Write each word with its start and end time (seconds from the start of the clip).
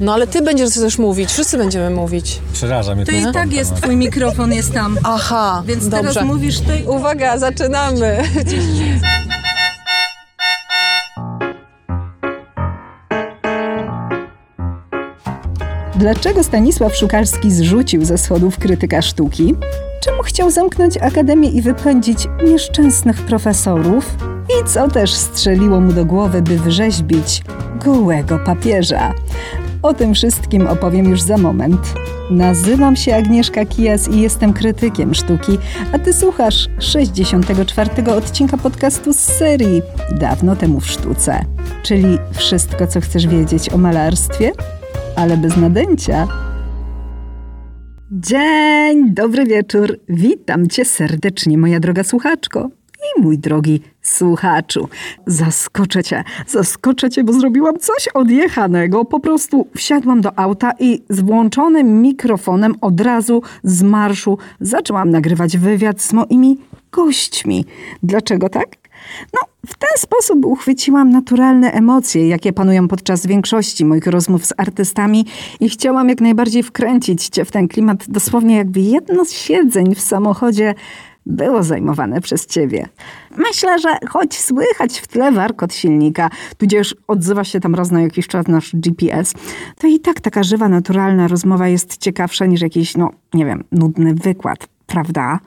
No 0.00 0.14
ale 0.14 0.26
ty 0.26 0.42
będziesz 0.42 0.74
też 0.74 0.98
mówić, 0.98 1.30
wszyscy 1.32 1.58
będziemy 1.58 1.90
mówić. 1.90 2.40
Przeraża 2.52 2.94
mnie 2.94 3.06
To 3.06 3.12
ten 3.12 3.30
i 3.30 3.32
tak 3.32 3.52
jest 3.52 3.74
twój 3.74 3.96
mikrofon, 3.96 4.52
jest 4.52 4.72
tam. 4.74 4.98
Aha, 5.04 5.62
Więc 5.66 5.88
dobrze. 5.88 6.08
teraz 6.12 6.24
mówisz 6.24 6.60
ty. 6.60 6.90
Uwaga, 6.90 7.38
zaczynamy. 7.38 8.22
Dlaczego 15.96 16.42
Stanisław 16.44 16.96
Szukalski 16.96 17.50
zrzucił 17.50 18.04
ze 18.04 18.18
schodów 18.18 18.58
krytyka 18.58 19.02
sztuki? 19.02 19.54
Czemu 20.00 20.22
chciał 20.22 20.50
zamknąć 20.50 20.96
akademię 20.96 21.48
i 21.48 21.62
wypędzić 21.62 22.28
nieszczęsnych 22.44 23.22
profesorów? 23.22 24.16
I 24.60 24.64
co 24.68 24.88
też 24.88 25.14
strzeliło 25.14 25.80
mu 25.80 25.92
do 25.92 26.04
głowy, 26.04 26.42
by 26.42 26.58
wrzeźbić 26.58 27.42
gołego 27.84 28.38
papieża? 28.38 29.14
O 29.86 29.94
tym 29.94 30.14
wszystkim 30.14 30.66
opowiem 30.66 31.10
już 31.10 31.20
za 31.20 31.38
moment. 31.38 31.94
Nazywam 32.30 32.96
się 32.96 33.14
Agnieszka 33.14 33.64
Kijas 33.64 34.08
i 34.08 34.20
jestem 34.20 34.52
krytykiem 34.52 35.14
sztuki, 35.14 35.58
a 35.92 35.98
ty 35.98 36.12
słuchasz 36.12 36.68
64. 36.78 38.12
odcinka 38.12 38.56
podcastu 38.56 39.12
z 39.12 39.18
serii 39.18 39.82
Dawno 40.20 40.56
temu 40.56 40.80
w 40.80 40.86
sztuce. 40.86 41.44
Czyli 41.82 42.18
wszystko, 42.32 42.86
co 42.86 43.00
chcesz 43.00 43.26
wiedzieć 43.26 43.72
o 43.72 43.78
malarstwie, 43.78 44.52
ale 45.16 45.36
bez 45.36 45.56
nadęcia. 45.56 46.28
Dzień, 48.10 49.14
dobry 49.14 49.44
wieczór. 49.44 49.98
Witam 50.08 50.68
cię 50.68 50.84
serdecznie, 50.84 51.58
moja 51.58 51.80
droga 51.80 52.04
słuchaczko. 52.04 52.70
I 53.16 53.22
mój 53.22 53.38
drogi 53.38 53.80
słuchaczu. 54.02 54.88
Zaskoczę 55.26 56.04
cię, 56.04 56.24
zaskoczę 56.46 57.10
cię, 57.10 57.24
bo 57.24 57.32
zrobiłam 57.32 57.78
coś 57.78 58.08
odjechanego. 58.14 59.04
Po 59.04 59.20
prostu 59.20 59.68
wsiadłam 59.76 60.20
do 60.20 60.38
auta 60.38 60.72
i 60.78 61.02
z 61.08 61.20
włączonym 61.20 62.02
mikrofonem 62.02 62.74
od 62.80 63.00
razu 63.00 63.42
z 63.64 63.82
marszu 63.82 64.38
zaczęłam 64.60 65.10
nagrywać 65.10 65.58
wywiad 65.58 66.00
z 66.00 66.12
moimi 66.12 66.58
gośćmi. 66.92 67.64
Dlaczego 68.02 68.48
tak? 68.48 68.68
No, 69.34 69.40
w 69.66 69.74
ten 69.78 69.90
sposób 69.96 70.44
uchwyciłam 70.44 71.10
naturalne 71.10 71.72
emocje, 71.72 72.28
jakie 72.28 72.52
panują 72.52 72.88
podczas 72.88 73.26
większości 73.26 73.84
moich 73.84 74.06
rozmów 74.06 74.46
z 74.46 74.52
artystami 74.56 75.26
i 75.60 75.68
chciałam 75.68 76.08
jak 76.08 76.20
najbardziej 76.20 76.62
wkręcić 76.62 77.28
cię 77.28 77.44
w 77.44 77.52
ten 77.52 77.68
klimat, 77.68 78.04
dosłownie 78.08 78.56
jakby 78.56 78.80
jedno 78.80 79.24
z 79.24 79.32
siedzeń 79.32 79.94
w 79.94 80.00
samochodzie 80.00 80.74
było 81.26 81.62
zajmowane 81.62 82.20
przez 82.20 82.46
ciebie. 82.46 82.88
Myślę, 83.36 83.78
że 83.78 83.88
choć 84.08 84.38
słychać 84.38 85.00
w 85.00 85.06
tle 85.06 85.32
warkot 85.32 85.74
silnika, 85.74 86.30
tudzież 86.56 86.96
odzywa 87.08 87.44
się 87.44 87.60
tam 87.60 87.74
raz 87.74 87.90
na 87.90 88.00
jakiś 88.00 88.26
czas 88.26 88.48
nasz 88.48 88.76
GPS, 88.76 89.34
to 89.78 89.86
i 89.86 90.00
tak 90.00 90.20
taka 90.20 90.42
żywa, 90.42 90.68
naturalna 90.68 91.28
rozmowa 91.28 91.68
jest 91.68 91.96
ciekawsza 91.96 92.46
niż 92.46 92.60
jakiś, 92.60 92.96
no 92.96 93.10
nie 93.34 93.46
wiem, 93.46 93.64
nudny 93.72 94.14
wykład, 94.14 94.68
prawda? 94.86 95.40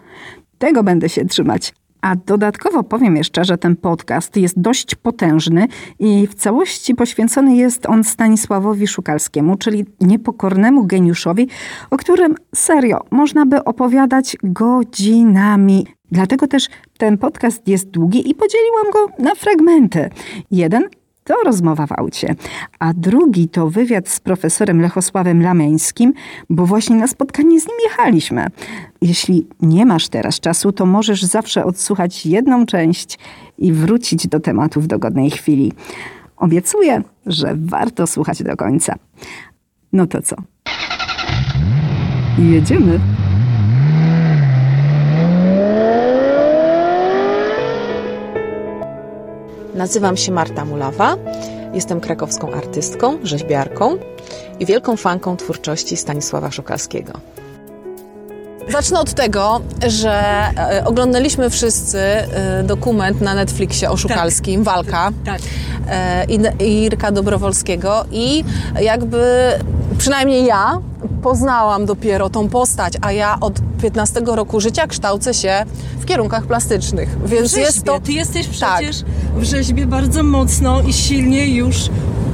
Tego 0.58 0.84
będę 0.84 1.10
się 1.10 1.26
trzymać. 1.26 1.74
A 2.02 2.16
dodatkowo 2.16 2.84
powiem 2.84 3.16
jeszcze, 3.16 3.46
że 3.46 3.58
ten 3.58 3.76
podcast 3.76 4.38
jest 4.38 4.60
dość 4.62 4.96
potężny 4.96 5.68
i 6.00 6.28
w 6.28 6.36
całości 6.36 6.96
poświęcony 6.96 7.56
jest 7.56 7.86
on 7.86 8.04
Stanisławowi 8.04 8.88
Szukalskiemu, 8.88 9.58
czyli 9.58 9.86
niepokornemu 10.02 10.86
geniuszowi, 10.86 11.48
o 11.90 11.98
którym 11.98 12.36
serio 12.56 13.00
można 13.12 13.46
by 13.46 13.64
opowiadać 13.64 14.38
godzinami. 14.44 15.88
Dlatego 16.12 16.48
też 16.48 16.68
ten 16.98 17.18
podcast 17.18 17.68
jest 17.68 17.90
długi 17.90 18.30
i 18.30 18.36
podzieliłam 18.36 18.92
go 18.94 19.24
na 19.24 19.36
fragmenty. 19.36 20.10
Jeden 20.52 20.84
to 21.30 21.36
rozmowa 21.46 21.88
w 21.88 21.92
aucie, 21.92 22.36
a 22.80 22.94
drugi 22.94 23.48
to 23.48 23.70
wywiad 23.70 24.10
z 24.10 24.20
profesorem 24.20 24.82
Lechosławem 24.82 25.42
Lameńskim, 25.42 26.14
bo 26.50 26.66
właśnie 26.66 26.96
na 26.96 27.08
spotkanie 27.08 27.62
z 27.62 27.68
nim 27.68 27.78
jechaliśmy. 27.84 28.48
Jeśli 29.02 29.48
nie 29.62 29.86
masz 29.86 30.10
teraz 30.10 30.40
czasu, 30.40 30.72
to 30.72 30.86
możesz 30.86 31.24
zawsze 31.24 31.66
odsłuchać 31.66 32.26
jedną 32.26 32.66
część 32.66 33.20
i 33.58 33.74
wrócić 33.74 34.28
do 34.28 34.40
tematu 34.40 34.82
w 34.82 34.88
dogodnej 34.88 35.32
chwili. 35.32 35.74
Obiecuję, 36.38 37.02
że 37.26 37.56
warto 37.56 38.08
słuchać 38.08 38.44
do 38.44 38.56
końca. 38.56 38.96
No 39.94 40.08
to 40.08 40.22
co? 40.22 40.36
Jedziemy. 42.40 43.00
Nazywam 49.80 50.18
się 50.18 50.32
Marta 50.32 50.66
Mulawa, 50.66 51.18
jestem 51.74 52.02
krakowską 52.02 52.52
artystką, 52.52 53.18
rzeźbiarką 53.24 53.98
i 54.60 54.66
wielką 54.66 54.98
fanką 54.98 55.38
twórczości 55.38 55.98
Stanisława 55.98 56.52
Szukalskiego. 56.52 57.14
Zacznę 58.72 59.00
od 59.00 59.14
tego, 59.14 59.62
że 59.88 60.22
e, 60.58 60.86
oglądaliśmy 60.86 61.50
wszyscy 61.50 62.00
e, 62.00 62.64
dokument 62.64 63.22
na 63.22 63.34
Netflixie 63.34 63.90
o 63.92 63.98
Szukalskim, 63.98 64.64
Walka 64.64 65.12
Tak. 65.26 65.42
e, 65.90 66.26
i, 66.26 66.84
Irka 66.86 67.12
Dobrowolskiego 67.12 68.06
i 68.12 68.44
jakby 68.82 69.24
przynajmniej 69.98 70.46
ja 70.46 70.80
poznałam 71.24 71.86
dopiero 71.86 72.30
tą 72.30 72.50
postać, 72.50 72.94
a 73.02 73.12
ja 73.12 73.38
od 73.42 73.54
15 73.82 74.22
roku 74.26 74.60
życia 74.60 74.88
kształcę 74.88 75.34
się 75.34 75.66
w 76.00 76.06
kierunkach 76.06 76.44
plastycznych, 76.46 77.18
więc 77.26 77.44
Rzeźbie. 77.50 77.62
jest 77.62 77.84
to... 77.84 78.00
Ty 78.00 78.12
jesteś 78.12 78.60
Tak. 78.60 78.78
przecież 78.78 79.04
w 79.36 79.44
rzeźbie 79.44 79.86
bardzo 79.86 80.24
mocno 80.24 80.82
i 80.82 80.94
silnie 80.94 81.48
już 81.56 81.90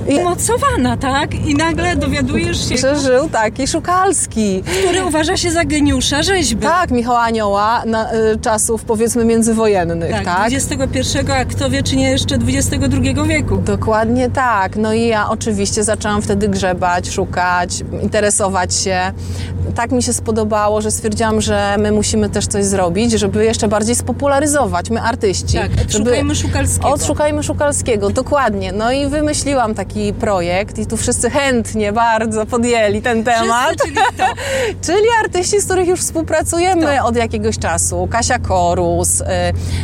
umocowana, 0.07 0.97
tak? 0.97 1.35
I 1.35 1.55
nagle 1.55 1.95
dowiadujesz 1.95 2.69
się, 2.69 2.75
Przeżył 2.75 3.29
taki 3.29 3.67
Szukalski. 3.67 4.63
który 4.83 5.05
uważa 5.05 5.38
się 5.38 5.51
za 5.51 5.66
geniusza 5.66 6.23
rzeźby. 6.23 6.61
Tak, 6.61 6.91
Michał 6.91 7.16
Anioła 7.16 7.83
na, 7.85 8.13
y, 8.13 8.39
czasów 8.41 8.83
powiedzmy 8.83 9.25
międzywojennych, 9.25 10.11
tak? 10.11 10.25
Tak, 10.25 10.51
XXI, 10.53 11.31
a 11.31 11.45
kto 11.45 11.69
wie, 11.69 11.83
czy 11.83 11.95
nie 11.95 12.09
jeszcze 12.09 12.35
XXI 12.35 12.77
wieku. 13.27 13.57
Dokładnie 13.57 14.29
tak. 14.29 14.75
No 14.75 14.93
i 14.93 15.07
ja 15.07 15.29
oczywiście 15.29 15.83
zaczęłam 15.83 16.22
wtedy 16.22 16.49
grzebać, 16.49 17.09
szukać, 17.11 17.83
interesować 18.01 18.75
się. 18.75 18.99
Tak 19.75 19.91
mi 19.91 20.03
się 20.03 20.13
spodobało, 20.13 20.81
że 20.81 20.91
stwierdziłam, 20.91 21.41
że 21.41 21.75
my 21.79 21.91
musimy 21.91 22.29
też 22.29 22.47
coś 22.47 22.66
zrobić, 22.66 23.11
żeby 23.11 23.45
jeszcze 23.45 23.67
bardziej 23.67 23.95
spopularyzować, 23.95 24.89
my 24.89 25.01
artyści. 25.01 25.57
Tak, 25.57 25.69
żeby... 25.72 26.03
odszukajmy 26.03 26.35
Szukalskiego. 26.35 26.89
Odszukajmy 26.89 27.43
Szukalskiego, 27.43 28.09
dokładnie. 28.09 28.72
No 28.72 28.91
i 28.91 29.07
wymyśliłam 29.07 29.73
taki 29.73 29.94
projekt 30.19 30.78
i 30.79 30.85
tu 30.85 30.97
wszyscy 30.97 31.29
chętnie 31.29 31.94
bardzo 31.94 32.45
podjęli 32.45 33.01
ten 33.01 33.23
temat. 33.23 33.67
Wszyscy, 33.67 33.85
czyli 33.85 33.95
kto? 34.16 34.23
Czyli 34.81 35.06
artyści, 35.23 35.61
z 35.61 35.66
których 35.66 35.88
już 35.88 36.00
współpracujemy 36.00 37.03
od 37.03 37.16
jakiegoś 37.16 37.57
czasu. 37.59 38.07
Kasia 38.11 38.39
Korus, 38.39 39.22
y, 39.22 39.25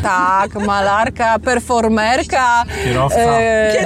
tak, 0.04 0.56
malarka, 0.68 1.40
performerka. 1.40 2.64
Kierowca. 2.84 3.40
y, 3.40 3.74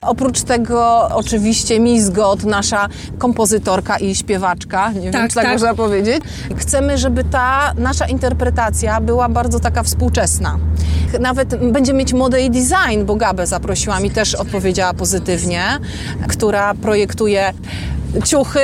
Oprócz 0.00 0.42
tego 0.42 1.08
oczywiście 1.14 1.80
Mizgot, 1.80 2.44
nasza 2.44 2.88
kompozytorka 3.18 3.96
i 3.98 4.14
śpiewaczka, 4.14 4.92
nie 4.92 5.00
wiem, 5.00 5.12
Tak, 5.12 5.28
czy 5.28 5.34
tak, 5.34 5.44
tak. 5.44 5.52
można 5.52 5.74
powiedzieć. 5.74 6.22
Chcemy, 6.56 6.98
żeby 6.98 7.24
ta 7.24 7.72
nasza 7.78 8.06
interpretacja 8.06 9.00
była 9.00 9.28
bardzo 9.28 9.60
taka 9.60 9.82
współczesna. 9.82 10.58
Nawet 11.20 11.56
będzie 11.72 11.92
mieć 11.92 12.12
modę 12.12 12.40
i 12.42 12.50
design, 12.50 13.04
bo 13.04 13.16
Gabę 13.16 13.46
zaprosiłam 13.46 14.06
i 14.06 14.10
też 14.10 14.34
odpowiedziała 14.40 14.94
pozytywnie, 14.94 15.62
która 16.28 16.74
projektuje 16.74 17.52
ciuchy. 18.24 18.60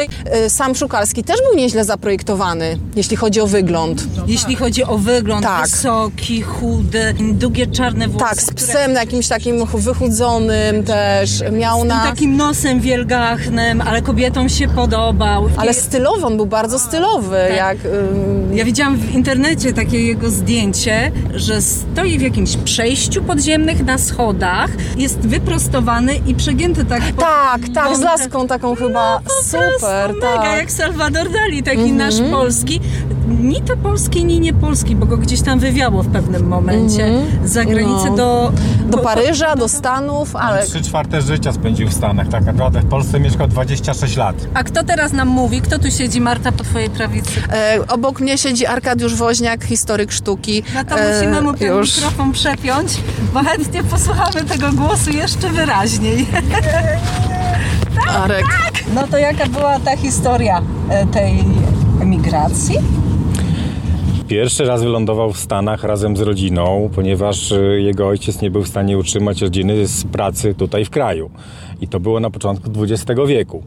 Y, 0.47 0.51
Sam 0.51 0.75
Szukalski 0.75 1.25
też 1.25 1.37
był 1.51 1.59
nieźle 1.59 1.84
zaprojektowany, 1.84 2.79
jeśli 2.97 3.17
chodzi 3.17 3.41
o 3.41 3.47
wygląd. 3.47 4.05
Jeśli 4.27 4.57
chodzi 4.57 4.84
o 4.84 4.99
wygląd, 4.99 5.43
Tak. 5.43 5.62
wysoki, 5.69 6.43
chudy, 6.43 7.15
długie 7.33 7.67
czarne 7.67 8.09
włosy. 8.09 8.25
Tak, 8.27 8.43
z 8.43 8.47
które- 8.47 8.57
psem 8.67 8.93
jakimś 8.95 9.29
takim 9.29 9.67
wychudzonym 9.75 10.84
też. 10.84 11.31
Miał 11.53 11.84
na... 11.84 12.03
takim 12.05 12.37
nosem 12.37 12.81
wielgachnym, 12.81 13.81
ale 13.81 14.03
kobietom 14.03 14.48
się 14.48 14.69
podobał. 14.69 15.48
Ale 15.57 15.75
stylowy, 15.75 16.27
on 16.27 16.37
był 16.37 16.47
bardzo 16.47 16.78
stylowy, 16.78 17.37
Tak. 17.48 17.57
jak... 17.57 17.77
ym, 17.84 18.57
Ja 18.57 18.65
widziałam 18.65 18.97
w 18.97 19.15
internecie 19.15 19.72
takie 19.72 20.03
jego 20.07 20.31
zdjęcie, 20.31 21.13
że 21.34 21.63
stoi 21.63 22.19
w 22.19 22.22
jakimś 22.22 22.57
przejściu 22.57 23.22
podziemnych 23.22 23.84
na 23.84 23.98
schodach, 23.98 24.71
jest 24.97 25.19
wyprostowany 25.19 26.21
i 26.27 26.34
przegięty 26.34 26.84
tak 26.84 27.03
po 27.13 27.22
Tak, 27.22 27.60
tak, 27.75 27.97
z 27.97 28.01
laską 28.01 28.47
taką 28.47 28.77
chyba. 28.77 29.21
Super, 29.44 30.15
Mega, 30.15 30.21
tak. 30.27 30.36
Mhm. 30.36 30.56
jak 30.59 30.71
Salvador 30.72 31.30
Dali, 31.30 31.62
taki 31.62 31.92
nasz 31.92 32.15
polski. 32.30 32.80
Ni 33.41 33.62
to 33.62 33.77
polski, 33.77 34.24
ni 34.24 34.41
nie 34.41 34.53
polski, 34.53 34.97
bo 34.97 35.06
go 35.06 35.16
gdzieś 35.16 35.41
tam 35.42 35.59
wywiało 35.59 36.03
w 36.03 36.09
pewnym 36.12 36.47
momencie 36.48 37.10
za 37.44 37.65
granicę 37.65 38.10
No. 38.10 38.16
do... 38.16 38.53
Do 38.86 38.98
Paryża, 38.98 39.56
do 39.56 39.68
Stanów, 39.68 40.36
ale 40.36 40.66
Trzy 40.66 40.83
czwarte 40.83 41.22
życia 41.22 41.53
spędził 41.53 41.88
w 41.88 41.92
Stanach, 41.94 42.28
tak 42.28 42.44
naprawdę. 42.44 42.80
W 42.80 42.88
Polsce 42.88 43.21
mieszkał 43.21 43.48
26 43.48 44.16
lat. 44.16 44.36
A 44.54 44.65
kto 44.65 44.84
teraz 44.84 45.12
nam 45.12 45.28
mówi? 45.28 45.60
Kto 45.60 45.78
tu 45.78 45.91
siedzi, 45.91 46.21
Marta, 46.21 46.53
po 46.53 46.65
twojej 46.65 46.91
prawicy? 46.91 47.30
e, 47.53 47.78
obok 47.88 48.21
mnie 48.21 48.38
siedzi 48.38 48.66
Arkadiusz 48.66 49.15
Woźniak, 49.15 49.65
historyk 49.65 50.12
sztuki. 50.12 50.62
No 50.74 50.84
to 50.84 50.98
E, 50.98 51.15
musimy 51.16 51.41
mu 51.41 51.53
ten 51.54 51.68
już. 51.68 51.97
mikrofon 51.97 52.33
przepiąć, 52.33 52.92
bo 53.34 53.41
chętnie 53.41 53.84
posłuchamy 53.84 54.44
tego 54.44 54.72
głosu 54.72 55.10
jeszcze 55.10 55.48
wyraźniej. 55.50 56.27
Arek. 58.09 58.45
No 58.95 59.07
to 59.07 59.19
jaka 59.19 59.47
była 59.47 59.78
ta 59.78 59.97
historia 59.97 60.63
e, 60.91 61.07
tej 61.07 61.45
emigracji? 62.03 62.78
Pierwszy 64.28 64.65
raz 64.65 64.83
wylądował 64.83 65.33
w 65.33 65.39
Stanach 65.39 65.84
razem 65.84 66.16
z 66.16 66.21
rodziną, 66.21 66.91
ponieważ 66.95 67.53
y, 67.53 67.81
jego 67.83 68.09
ojciec 68.09 68.41
nie 68.43 68.51
był 68.51 68.63
w 68.63 68.69
stanie 68.69 68.98
utrzymać 68.98 69.43
rodziny 69.43 69.87
z 69.87 70.04
pracy 70.04 70.54
tutaj 70.54 70.84
w 70.84 70.91
kraju. 70.91 71.31
I 71.81 71.89
to 71.89 72.01
było 72.01 72.21
na 72.21 72.31
początku 72.31 72.71
XX 72.83 73.21
wieku. 73.27 73.63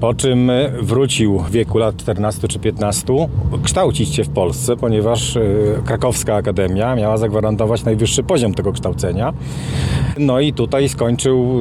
Po 0.00 0.14
czym 0.14 0.50
y, 0.50 0.72
wrócił 0.82 1.38
w 1.38 1.50
wieku 1.50 1.78
lat 1.78 1.96
14 1.96 2.48
czy 2.48 2.58
15 2.58 3.28
kształcić 3.62 4.14
się 4.14 4.24
w 4.24 4.28
Polsce, 4.28 4.76
ponieważ 4.76 5.38
Krakowska 5.84 6.34
Akademia 6.34 6.94
miała 6.94 7.16
zagwarantować 7.16 7.84
najwyższy 7.84 8.22
poziom 8.22 8.54
tego 8.54 8.72
kształcenia. 8.72 9.32
No 10.18 10.40
i 10.40 10.52
tutaj 10.52 10.88
skończył 10.88 11.60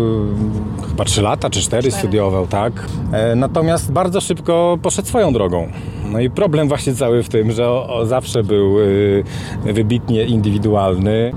y, 0.83 0.87
chyba 0.89 1.05
3 1.05 1.21
lata 1.21 1.49
czy 1.49 1.61
4 1.61 1.91
studiował, 1.91 2.47
tak. 2.47 2.73
E, 3.11 3.35
Natomiast 3.35 3.91
bardzo 3.91 4.21
szybko 4.21 4.77
poszedł 4.81 5.07
swoją 5.07 5.33
drogą. 5.33 5.67
No 6.11 6.19
i 6.19 6.29
problem 6.29 6.67
właśnie 6.67 6.93
cały 6.95 7.23
w 7.23 7.29
tym, 7.29 7.51
że 7.51 7.69
o, 7.69 7.95
o 7.95 8.05
zawsze 8.05 8.43
był 8.43 8.79
y, 8.79 9.23
wybitnie 9.65 10.23
indywidualny. 10.23 11.31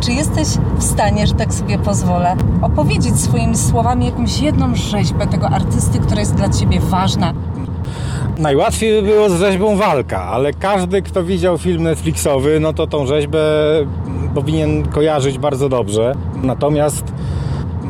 Czy 0.00 0.12
jesteś 0.12 0.46
w 0.78 0.82
stanie, 0.84 1.26
że 1.26 1.34
tak 1.34 1.54
sobie 1.54 1.78
pozwolę, 1.78 2.36
opowiedzieć 2.62 3.20
swoimi 3.20 3.56
słowami 3.56 4.06
jakąś 4.06 4.40
jedną 4.40 4.74
rzeźbę 4.74 5.26
tego 5.26 5.48
artysty, 5.48 5.98
która 5.98 6.20
jest 6.20 6.34
dla 6.34 6.48
ciebie 6.48 6.80
ważna? 6.80 7.32
Najłatwiej 8.38 9.02
by 9.02 9.08
było 9.08 9.28
z 9.30 9.40
rzeźbą 9.40 9.76
walka, 9.76 10.22
ale 10.22 10.52
każdy, 10.52 11.02
kto 11.02 11.24
widział 11.24 11.58
film 11.58 11.82
Netflixowy, 11.82 12.60
no 12.60 12.72
to 12.72 12.86
tą 12.86 13.06
rzeźbę 13.06 13.38
powinien 14.36 14.88
kojarzyć 14.88 15.38
bardzo 15.38 15.68
dobrze. 15.68 16.14
Natomiast 16.42 17.04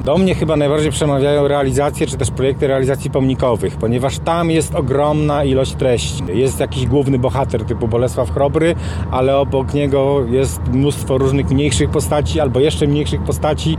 do 0.06 0.19
mnie 0.19 0.35
chyba 0.35 0.56
najbardziej 0.56 0.91
przemawiają 0.91 1.49
realizacje, 1.49 2.06
czy 2.06 2.17
też 2.17 2.31
projekty 2.31 2.67
realizacji 2.67 3.11
pomnikowych, 3.11 3.76
ponieważ 3.76 4.19
tam 4.19 4.50
jest 4.50 4.75
ogromna 4.75 5.44
ilość 5.44 5.73
treści. 5.73 6.23
Jest 6.29 6.61
jakiś 6.61 6.87
główny 6.87 7.19
bohater 7.19 7.64
typu 7.64 7.88
Bolesław 7.88 8.31
Chrobry, 8.31 8.75
ale 9.11 9.37
obok 9.37 9.75
niego 9.75 10.25
jest 10.31 10.61
mnóstwo 10.73 11.19
różnych 11.19 11.50
mniejszych 11.50 11.91
postaci, 11.91 12.41
albo 12.41 12.61
jeszcze 12.61 12.87
mniejszych 12.87 13.23
postaci 13.23 13.76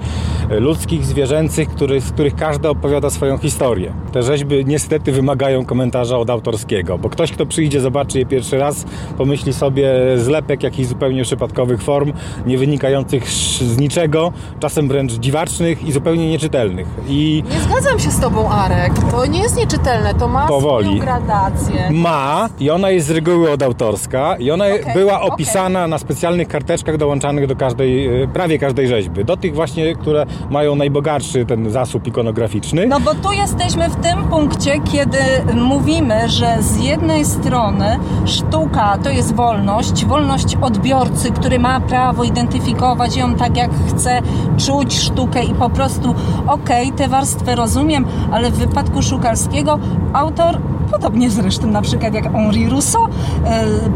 e, 0.50 0.60
ludzkich, 0.60 1.06
zwierzęcych, 1.06 1.70
który, 1.70 2.02
z 2.02 2.12
których 2.12 2.36
każda 2.36 2.70
opowiada 2.70 3.10
swoją 3.10 3.38
historię. 3.38 3.94
Te 4.12 4.24
rzeźby 4.24 4.66
niestety 4.66 5.12
wymagają 5.12 5.66
komentarza 5.66 6.18
od 6.18 6.30
autorskiego, 6.30 6.98
bo 6.98 7.10
ktoś, 7.10 7.32
kto 7.32 7.46
przyjdzie, 7.46 7.82
zobaczy 7.82 8.20
je 8.20 8.26
pierwszy 8.26 8.58
raz, 8.58 8.86
pomyśli 9.18 9.54
sobie 9.54 9.90
zlepek 10.18 10.64
jakichś 10.64 10.90
zupełnie 10.90 11.24
przypadkowych 11.24 11.82
form, 11.82 12.14
nie 12.46 12.58
wynikających 12.58 13.30
z 13.30 13.78
niczego, 13.78 14.34
czasem 14.60 14.88
wręcz 14.88 15.14
dziwacznych 15.14 15.88
i 15.88 15.92
zupełnie 15.92 16.17
nieczytelnych. 16.18 16.88
I 17.08 17.44
Nie 17.54 17.60
zgadzam 17.60 18.00
się 18.00 18.12
z 18.12 18.20
tobą, 18.20 18.50
Arek. 18.50 18.92
To 19.12 19.26
nie 19.26 19.40
jest 19.42 19.58
nieczytelne, 19.58 20.14
to 20.14 20.28
ma 20.28 20.48
Powoli. 20.48 20.86
swoją 20.86 21.02
gradację. 21.02 21.90
ma, 21.92 22.50
i 22.60 22.70
ona 22.70 22.90
jest 22.90 23.08
z 23.08 23.12
reguły 23.12 23.52
odautorska, 23.52 24.36
i 24.38 24.52
ona 24.52 24.66
Okej, 24.66 24.94
była 24.94 25.20
okej. 25.22 25.30
opisana 25.32 25.88
na 25.88 25.98
specjalnych 25.98 26.48
karteczkach 26.48 26.98
dołączanych 26.98 27.48
do 27.48 27.56
każdej, 27.56 28.24
e, 28.24 28.28
prawie 28.28 28.60
każdej 28.60 28.88
rzeźby. 28.88 29.26
Do 29.26 29.38
tych 29.38 29.56
właśnie, 29.56 29.96
które 29.96 30.26
mają 30.50 30.76
najbogatszy 30.76 31.46
ten 31.46 31.72
zasób 31.72 32.08
ikonograficzny. 32.08 32.88
No 32.88 33.00
bo 33.00 33.16
tu 33.16 33.32
jesteśmy 33.32 33.90
w 33.90 33.96
tym 33.96 34.24
punkcie, 34.24 34.80
kiedy 34.92 35.18
mówimy, 35.54 36.30
że 36.30 36.58
z 36.60 36.84
jednej 36.84 37.26
strony 37.26 38.00
sztuka 38.26 38.98
to 39.04 39.10
jest 39.10 39.36
wolność, 39.36 40.06
wolność 40.06 40.56
odbiorcy, 40.62 41.32
który 41.32 41.60
ma 41.60 41.80
prawo 41.80 42.24
identyfikować 42.24 43.18
ją 43.18 43.36
tak 43.36 43.58
jak 43.58 43.72
chce, 43.90 44.22
czuć 44.66 45.00
sztukę 45.00 45.44
i 45.44 45.54
po 45.54 45.70
prostu 45.70 46.07
okej, 46.48 46.92
te 46.92 47.08
warstwy 47.08 47.56
rozumiem, 47.56 48.06
ale 48.32 48.52
w 48.52 48.58
wypadku 48.58 49.02
Szukalskiego 49.02 49.80
autor 50.14 50.58
Podobnie 50.92 51.30
zresztą 51.30 51.68
na 51.68 51.82
przykład 51.82 52.14
jak 52.14 52.32
Henri 52.32 52.70
Rousseau, 52.70 53.06
e, 53.06 53.10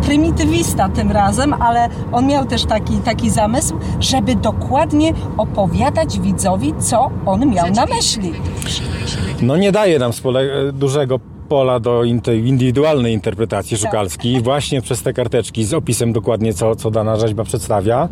prymitywista 0.01 0.89
tym 0.89 1.11
razem, 1.11 1.53
ale 1.53 1.89
on 2.11 2.27
miał 2.27 2.45
też 2.45 2.65
taki, 2.65 2.97
taki 2.97 3.29
zamysł, 3.29 3.75
żeby 3.99 4.35
dokładnie 4.35 5.13
opowiadać 5.37 6.19
widzowi, 6.19 6.73
co 6.79 7.09
on 7.25 7.49
miał 7.49 7.71
na 7.71 7.85
myśli. 7.85 8.33
No 9.41 9.57
nie 9.57 9.71
daje 9.71 9.99
nam 9.99 10.11
spole- 10.11 10.71
dużego 10.73 11.19
pola 11.51 11.80
do 11.80 12.03
indywidualnej 12.44 13.13
interpretacji 13.13 13.77
Tak. 13.77 13.86
Szukalski 13.86 14.42
właśnie 14.42 14.81
przez 14.81 15.03
te 15.03 15.13
karteczki 15.13 15.65
z 15.65 15.74
opisem 15.74 16.13
dokładnie 16.13 16.53
co, 16.53 16.75
co 16.75 16.92
dana 16.92 17.15
rzeźba 17.15 17.44
przedstawia. 17.44 18.09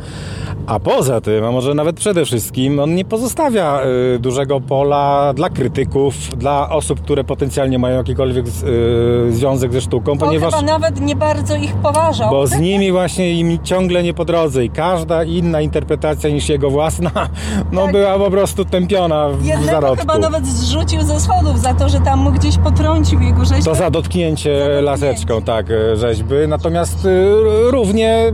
A 0.67 0.79
poza 0.79 1.21
tym, 1.21 1.45
a 1.45 1.51
może 1.51 1.73
nawet 1.73 1.95
przede 1.95 2.25
wszystkim, 2.25 2.79
on 2.79 2.95
nie 2.95 3.05
pozostawia 3.05 3.81
y, 4.15 4.19
dużego 4.19 4.61
pola 4.61 5.33
dla 5.33 5.49
krytyków, 5.49 6.13
dla 6.37 6.69
osób, 6.69 7.01
które 7.01 7.23
potencjalnie 7.23 7.79
mają 7.79 7.97
jakikolwiek 7.97 8.45
y, 8.47 9.31
związek 9.31 9.73
ze 9.73 9.81
sztuką, 9.81 10.11
On 10.11 10.17
ponieważ 10.17 10.53
chyba 10.53 10.65
nawet 10.71 11.01
nie 11.01 11.15
bardzo 11.15 11.55
ich 11.55 11.73
poważał. 11.75 12.31
bo 12.31 12.47
z 12.47 12.59
nimi 12.59 12.91
właśnie 12.91 13.33
im 13.39 13.59
ciągle 13.63 14.03
nie 14.03 14.13
po 14.13 14.25
drodze 14.25 14.65
i 14.65 14.69
każda 14.69 15.23
inna 15.23 15.61
interpretacja 15.61 16.29
niż 16.29 16.49
jego 16.49 16.69
własna, 16.69 17.11
no 17.71 17.81
Tak. 17.83 17.91
była 17.91 18.17
po 18.19 18.31
prostu 18.31 18.65
tępiona 18.65 19.29
w 19.29 19.45
Jednego 19.45 19.71
zarodku. 19.71 19.97
chyba 19.99 20.17
nawet 20.17 20.47
zrzucił 20.47 21.01
ze 21.01 21.19
schodów 21.19 21.59
za 21.59 21.73
to, 21.73 21.89
że 21.89 21.99
tam 21.99 22.19
mu 22.19 22.31
gdzieś 22.31 22.57
potrącił 22.57 23.19
jego 23.29 23.45
rzeźbę. 23.45 23.63
To 23.63 23.75
za 23.75 23.89
dotknięcie 23.89 24.59
dotknięcie. 24.59 24.81
laseczką, 24.81 25.41
tak, 25.41 25.71
e, 25.71 25.97
rzeźby. 25.97 26.35
Natomiast 26.47 27.05
y, 27.05 27.31
równie 27.71 28.33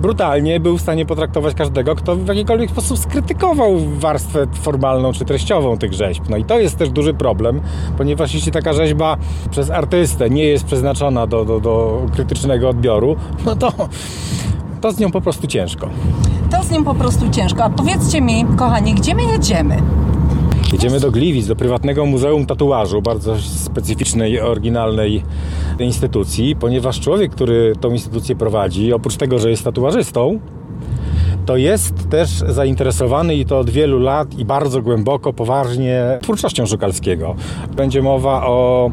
brutalnie 0.00 0.60
był 0.60 0.78
w 0.78 0.80
stanie 0.80 1.06
potraktować 1.06 1.54
każdego, 1.54 1.94
kto 1.94 2.16
w 2.16 2.26
jakikolwiek 2.26 2.70
sposób 2.70 2.98
skrytykował 2.98 3.78
warstwę 3.78 4.46
formalną 4.62 5.12
czy 5.12 5.24
treściową 5.24 5.78
tych 5.78 5.92
rzeźb. 5.92 6.22
No 6.28 6.36
i 6.36 6.44
to 6.44 6.58
jest 6.58 6.78
też 6.78 6.90
duży 6.90 7.14
problem, 7.14 7.60
ponieważ 7.98 8.34
jeśli 8.34 8.52
taka 8.52 8.72
rzeźba 8.72 9.16
przez 9.50 9.70
artystę 9.70 10.30
nie 10.30 10.44
jest 10.44 10.64
przeznaczona 10.64 11.26
do, 11.26 11.44
do, 11.44 11.60
do 11.60 12.06
krytycznego 12.14 12.68
odbioru, 12.68 13.16
no 13.46 13.56
to, 13.56 13.72
to 14.80 14.92
z 14.92 14.98
nią 14.98 15.10
po 15.10 15.20
prostu 15.20 15.46
ciężko. 15.46 15.88
To 16.50 16.62
z 16.62 16.70
nim 16.70 16.84
po 16.84 16.94
prostu 16.94 17.30
ciężko. 17.30 17.64
A 17.64 17.70
powiedzcie 17.70 18.20
mi, 18.20 18.44
kochani, 18.56 18.94
gdzie 18.94 19.14
my 19.14 19.22
jedziemy? 19.22 19.76
Jedziemy 20.72 21.00
do 21.00 21.10
Gliwic, 21.10 21.46
do 21.46 21.56
prywatnego 21.56 22.06
muzeum 22.06 22.46
tatuażu, 22.46 23.02
bardzo 23.02 23.38
specyficznej, 23.38 24.40
oryginalnej 24.40 25.22
instytucji, 25.78 26.56
ponieważ 26.56 27.00
człowiek, 27.00 27.32
który 27.32 27.72
tą 27.80 27.90
instytucję 27.90 28.36
prowadzi, 28.36 28.92
oprócz 28.92 29.16
tego, 29.16 29.38
że 29.38 29.50
jest 29.50 29.64
tatuażystą, 29.64 30.40
to 31.46 31.56
jest 31.56 32.08
też 32.08 32.30
zainteresowany 32.30 33.34
i 33.34 33.44
to 33.44 33.58
od 33.58 33.70
wielu 33.70 33.98
lat 33.98 34.38
i 34.38 34.44
bardzo 34.44 34.82
głęboko, 34.82 35.32
poważnie 35.32 36.18
twórczością 36.22 36.66
Szukalskiego. 36.66 37.34
Będzie 37.76 38.02
mowa 38.02 38.46
o 38.46 38.90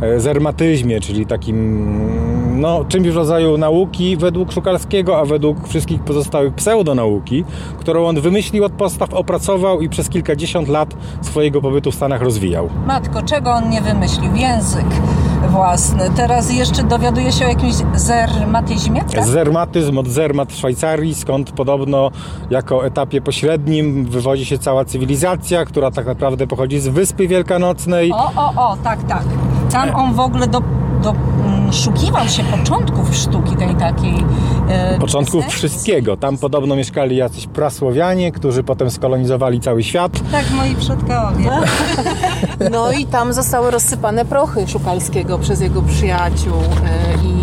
e, 0.00 0.20
zermatyzmie, 0.20 1.00
czyli 1.00 1.26
takim 1.26 2.60
no, 2.60 2.84
czymś 2.84 3.08
w 3.08 3.16
rodzaju 3.16 3.58
nauki 3.58 4.16
według 4.16 4.52
Szukalskiego, 4.52 5.18
a 5.18 5.24
według 5.24 5.68
wszystkich 5.68 6.00
pozostałych 6.00 6.54
pseudonauki, 6.54 7.44
którą 7.78 8.06
on 8.06 8.20
wymyślił 8.20 8.64
od 8.64 8.72
opracował 9.12 9.80
i 9.80 9.88
przez 9.88 10.08
kilkadziesiąt 10.08 10.68
lat 10.68 10.94
swojego 11.22 11.60
pobytu 11.60 11.90
w 11.90 11.94
Stanach 11.94 12.22
rozwijał. 12.22 12.68
Matko, 12.86 13.22
czego 13.22 13.50
on 13.50 13.70
nie 13.70 13.80
wymyślił? 13.80 14.34
Język 14.34 14.86
własny. 15.48 16.10
Teraz 16.16 16.52
jeszcze 16.52 16.82
dowiaduje 16.82 17.32
się 17.32 17.44
o 17.44 17.48
jakimś 17.48 17.74
zermatyzmie, 17.94 19.04
tak? 19.04 19.24
Zermatyzm 19.26 19.98
od 19.98 20.06
zermat 20.08 20.52
w 20.52 20.56
Szwajcarii, 20.56 21.14
skąd 21.14 21.52
podobno 21.52 22.10
jako 22.50 22.86
etapie 22.86 23.20
pośrednim 23.20 24.04
wywodzi 24.04 24.46
się 24.46 24.58
cała 24.58 24.84
cywilizacja, 24.84 25.64
która 25.64 25.90
tak 25.90 26.06
naprawdę 26.06 26.46
pochodzi 26.46 26.80
z 26.80 26.88
Wyspy 26.88 27.28
Wielkanocnej. 27.28 28.12
O, 28.12 28.32
o, 28.36 28.52
o, 28.56 28.76
tak, 28.84 29.02
tak. 29.02 29.24
Tam 29.72 29.94
on 29.94 30.14
w 30.14 30.20
ogóle 30.20 30.46
do, 30.46 30.60
do, 31.02 31.14
mm, 31.72 31.84
szukiwał 31.84 32.28
się 32.28 32.44
początków 32.44 33.16
sztuki 33.16 33.56
tej 33.56 33.74
takiej. 33.74 34.24
E, 34.68 34.98
Początków 34.98 35.40
esencji. 35.40 35.58
wszystkiego. 35.58 36.16
Tam 36.16 36.38
podobno 36.38 36.76
mieszkali 36.76 37.16
jacyś 37.16 37.46
prasłowianie, 37.46 38.32
którzy 38.32 38.62
potem 38.62 38.90
skolonizowali 38.90 39.60
cały 39.60 39.82
świat. 39.82 40.12
Tak, 40.32 40.50
moi 40.50 40.74
przodkowie. 40.74 41.50
No 42.70 42.92
i 42.92 43.06
tam 43.06 43.32
zostały 43.32 43.70
rozsypane 43.70 44.24
prochy 44.24 44.68
Szukalskiego 44.68 45.38
przez 45.38 45.60
jego 45.60 45.82
przyjaciół 45.82 46.54
e, 46.54 47.14
i 47.26 47.41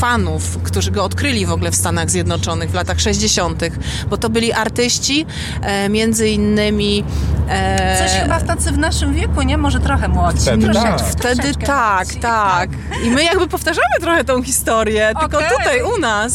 fanów, 0.00 0.58
którzy 0.62 0.90
go 0.90 1.04
odkryli 1.04 1.46
w 1.46 1.52
ogóle 1.52 1.70
w 1.70 1.76
Stanach 1.76 2.10
Zjednoczonych 2.10 2.70
w 2.70 2.74
latach 2.74 3.00
60., 3.00 3.62
bo 4.10 4.16
to 4.16 4.28
byli 4.30 4.52
artyści, 4.52 5.26
e, 5.62 5.88
między 5.88 6.28
innymi. 6.28 7.04
e, 7.48 7.98
Coś 8.08 8.20
chyba 8.22 8.38
w 8.38 8.44
tacy 8.44 8.72
w 8.72 8.78
naszym 8.78 9.14
wieku, 9.14 9.42
nie? 9.42 9.58
Może 9.58 9.80
trochę 9.80 10.08
młodsi. 10.08 10.42
Wtedy 10.42 10.64
Troszeczkę, 10.64 10.98
tak. 10.98 11.06
Wtedy 11.12 11.54
tak, 11.66 12.04
młodsi. 12.06 12.20
tak. 12.20 12.70
I 13.04 13.10
my 13.10 13.24
jakby 13.24 13.48
powtarzamy 13.48 13.94
trochę 14.00 14.24
tą 14.24 14.42
historię, 14.42 15.12
tylko 15.20 15.36
Okej. 15.38 15.50
tutaj 15.58 15.82
u 15.82 16.00
nas. 16.00 16.32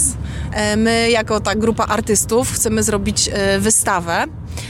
E, 0.53 0.75
My 0.75 1.09
jako 1.11 1.39
ta 1.39 1.55
grupa 1.55 1.85
artystów 1.85 2.51
chcemy 2.51 2.83
zrobić 2.83 3.29
e, 3.33 3.59
wystawę 3.59 4.23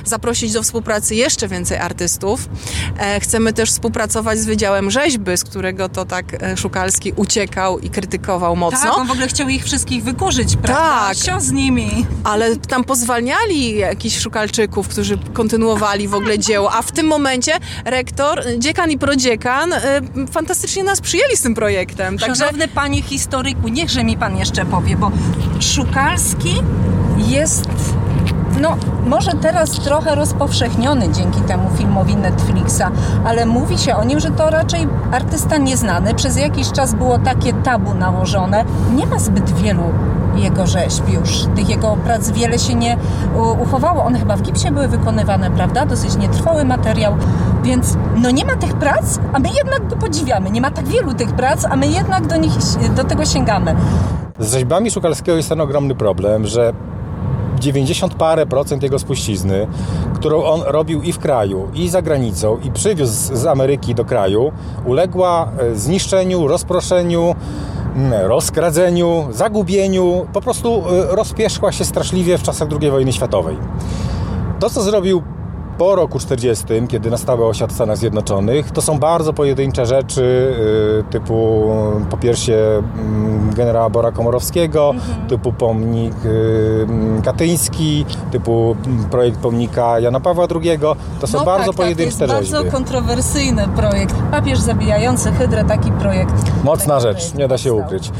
zaprosić 0.06 0.54
do 0.54 0.64
współpracy 0.64 1.16
jeszcze 1.16 1.48
więcej 1.48 1.78
artystów. 1.78 2.50
E, 2.98 3.20
chcemy 3.20 3.54
też 3.54 3.70
współpracować 3.72 4.40
z 4.40 4.46
Wydziałem 4.46 4.92
Rzeźby, 4.92 5.38
z 5.38 5.44
którego 5.44 5.90
to 5.90 6.06
tak 6.06 6.44
e, 6.44 6.58
Szukalski 6.58 7.14
uciekał 7.16 7.80
i 7.80 7.90
krytykował 7.90 8.56
mocno. 8.56 8.80
Tak, 8.80 8.98
on 8.98 9.08
w 9.08 9.12
ogóle 9.12 9.28
chciał 9.28 9.50
ich 9.50 9.64
wszystkich 9.64 10.04
wykurzyć, 10.04 10.56
prawda? 10.56 10.76
Tak. 10.76 11.18
Sio 11.18 11.40
z 11.40 11.52
nimi. 11.52 12.06
Ale 12.24 12.56
tam 12.56 12.84
pozwalniali 12.84 13.78
jakichś 13.78 14.20
szukalczyków, 14.20 14.88
którzy 14.88 15.18
kontynuowali 15.34 16.08
w 16.08 16.14
ogóle 16.14 16.40
dzieło, 16.40 16.74
a 16.74 16.82
w 16.82 16.92
tym 16.92 17.08
momencie 17.08 17.54
rektor, 17.86 18.44
dziekan 18.58 18.92
i 18.92 18.98
prodziekan 18.98 19.74
y, 19.74 19.80
fantastycznie 20.32 20.84
nas 20.84 21.02
przyjęli 21.02 21.38
z 21.38 21.42
tym 21.42 21.56
projektem. 21.56 22.18
Także 22.18 22.36
Szanowny 22.46 22.68
panie 22.68 23.02
historyku, 23.02 23.68
niechże 23.68 24.04
mi 24.04 24.18
pan 24.18 24.38
jeszcze 24.38 24.66
powie, 24.66 24.96
bo 24.96 25.12
Szukalski 25.60 26.62
jest, 27.18 27.70
no 28.62 28.76
może 29.06 29.32
teraz 29.32 29.72
trochę 29.72 30.16
rozpowszechniony 30.16 31.10
dzięki 31.10 31.42
temu 31.42 31.70
filmowi 31.78 32.16
Netflixa, 32.16 32.84
ale 33.26 33.46
mówi 33.46 33.78
się 33.78 33.96
o 33.96 34.04
nim, 34.04 34.20
że 34.20 34.32
to 34.32 34.50
raczej 34.50 34.88
artysta 35.12 35.58
nieznany. 35.58 36.14
Przez 36.14 36.38
jakiś 36.38 36.72
czas 36.72 36.94
było 36.94 37.20
takie 37.20 37.54
tabu 37.54 37.94
nałożone. 37.94 38.66
Nie 38.96 39.08
ma 39.08 39.20
zbyt 39.20 39.52
wielu 39.52 39.84
jego 40.36 40.68
rzeźb 40.68 41.10
już. 41.10 41.46
Tych 41.56 41.70
jego 41.70 41.98
prac 42.06 42.30
wiele 42.30 42.60
się 42.60 42.76
nie 42.76 42.98
uchowało. 43.60 44.04
One 44.04 44.20
chyba 44.20 44.36
w 44.36 44.42
gipsie 44.42 44.72
były 44.72 44.88
wykonywane, 44.88 45.52
prawda? 45.52 45.86
Dosyć 45.86 46.16
nietrwały 46.16 46.66
materiał, 46.66 47.14
więc 47.64 47.98
no 48.16 48.32
nie 48.32 48.46
ma 48.46 48.56
tych 48.56 48.74
prac, 48.74 49.20
a 49.34 49.40
my 49.40 49.50
jednak 49.50 49.88
go 49.88 49.96
podziwiamy. 49.96 50.52
Nie 50.52 50.62
ma 50.62 50.72
tak 50.72 50.88
wielu 50.88 51.14
tych 51.14 51.32
prac, 51.32 51.66
a 51.66 51.76
my 51.76 51.88
jednak 51.88 52.28
do 52.28 52.38
nich, 52.38 52.54
do 52.96 53.04
tego 53.04 53.26
sięgamy. 53.26 53.76
Z 54.40 54.52
rzeźbami 54.52 54.92
Szukalskiego 54.92 55.38
jest 55.38 55.50
ten 55.50 55.62
ogromny 55.62 55.96
problem, 55.96 56.46
że 56.46 56.74
90 57.60 58.16
parę 58.16 58.46
procent 58.46 58.84
jego 58.84 59.00
spuścizny, 59.00 59.68
którą 60.16 60.44
on 60.44 60.62
robił 60.66 61.02
i 61.02 61.12
w 61.12 61.20
kraju, 61.20 61.68
i 61.74 61.90
za 61.90 62.02
granicą, 62.02 62.58
i 62.64 62.72
przywiózł 62.72 63.36
z 63.36 63.46
Ameryki 63.46 63.96
do 63.96 64.06
kraju, 64.06 64.52
uległa 64.86 65.52
e, 65.60 65.76
zniszczeniu, 65.76 66.48
rozproszeniu, 66.48 67.36
mm, 67.96 68.14
rozkradzeniu, 68.26 69.28
zagubieniu, 69.32 70.28
po 70.34 70.42
prostu 70.42 70.84
e, 70.90 71.16
rozpieszkła 71.16 71.72
się 71.72 71.86
straszliwie 71.86 72.38
w 72.38 72.44
czasach 72.44 72.68
II 72.82 72.92
wojny 72.92 73.14
światowej. 73.14 73.58
To, 74.60 74.70
co 74.70 74.82
zrobił 74.82 75.24
po 75.78 75.96
roku 75.96 76.20
40, 76.20 76.66
kiedy 76.88 77.10
nastała 77.12 77.48
osia 77.48 77.68
w 77.68 77.72
Stanach 77.72 77.98
Zjednoczonych, 77.98 78.72
to 78.72 78.82
są 78.82 79.00
bardzo 79.00 79.34
pojedyncze 79.34 79.86
rzeczy, 79.86 80.22
y, 81.00 81.12
typu 81.12 81.66
po 82.10 82.18
piersie 82.18 82.54
mm, 83.00 83.54
generała 83.54 83.90
Bora 83.90 84.12
Komorowskiego, 84.12 84.94
typu 85.28 85.54
pomnik 85.54 86.26
y, 86.26 86.86
mm, 86.90 87.22
katyński, 87.22 88.06
typu 88.32 88.76
mm, 88.86 89.04
projekt 89.04 89.38
pomnika 89.40 90.00
Jana 90.00 90.20
Pawła 90.20 90.48
II. 90.64 90.80
To 91.22 91.28
są 91.28 91.38
No 91.38 91.46
bardzo 91.46 91.68
tak, 91.68 91.76
pojedyncze 91.76 92.18
tak, 92.18 92.30
to 92.30 92.38
jest 92.38 92.50
rzeźby. 92.50 92.64
bardzo 92.64 92.78
kontrowersyjny 92.78 93.68
projekt. 93.76 94.16
Papież 94.32 94.60
zabijający 94.60 95.32
hydrę, 95.32 95.64
taki 95.64 95.92
projekt. 95.92 96.34
Mocna 96.64 97.00
rzecz, 97.00 97.34
nie 97.34 97.48
da 97.48 97.58
się 97.58 97.74
ukryć. 97.74 98.12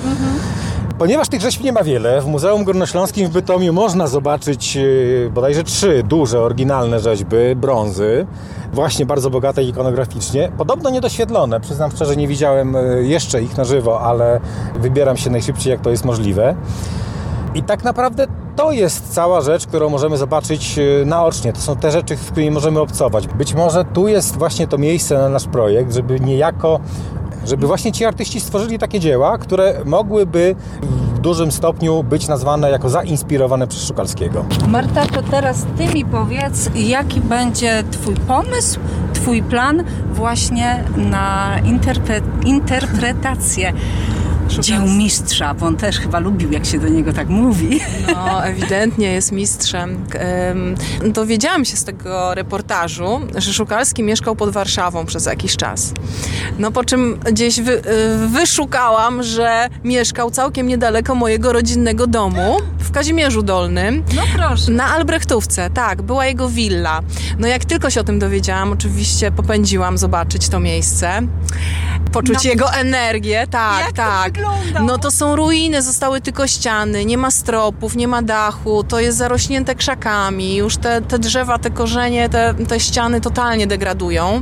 Ponieważ 0.98 1.30
tych 1.30 1.42
rzeźb 1.42 1.64
nie 1.64 1.74
ma 1.74 1.84
wiele, 1.84 2.22
w 2.22 2.26
Muzeum 2.26 2.64
Górnośląskim 2.64 3.28
w 3.28 3.32
Bytomiu 3.32 3.74
można 3.74 4.08
zobaczyć 4.08 4.78
e, 4.78 5.30
bodajże 5.30 5.64
trzy 5.64 6.04
duże, 6.04 6.42
oryginalne 6.42 7.00
rzeźby 7.00 7.36
brązy, 7.56 8.28
właśnie 8.74 9.06
bardzo 9.06 9.30
bogate 9.30 9.64
ikonograficznie. 9.64 10.52
Podobno 10.58 10.90
niedoświetlone, 10.90 11.60
przyznam 11.60 11.92
szczerze, 11.92 12.16
nie 12.16 12.28
widziałem 12.28 12.76
e, 12.76 13.04
jeszcze 13.04 13.42
ich 13.44 13.58
na 13.58 13.64
żywo, 13.64 14.02
ale 14.02 14.40
wybieram 14.76 15.18
się 15.18 15.30
najszybciej, 15.30 15.72
jak 15.72 15.82
to 15.82 15.90
jest 15.90 16.06
możliwe. 16.06 16.56
I 17.56 17.64
tak 17.64 17.84
naprawdę 17.84 18.28
to 18.56 18.72
jest 18.72 19.14
cała 19.14 19.42
rzecz, 19.42 19.68
którą 19.68 19.90
możemy 19.90 20.18
zobaczyć 20.18 20.80
e, 20.80 21.06
naocznie. 21.06 21.54
To 21.54 21.62
są 21.62 21.76
te 21.76 21.92
rzeczy, 21.92 22.18
z 22.18 22.32
którymi 22.32 22.52
możemy 22.52 22.80
obcować. 22.80 23.28
Być 23.28 23.54
może 23.54 23.86
tu 23.86 24.08
jest 24.08 24.38
właśnie 24.38 24.68
to 24.68 24.78
miejsce 24.78 25.18
na 25.18 25.30
nasz 25.30 25.48
projekt, 25.48 25.94
żeby 25.94 26.20
niejako, 26.20 26.80
żeby 27.46 27.68
właśnie 27.68 27.92
ci 27.92 28.06
artyści 28.06 28.40
stworzyli 28.40 28.80
takie 28.80 29.00
dzieła, 29.00 29.38
które 29.38 29.82
mogłyby 29.86 30.56
w 31.16 31.20
dużym 31.20 31.52
stopniu 31.52 32.04
być 32.04 32.28
nazwane 32.28 32.72
jako 32.72 32.90
zainspirowane 32.90 33.68
przez 33.68 33.84
Szukalskiego. 33.84 34.46
Marta, 34.68 35.06
to 35.06 35.22
teraz 35.24 35.66
Ty 35.78 35.88
mi 35.88 36.06
powiedz, 36.06 36.70
jaki 36.76 37.22
będzie 37.22 37.84
Twój 37.92 38.16
pomysł, 38.16 38.80
Twój 39.14 39.44
plan 39.44 39.84
właśnie 40.12 40.84
na 40.98 41.60
interpre 41.64 42.22
interpretację 42.46 43.74
dzieł 44.48 44.88
mistrza, 44.88 45.54
bo 45.54 45.66
on 45.66 45.78
też 45.78 46.00
chyba 46.00 46.20
lubił, 46.20 46.52
jak 46.52 46.66
się 46.66 46.80
do 46.80 46.88
niego 46.88 47.14
tak 47.14 47.30
mówi. 47.30 47.80
No, 48.14 48.46
ewidentnie 48.46 49.12
jest 49.12 49.32
mistrzem. 49.32 50.06
Em, 50.14 50.76
Dowiedziałam 51.14 51.66
się 51.66 51.78
z 51.78 51.84
tego 51.84 52.34
reportażu, 52.36 53.22
że 53.36 53.54
Szukalski 53.54 54.04
mieszkał 54.04 54.36
pod 54.36 54.50
Warszawą 54.50 55.06
przez 55.06 55.26
jakiś 55.26 55.56
czas. 55.56 55.92
No 56.60 56.72
po 56.72 56.84
czym 56.84 57.20
gdzieś 57.32 57.62
wy, 57.62 57.72
y, 57.78 57.82
wyszukałam, 58.28 59.24
że 59.24 59.70
mieszkał 59.84 60.32
całkiem 60.32 60.68
niedaleko 60.68 61.16
mojego 61.16 61.54
rodzinnego 61.54 62.08
domu 62.08 62.58
Kazimierzu 62.96 63.44
Dolnym. 63.44 64.04
No 64.16 64.22
proszę. 64.36 64.72
Na 64.72 64.86
Albrechtówce, 64.94 65.70
tak, 65.70 66.02
była 66.02 66.26
jego 66.26 66.50
willa. 66.50 67.02
No 67.40 67.48
jak 67.48 67.66
tylko 67.66 67.90
się 67.90 68.02
o 68.02 68.04
tym 68.04 68.20
dowiedziałam, 68.20 68.72
oczywiście 68.72 69.32
popędziłam 69.32 69.98
zobaczyć 69.98 70.50
to 70.50 70.60
miejsce, 70.60 71.22
poczuć 72.12 72.44
No. 72.44 72.50
jego 72.50 72.74
energię, 72.74 73.48
tak, 73.50 73.80
Jak 73.80 73.90
to 73.90 73.96
tak. 73.96 74.34
wygląda? 74.34 74.80
No 74.80 74.98
to 74.98 75.12
są 75.12 75.36
ruiny, 75.36 75.82
zostały 75.82 76.22
tylko 76.22 76.48
ściany, 76.48 77.06
nie 77.06 77.18
ma 77.18 77.32
stropów, 77.32 77.96
nie 77.96 78.08
ma 78.08 78.22
dachu, 78.22 78.84
to 78.84 79.00
jest 79.00 79.18
zarośnięte 79.18 79.76
krzakami, 79.76 80.56
już 80.56 80.78
te, 80.78 81.02
te 81.02 81.20
drzewa, 81.20 81.58
te 81.60 81.70
korzenie, 81.70 82.30
te, 82.30 82.54
te 82.68 82.80
ściany 82.80 83.22
totalnie 83.22 83.68
degradują. 83.68 84.42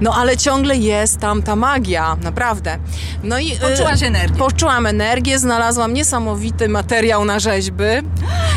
No 0.00 0.14
ale 0.14 0.36
ciągle 0.36 0.76
jest 0.76 1.18
tam 1.18 1.42
ta 1.42 1.56
magia, 1.56 2.16
naprawdę. 2.22 2.78
No 3.22 3.38
i 3.38 3.52
y, 3.52 3.58
Poczułaś 3.58 4.02
energię. 4.02 4.36
Poczułam 4.38 4.86
energię, 4.86 5.38
znalazłam 5.38 5.94
niesamowity 5.94 6.68
materiał 6.68 7.24
na 7.24 7.38
rzeźby. 7.38 7.84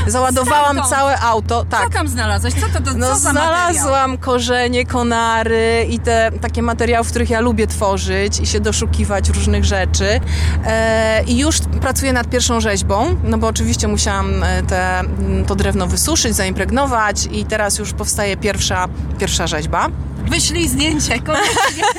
Załadowałam 0.07 0.63
Stamtąd. 0.63 0.89
całe 0.89 1.19
auto. 1.19 1.65
Tak. 1.69 1.83
Co 1.83 1.89
tam 1.89 2.07
znalazłeś? 2.07 2.53
Co 2.53 2.79
to, 2.79 2.91
to 2.91 2.97
No, 2.97 3.07
co 3.07 3.15
za 3.15 3.33
materiał? 3.33 3.53
znalazłam 3.73 4.17
korzenie, 4.17 4.85
konary 4.85 5.87
i 5.89 5.99
te 5.99 6.31
takie 6.41 6.61
materiały, 6.61 7.03
w 7.05 7.09
których 7.09 7.29
ja 7.29 7.39
lubię 7.39 7.67
tworzyć 7.67 8.39
i 8.39 8.45
się 8.47 8.59
doszukiwać 8.59 9.29
różnych 9.29 9.65
rzeczy. 9.65 10.19
E, 10.65 11.23
I 11.23 11.37
już 11.37 11.59
pracuję 11.81 12.13
nad 12.13 12.29
pierwszą 12.29 12.59
rzeźbą, 12.59 13.15
no 13.23 13.37
bo 13.37 13.47
oczywiście 13.47 13.87
musiałam 13.87 14.43
e, 14.43 14.63
te, 14.63 15.01
to 15.47 15.55
drewno 15.55 15.87
wysuszyć, 15.87 16.35
zaimpregnować 16.35 17.27
i 17.31 17.45
teraz 17.45 17.79
już 17.79 17.93
powstaje 17.93 18.37
pierwsza, 18.37 18.87
pierwsza 19.19 19.47
rzeźba. 19.47 19.87
Wyślij 20.27 20.67
zdjęcie, 20.67 21.19
koniecznie. 21.19 21.83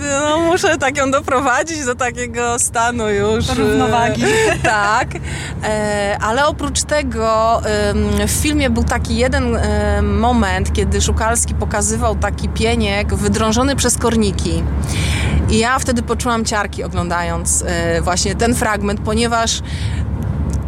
No, 0.00 0.38
muszę 0.38 0.78
tak 0.78 0.96
ją 0.96 1.10
doprowadzić 1.10 1.84
do 1.84 1.94
takiego 1.94 2.58
stanu 2.58 3.10
już. 3.10 3.48
Równowagi. 3.48 4.24
e, 4.24 4.58
tak. 4.62 5.08
E, 5.64 6.16
ale 6.20 6.46
oprócz 6.46 6.82
tego 6.82 7.62
w 8.26 8.30
filmie 8.42 8.70
był 8.70 8.84
taki 8.84 9.16
jeden 9.16 9.56
em, 9.56 10.18
moment, 10.18 10.72
kiedy 10.72 11.00
Szukalski 11.00 11.54
pokazywał 11.54 12.16
taki 12.16 12.48
pieniek 12.48 13.14
wydrążony 13.14 13.76
przez 13.76 13.96
korniki. 13.98 14.62
I 15.50 15.58
ja 15.58 15.78
wtedy 15.78 16.02
poczułam 16.02 16.44
ciarki 16.44 16.84
oglądając 16.84 17.64
e, 17.66 18.00
właśnie 18.02 18.34
ten 18.34 18.54
fragment, 18.54 19.00
ponieważ 19.00 19.62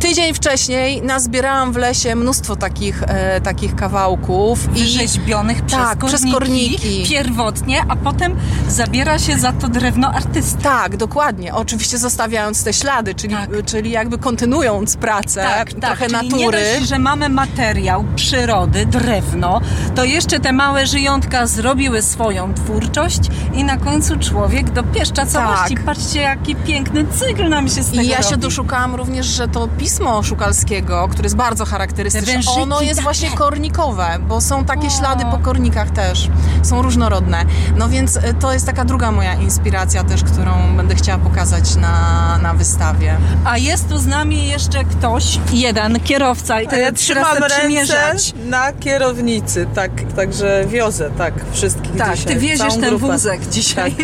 tydzień 0.02 0.34
wcześniej 0.34 1.02
nazbierałam 1.02 1.72
w 1.72 1.76
lesie 1.76 2.14
mnóstwo 2.14 2.56
takich, 2.56 3.02
e, 3.02 3.40
takich 3.40 3.76
kawałków. 3.76 4.76
I 4.76 4.86
Rzeźbionych 4.88 5.62
przez, 5.62 5.78
Tak, 5.78 5.98
korniki, 5.98 6.08
przez 6.22 6.32
korniki. 6.34 7.04
Pierwotnie, 7.08 7.80
a 7.88 7.96
potem 7.96 8.36
zabiera 8.68 9.18
się 9.18 9.38
za 9.38 9.52
to 9.52 9.68
drewno 9.68 10.08
artysty. 10.08 10.62
Tak, 10.62 10.96
dokładnie. 10.96 11.54
Oczywiście 11.54 11.98
zostawiając 11.98 12.64
te 12.64 12.72
ślady, 12.72 13.14
czyli, 13.14 13.34
Tak. 13.34 13.50
czyli 13.66 13.90
jakby 13.90 14.18
kontynuując 14.18 14.96
pracę, 14.96 15.46
trochę 15.80 16.06
czyli 16.08 16.12
natury. 16.30 16.58
Nie 16.58 16.74
dość, 16.78 16.88
że 16.88 16.98
mamy 16.98 17.28
materiał 17.28 18.04
przyrody, 18.16 18.86
drewno, 18.86 19.60
to 19.94 20.04
jeszcze 20.04 20.40
te 20.40 20.52
małe 20.52 20.86
żyjątka 20.86 21.46
zrobiły 21.46 22.02
swoją 22.02 22.54
twórczość 22.54 23.20
i 23.54 23.64
na 23.64 23.76
końcu 23.76 24.18
człowiek 24.18 24.70
dopieszcza 24.70 25.26
całości. 25.26 25.74
Tak. 25.74 25.84
Patrzcie, 25.84 26.20
jaki 26.20 26.56
piękny 26.56 27.04
cykl 27.18 27.48
nam 27.48 27.68
się 27.68 27.82
z 27.82 27.90
tego 27.90 28.02
I 28.02 28.08
ja 28.08 28.22
się 28.22 28.30
robi. 28.30 28.42
doszukałam 28.42 28.94
również, 28.94 29.26
że 29.26 29.48
to 29.48 29.68
pismo 29.68 29.91
Szukalskiego, 30.22 31.08
które 31.08 31.26
jest 31.26 31.36
bardzo 31.36 31.64
charakterystyczne, 31.64 32.32
wężyki 32.32 32.60
ono 32.60 32.80
jest 32.80 32.94
takie. 32.94 33.02
właśnie 33.02 33.30
kornikowe, 33.30 34.06
bo 34.28 34.40
są 34.40 34.64
takie 34.64 34.86
O. 34.86 34.90
ślady 34.90 35.24
po 35.30 35.38
kornikach 35.38 35.90
też. 35.90 36.28
Są 36.62 36.82
różnorodne. 36.82 37.44
No 37.76 37.88
więc 37.88 38.16
y, 38.16 38.34
to 38.40 38.52
jest 38.52 38.66
taka 38.66 38.84
druga 38.84 39.12
moja 39.12 39.34
inspiracja 39.34 40.04
też, 40.04 40.24
którą 40.24 40.76
będę 40.76 40.94
chciała 40.94 41.18
pokazać 41.18 41.76
na, 41.76 42.38
na 42.42 42.54
wystawie. 42.54 43.16
A 43.44 43.58
jest 43.58 43.88
tu 43.88 43.98
z 43.98 44.06
nami 44.06 44.48
jeszcze 44.48 44.84
ktoś, 44.84 45.38
jeden 45.52 46.00
kierowca 46.00 46.60
i 46.60 46.66
ja 46.80 46.92
trzymam 46.92 47.36
ręce 47.38 47.58
przymierzać. 47.58 48.34
na 48.44 48.72
kierownicy, 48.72 49.66
tak, 49.74 49.90
także 50.16 50.64
wiozę, 50.66 51.10
tak, 51.18 51.34
wszystkich 51.52 51.96
Tak, 51.96 52.16
dzisiaj. 52.16 52.34
ty 52.34 52.40
wieziesz 52.40 52.74
ten 52.74 52.80
grupę. 52.80 53.12
wózek 53.12 53.48
dzisiaj. 53.48 53.96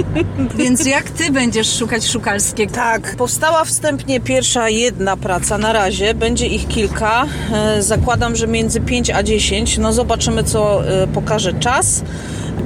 Więc 0.58 0.86
jak 0.86 1.10
ty 1.10 1.30
będziesz 1.30 1.78
szukać 1.78 2.06
Szukalskiego? 2.06 2.74
Tak, 2.74 3.16
powstała 3.16 3.64
wstępnie 3.64 4.20
pierwsza 4.20 4.68
jedna 4.68 5.16
praca 5.16 5.58
na 5.58 5.72
razie, 5.72 6.14
będzie 6.14 6.46
ich 6.46 6.68
kilka. 6.68 7.26
E, 7.52 7.82
Zakładam, 7.82 8.36
że 8.36 8.46
między 8.46 8.80
5 8.80 9.10
a 9.10 9.22
10. 9.22 9.78
No 9.78 9.92
zobaczymy, 9.92 10.44
co 10.44 10.88
e, 10.88 11.06
pokaże 11.06 11.52
czas. 11.52 12.02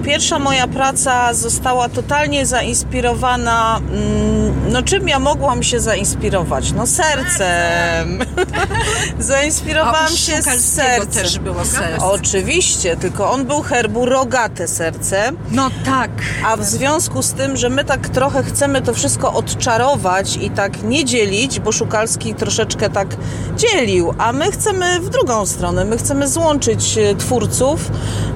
Pierwsza 0.04 0.38
moja 0.38 0.66
praca 0.68 1.34
została 1.34 1.88
totalnie 1.88 2.46
zainspirowana. 2.46 3.80
mm, 3.92 4.72
No 4.72 4.82
czym 4.82 5.08
ja 5.08 5.18
mogłam 5.18 5.62
się 5.62 5.80
zainspirować? 5.80 6.72
No 6.72 6.86
sercem. 6.86 8.18
Zainspirowałam 9.18 10.08
się 10.08 10.42
sercem. 10.42 11.06
też 11.06 11.38
było 11.38 11.64
serce. 11.64 12.04
Oczywiście, 12.04 12.96
tylko 12.96 13.30
on 13.30 13.44
był 13.44 13.62
herbu 13.62 14.06
rogate 14.06 14.68
serce. 14.68 15.32
No 15.50 15.70
tak. 15.84 16.10
A 16.46 16.56
w 16.56 16.64
związku 16.64 17.22
z 17.22 17.32
tym, 17.32 17.56
że 17.56 17.68
my 17.68 17.84
tak 17.84 18.08
trochę 18.08 18.42
chcemy 18.42 18.82
to 18.82 18.94
wszystko 18.94 19.32
odczarować 19.32 20.36
i 20.36 20.50
tak 20.50 20.82
nie 20.82 21.04
dzielić, 21.04 21.60
bo 21.60 21.72
Szukalski 21.72 22.34
troszeczkę 22.34 22.90
tak 22.90 23.08
dzielił, 23.56 24.14
a 24.18 24.32
my 24.32 24.50
chcemy 24.52 25.00
w 25.00 25.08
drugą 25.08 25.46
stronę, 25.46 25.84
my 25.84 25.96
chcemy 25.98 26.28
złączyć 26.28 26.98
e, 26.98 27.14
twórców 27.14 27.90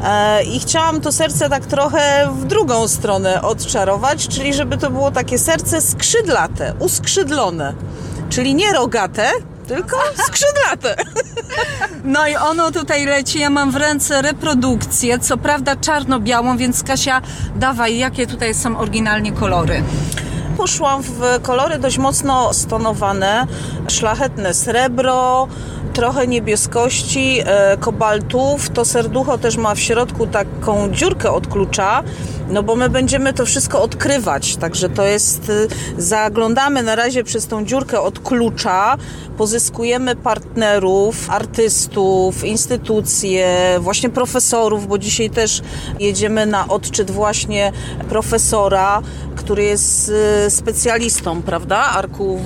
e, 0.05 0.43
i 0.45 0.61
chciałam 0.61 1.00
to 1.00 1.12
serce 1.12 1.49
tak 1.50 1.66
trochę 1.66 2.28
w 2.33 2.45
drugą 2.45 2.88
stronę 2.88 3.42
odczarować, 3.42 4.28
czyli 4.28 4.54
żeby 4.54 4.78
to 4.78 4.90
było 4.90 5.11
takie 5.11 5.38
serce 5.38 5.80
skrzydlate, 5.80 6.75
uskrzydlone, 6.78 7.75
czyli 8.28 8.54
nie 8.54 8.73
rogate, 8.73 9.30
tylko 9.66 9.97
skrzydlate. 10.26 10.97
No 12.04 12.28
i 12.28 12.37
ono 12.37 12.71
tutaj 12.71 13.07
leci. 13.07 13.40
Ja 13.40 13.50
mam 13.50 13.71
w 13.71 13.76
ręce 13.76 14.23
reprodukcję, 14.23 15.19
co 15.19 15.37
prawda 15.37 15.76
czarno-białą, 15.76 16.57
więc 16.57 16.83
Kasia, 16.83 17.23
dawaj, 17.57 17.99
jakie 17.99 18.26
tutaj 18.26 18.54
są 18.54 18.78
oryginalnie 18.78 19.33
kolory? 19.33 19.83
Poszłam 20.57 21.02
w 21.02 21.42
kolory 21.42 21.78
dość 21.78 21.99
mocno 21.99 22.54
stonowane, 22.54 23.47
szlachetne 23.88 24.54
srebro, 24.54 25.49
trochę 26.00 26.26
niebieskości, 26.26 27.40
e, 27.45 27.76
kobaltów. 27.76 28.71
To 28.71 28.85
serducho 28.85 29.38
też 29.38 29.57
ma 29.57 29.75
w 29.75 29.80
środku 29.80 30.26
taką 30.26 30.90
dziurkę 30.90 31.30
od 31.30 31.47
klucza, 31.47 32.02
no 32.50 32.62
bo 32.62 32.76
my 32.76 32.88
będziemy 32.88 33.33
to 33.33 33.47
wszystko 33.47 33.83
odkrywać, 33.83 34.57
także 34.57 34.88
to 34.88 35.04
jest, 35.04 35.50
e, 35.50 36.02
zaglądamy 36.02 36.83
na 36.83 36.95
razie 36.95 37.25
przez 37.25 37.47
tą 37.47 37.64
dziurkę 37.64 38.00
od 38.00 38.19
klucza, 38.19 38.97
pozyskujemy 39.37 40.16
partnerów, 40.16 41.30
artystów, 41.30 42.45
instytucje, 42.45 43.76
właśnie 43.80 44.11
profesorów, 44.11 44.87
bo 44.87 44.99
dzisiaj 44.99 45.30
też 45.30 45.62
jedziemy 45.99 46.47
na 46.47 46.69
odczyt 46.69 47.11
właśnie 47.11 47.73
profesora, 48.09 49.02
który 49.37 49.64
jest 49.64 50.12
e, 50.47 50.50
specjalistą, 50.50 51.42
prawda, 51.42 51.76
Arku? 51.78 52.40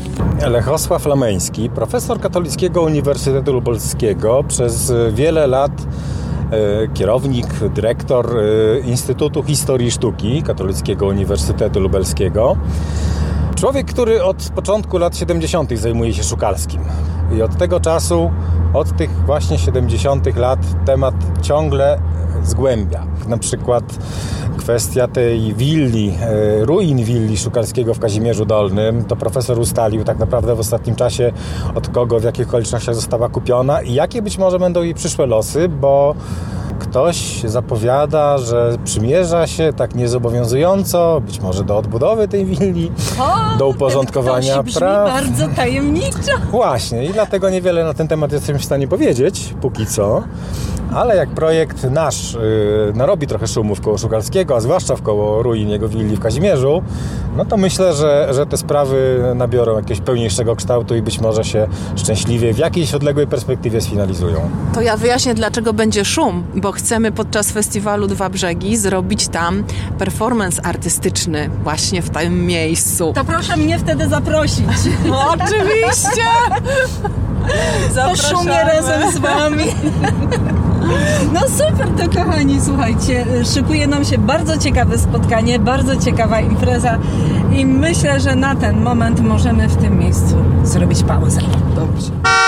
Lechosław 0.49 1.07
Lameński, 1.07 1.71
profesor 1.71 2.21
Katolickiego 2.21 2.83
Uniwersytetu 2.83 3.44
Lubelskiego, 3.53 4.45
przez 4.49 4.93
wiele 5.13 5.47
lat 5.47 5.87
e, 6.51 6.89
kierownik, 6.95 7.47
dyrektor 7.75 8.39
e, 8.39 8.79
Instytutu 8.81 9.43
Historii 9.43 9.91
Sztuki 9.91 10.43
Katolickiego 10.43 11.07
Uniwersytetu 11.07 11.81
Lubelskiego. 11.81 12.57
Człowiek, 13.65 13.87
który 13.87 14.25
od 14.25 14.51
początku 14.55 14.99
lat 14.99 15.17
70. 15.17 15.79
zajmuje 15.79 16.15
się 16.15 16.23
Szukalskim. 16.23 16.81
I 17.37 17.43
od 17.43 17.57
tego 17.57 17.81
czasu, 17.81 18.31
od 18.75 18.97
tych 18.97 19.11
właśnie 19.11 19.59
70. 19.59 20.37
lat, 20.37 20.59
temat 20.87 21.15
ciągle 21.43 21.99
zgłębia. 22.43 23.07
Na 23.29 23.39
przykład 23.39 23.85
kwestia 24.57 25.09
tej 25.09 25.55
willi, 25.55 26.15
e, 26.21 26.65
ruin 26.65 27.05
willi 27.05 27.39
Szukalskiego 27.39 27.95
w 27.95 27.99
Kazimierzu 27.99 28.45
Dolnym, 28.45 29.05
to 29.05 29.17
profesor 29.17 29.59
ustalił 29.59 30.05
tak 30.05 30.19
naprawdę 30.19 30.55
w 30.55 30.61
ostatnim 30.61 30.97
czasie 30.97 31.33
od 31.75 31.89
kogo, 31.89 32.21
w 32.21 32.25
jakich 32.25 32.49
okolicznościach 32.49 32.95
została 32.95 33.29
kupiona 33.29 33.83
i 33.83 33.95
jakie 33.95 34.23
być 34.23 34.39
może 34.39 34.59
będą 34.59 34.83
jej 34.83 34.95
przyszłe 34.95 35.27
losy, 35.27 35.69
bo 35.69 36.15
ktoś 36.95 37.41
zapowiada, 37.45 38.39
że 38.39 38.77
przymierza 38.85 39.47
się 39.47 39.73
tak 39.77 39.95
niezobowiązująco, 39.95 41.23
być 41.27 41.41
może 41.41 41.65
do 41.65 41.79
odbudowy 41.79 42.29
tej 42.29 42.45
willi, 42.45 42.91
do 43.59 43.69
uporządkowania 43.69 44.63
brzmi 44.63 44.81
praw. 44.81 45.09
bardzo 45.09 45.49
tajemniczo. 45.57 46.33
Właśnie 46.51 47.05
i 47.05 47.13
dlatego 47.13 47.51
niewiele 47.51 47.85
na 47.85 47.95
ten 47.95 48.09
temat 48.09 48.33
jesteśmy 48.33 48.59
w 48.59 48.65
stanie 48.65 48.89
powiedzieć, 48.89 49.55
póki 49.61 49.87
co. 49.87 50.23
Ale 50.95 51.17
jak 51.17 51.29
projekt 51.29 51.85
nasz 51.91 52.33
yy, 52.33 52.93
narobi 52.95 53.27
trochę 53.27 53.47
szumów 53.47 53.81
koło 53.81 53.99
Szukalskiego, 53.99 54.57
a 54.57 54.61
zwłaszcza 54.61 54.97
w 54.97 55.03
koło 55.03 55.43
ruin 55.43 55.69
jego 55.69 55.89
willi 55.89 56.17
w 56.17 56.21
Kazimierzu, 56.21 56.83
no 57.37 57.45
to 57.45 57.57
myślę, 57.57 57.95
że, 57.95 58.29
że 58.35 58.47
te 58.47 58.57
sprawy 58.57 59.25
nabiorą 59.35 59.77
jakiegoś 59.77 60.01
pełniejszego 60.01 60.57
kształtu 60.57 60.97
i 60.97 61.03
być 61.03 61.21
może 61.21 61.45
się 61.45 61.67
szczęśliwie 61.97 62.55
w 62.55 62.59
jakiejś 62.59 62.95
odległej 62.95 63.27
perspektywie 63.27 63.81
sfinalizują. 63.81 64.51
To 64.75 64.81
ja 64.81 64.97
wyjaśnię, 64.97 65.35
dlaczego 65.35 65.73
będzie 65.73 66.05
szum, 66.05 66.45
bo 66.55 66.73
chcemy 66.73 67.13
podczas 67.13 67.53
festiwalu 67.53 68.07
Dwa 68.07 68.29
Brzegi 68.29 68.77
zrobić 68.77 69.29
tam 69.29 69.65
performance 69.99 70.67
artystyczny 70.67 71.51
właśnie 71.63 72.03
w 72.03 72.11
tym 72.11 72.47
miejscu. 72.47 73.13
To 73.15 73.25
proszę 73.25 73.57
mnie 73.57 73.79
wtedy 73.79 74.09
zaprosić. 74.09 74.67
Oczywiście! 75.29 76.23
To 77.95 78.17
szumie 78.17 78.65
razem 78.65 79.13
z 79.13 79.19
wami. 79.19 79.65
No 81.33 81.41
super, 81.41 81.89
to 81.89 82.19
kochani, 82.19 82.61
słuchajcie, 82.61 83.27
szykuje 83.55 83.87
nam 83.87 84.05
się 84.05 84.19
bardzo 84.19 84.59
ciekawe 84.59 84.99
spotkanie, 84.99 85.59
bardzo 85.59 85.97
ciekawa 85.97 86.41
impreza 86.41 86.99
i 87.53 87.67
myślę, 87.67 88.21
że 88.21 88.37
na 88.37 88.55
ten 88.55 88.81
moment 88.83 89.21
możemy 89.21 89.69
w 89.69 89.77
tym 89.77 89.99
miejscu 89.99 90.37
zrobić 90.65 91.03
pauzę. 91.03 91.41
Dobrze. 91.77 92.44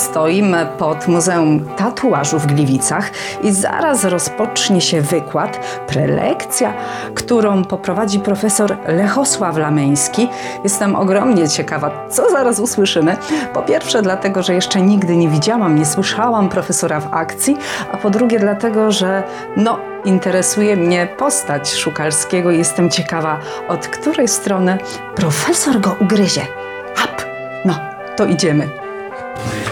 Stoimy 0.00 0.66
pod 0.78 1.08
Muzeum 1.08 1.64
Tatuażu 1.76 2.38
w 2.38 2.46
Gliwicach 2.46 3.10
i 3.42 3.52
zaraz 3.52 4.04
rozpocznie 4.04 4.80
się 4.80 5.00
wykład, 5.00 5.60
prelekcja, 5.86 6.72
którą 7.14 7.64
poprowadzi 7.64 8.18
profesor 8.18 8.76
Lechosław 8.86 9.56
Lameński. 9.56 10.28
Jestem 10.64 10.96
ogromnie 10.96 11.48
ciekawa, 11.48 11.90
co 12.08 12.30
zaraz 12.30 12.60
usłyszymy. 12.60 13.16
Po 13.54 13.62
pierwsze 13.62 14.02
dlatego, 14.02 14.42
że 14.42 14.54
jeszcze 14.54 14.82
nigdy 14.82 15.16
nie 15.16 15.28
widziałam, 15.28 15.78
nie 15.78 15.86
słyszałam 15.86 16.48
profesora 16.48 17.00
w 17.00 17.14
akcji, 17.14 17.56
a 17.92 17.96
po 17.96 18.10
drugie 18.10 18.38
dlatego, 18.38 18.92
że 18.92 19.22
no, 19.56 19.78
interesuje 20.04 20.76
mnie 20.76 21.08
postać 21.18 21.74
Szukalskiego 21.74 22.50
i 22.50 22.58
jestem 22.58 22.90
ciekawa, 22.90 23.38
od 23.68 23.88
której 23.88 24.28
strony 24.28 24.78
profesor 25.16 25.80
go 25.80 25.96
ugryzie. 26.00 26.46
Hap! 26.94 27.22
No, 27.64 27.74
to 28.16 28.26
idziemy. 28.26 28.89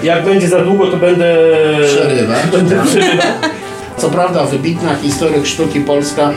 Jak 0.03 0.25
będzie 0.25 0.49
za 0.49 0.61
długo, 0.61 0.87
to 0.87 0.97
będę 0.97 1.37
Przerywać. 1.87 2.39
Będę. 2.53 2.83
Co 3.99 4.11
prawda 4.11 4.45
wybitna 4.45 4.97
historyk 4.97 5.47
sztuki 5.47 5.81
polska, 5.81 6.31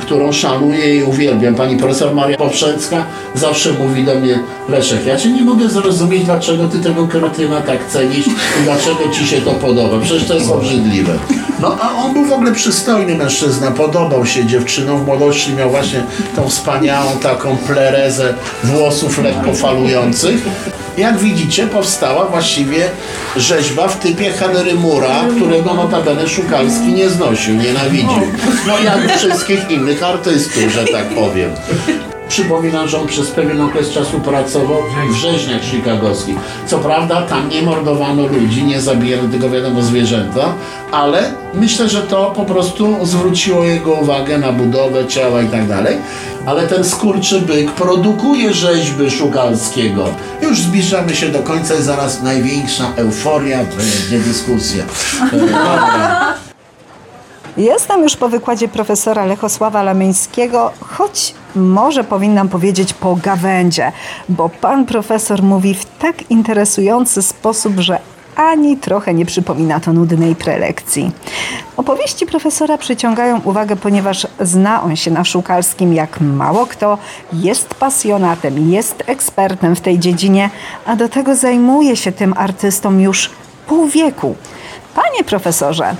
którą 0.00 0.32
szanuję 0.32 0.96
i 0.96 1.02
uwielbiam, 1.02 1.54
pani 1.54 1.76
profesor 1.76 2.14
Maria 2.14 2.36
Poprzecka 2.36 3.04
zawsze 3.34 3.72
mówi 3.72 4.04
do 4.04 4.14
mnie 4.14 4.38
Leszek, 4.68 5.06
ja 5.06 5.16
cię 5.16 5.32
nie 5.32 5.42
mogę 5.42 5.68
zrozumieć, 5.68 6.24
dlaczego 6.24 6.68
ty 6.68 6.78
tego 6.78 7.08
kretyna 7.08 7.60
tak 7.60 7.86
cenisz 7.88 8.26
i 8.26 8.64
dlaczego 8.64 9.10
ci 9.12 9.26
się 9.26 9.40
to 9.40 9.50
podoba, 9.50 10.00
przecież 10.00 10.28
to 10.28 10.34
jest 10.34 10.50
obrzydliwe. 10.50 11.12
No 11.60 11.76
a 11.80 11.94
on 11.94 12.12
był 12.12 12.24
w 12.24 12.32
ogóle 12.32 12.52
przystojny 12.52 13.14
mężczyzna, 13.14 13.70
podobał 13.70 14.26
się 14.26 14.44
dziewczynom, 14.44 14.98
w 14.98 15.06
młodości 15.06 15.52
miał 15.52 15.70
właśnie 15.70 16.02
tą 16.36 16.48
wspaniałą 16.48 17.10
taką 17.22 17.56
plerezę 17.56 18.34
włosów 18.64 19.18
lekko 19.18 19.54
falujących. 19.54 20.46
Jak 20.96 21.18
widzicie, 21.18 21.66
powstała 21.66 22.24
właściwie 22.24 22.90
rzeźba 23.36 23.88
w 23.88 23.98
typie 23.98 24.30
Henry 24.30 24.74
Mura, 24.74 25.24
którego 25.36 25.74
notabene 25.74 26.28
Szukalski 26.28 26.92
nie 26.92 27.10
znosił, 27.10 27.54
nienawidził. 27.54 28.32
No 28.66 28.78
jak 28.78 29.16
wszystkich 29.18 29.70
innych 29.70 30.02
artystów, 30.02 30.72
że 30.72 30.84
tak 30.84 31.08
powiem. 31.08 31.50
Przypominam, 32.28 32.88
że 32.88 33.00
on 33.00 33.06
przez 33.06 33.30
pewien 33.30 33.60
okres 33.60 33.90
czasu 33.90 34.20
pracował 34.20 34.82
w 35.10 35.14
rzeźniach 35.14 35.62
chicagowskich. 35.62 36.36
Co 36.66 36.78
prawda 36.78 37.22
tam 37.22 37.48
nie 37.48 37.62
mordowano 37.62 38.26
ludzi, 38.26 38.64
nie 38.64 38.80
zabijano 38.80 39.28
tylko 39.28 39.50
wiadomo 39.50 39.82
zwierzęta, 39.82 40.54
ale 40.92 41.32
myślę, 41.54 41.88
że 41.88 42.02
to 42.02 42.32
po 42.36 42.44
prostu 42.44 43.06
zwróciło 43.06 43.64
jego 43.64 43.92
uwagę 43.92 44.38
na 44.38 44.52
budowę 44.52 45.06
ciała 45.06 45.42
i 45.42 45.48
tak 45.48 45.68
dalej. 45.68 45.96
Ale 46.46 46.66
ten 46.66 46.84
skurczy 46.84 47.40
byk 47.40 47.72
produkuje 47.72 48.54
rzeźby 48.54 49.10
Szukalskiego. 49.10 50.04
Już 50.42 50.60
zbliżamy 50.60 51.16
się 51.16 51.28
do 51.28 51.38
końca 51.38 51.74
i 51.74 51.82
zaraz 51.82 52.22
największa 52.22 52.84
euforia, 52.96 53.58
będzie 53.58 54.18
dyskusja. 54.24 54.84
E, 55.32 55.38
dobra. 55.38 56.45
Jestem 57.56 58.02
już 58.02 58.16
po 58.16 58.28
wykładzie 58.28 58.68
profesora 58.68 59.24
Lechosława 59.24 59.82
Lameńskiego, 59.82 60.72
choć 60.80 61.34
może 61.54 62.04
powinnam 62.04 62.48
powiedzieć 62.48 62.94
po 62.94 63.16
gawędzie, 63.16 63.92
bo 64.28 64.48
pan 64.48 64.86
profesor 64.86 65.42
mówi 65.42 65.74
w 65.74 65.84
tak 65.84 66.30
interesujący 66.30 67.22
sposób, 67.22 67.78
że 67.78 67.98
ani 68.36 68.76
trochę 68.76 69.14
nie 69.14 69.26
przypomina 69.26 69.80
to 69.80 69.92
nudnej 69.92 70.34
prelekcji. 70.34 71.10
Opowieści 71.76 72.26
profesora 72.26 72.78
przyciągają 72.78 73.40
uwagę, 73.44 73.76
ponieważ 73.76 74.26
zna 74.40 74.82
on 74.82 74.96
się 74.96 75.10
na 75.10 75.24
Szukalskim 75.24 75.94
jak 75.94 76.20
mało 76.20 76.66
kto, 76.66 76.98
jest 77.32 77.74
pasjonatem, 77.74 78.70
jest 78.70 79.02
ekspertem 79.06 79.76
w 79.76 79.80
tej 79.80 79.98
dziedzinie, 79.98 80.50
a 80.86 80.96
do 80.96 81.08
tego 81.08 81.34
zajmuje 81.34 81.96
się 81.96 82.12
tym 82.12 82.34
artystą 82.36 82.98
już 82.98 83.30
pół 83.66 83.86
wieku. 83.88 84.34
Panie 84.94 85.24
profesorze, 85.24 85.94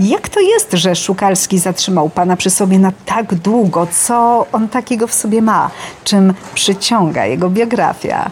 jak 0.00 0.28
to 0.28 0.40
jest, 0.40 0.72
że 0.72 0.96
Szukalski 0.96 1.58
zatrzymał 1.58 2.10
pana 2.10 2.36
przy 2.36 2.50
sobie 2.50 2.78
na 2.78 2.92
tak 3.06 3.34
długo? 3.34 3.86
Co 4.06 4.46
on 4.52 4.68
takiego 4.68 5.06
w 5.06 5.14
sobie 5.14 5.42
ma? 5.42 5.70
Czym 6.04 6.34
przyciąga 6.54 7.26
jego 7.26 7.50
biografia? 7.50 8.30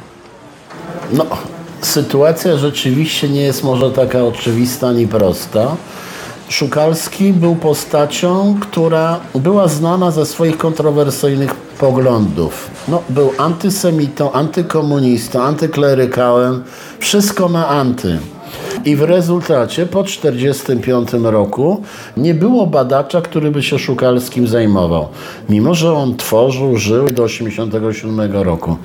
No, 1.13 1.27
sytuacja 1.81 2.57
rzeczywiście 2.57 3.29
nie 3.29 3.41
jest 3.41 3.65
może 3.65 3.91
taka 3.91 4.25
oczywista 4.25 4.89
ani 4.89 5.09
prosta. 5.09 5.77
Szukalski 6.49 7.33
był 7.33 7.57
postacią, 7.57 8.57
która 8.61 9.21
była 9.35 9.69
znana 9.69 10.11
ze 10.11 10.27
swoich 10.27 10.59
kontrowersyjnych 10.59 11.55
poglądów. 11.55 12.71
No, 12.89 13.03
był 13.09 13.33
antysemitą, 13.39 14.33
antykomunistą, 14.33 15.43
antyklerykałem, 15.43 16.65
wszystko 16.99 17.49
na 17.49 17.69
anty. 17.69 18.19
I 18.85 18.97
w 18.97 19.03
rezultacie 19.03 19.87
po 19.87 20.05
1945 20.05 21.25
roku 21.25 21.83
nie 22.16 22.35
było 22.35 22.66
badacza, 22.66 23.21
który 23.21 23.51
by 23.51 23.62
się 23.62 23.79
Szukalskim 23.79 24.49
zajmował. 24.49 25.09
Mimo, 25.49 25.75
że 25.75 25.92
on 25.92 26.16
tworzył, 26.16 26.77
żył 26.77 27.07
do 27.07 27.27
1987 27.27 28.33
roku. 28.33 28.77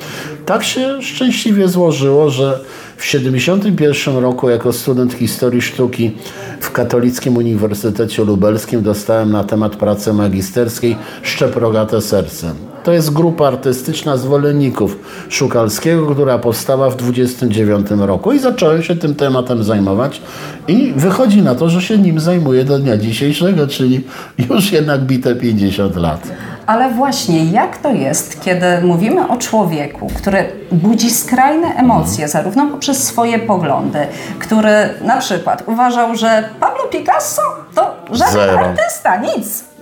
Tak 0.45 0.63
się 0.63 1.01
szczęśliwie 1.01 1.67
złożyło, 1.67 2.29
że 2.29 2.59
w 2.97 3.11
1971 3.11 4.23
roku 4.23 4.49
jako 4.49 4.73
student 4.73 5.13
historii 5.13 5.61
sztuki 5.61 6.11
w 6.59 6.71
Katolickim 6.71 7.37
Uniwersytecie 7.37 8.23
Lubelskim 8.23 8.83
dostałem 8.83 9.31
na 9.31 9.43
temat 9.43 9.75
pracy 9.75 10.13
magisterskiej 10.13 10.97
Szczeprogate 11.21 12.01
Serce. 12.01 12.72
To 12.83 12.91
jest 12.91 13.13
grupa 13.13 13.47
artystyczna 13.47 14.17
zwolenników 14.17 14.97
Szukalskiego, 15.29 16.07
która 16.07 16.37
powstała 16.37 16.89
w 16.89 16.95
29 16.95 17.87
roku 17.97 18.31
i 18.31 18.39
zacząłem 18.39 18.83
się 18.83 18.95
tym 18.95 19.15
tematem 19.15 19.63
zajmować 19.63 20.21
i 20.67 20.93
wychodzi 20.95 21.41
na 21.41 21.55
to, 21.55 21.69
że 21.69 21.81
się 21.81 21.97
nim 21.97 22.19
zajmuję 22.19 22.63
do 22.63 22.79
dnia 22.79 22.97
dzisiejszego, 22.97 23.67
czyli 23.67 24.03
już 24.49 24.71
jednak 24.71 25.01
bite 25.01 25.35
50 25.35 25.95
lat. 25.95 26.27
Ale 26.65 26.91
właśnie, 26.91 27.45
jak 27.45 27.77
to 27.77 27.91
jest, 27.91 28.41
kiedy 28.41 28.65
mówimy 28.81 29.27
o 29.27 29.37
człowieku, 29.37 30.07
który 30.17 30.45
budzi 30.71 31.11
skrajne 31.11 31.67
emocje, 31.67 32.27
zarówno 32.27 32.67
poprzez 32.67 33.03
swoje 33.03 33.39
poglądy, 33.39 33.99
który 34.39 34.71
na 35.01 35.17
przykład 35.17 35.63
uważał, 35.67 36.15
że 36.15 36.49
Pablo 36.59 36.83
Picasso 36.91 37.41
to 37.75 37.95
żaden 38.11 38.33
Zero. 38.33 38.59
artysta, 38.59 39.17
nic. 39.17 39.72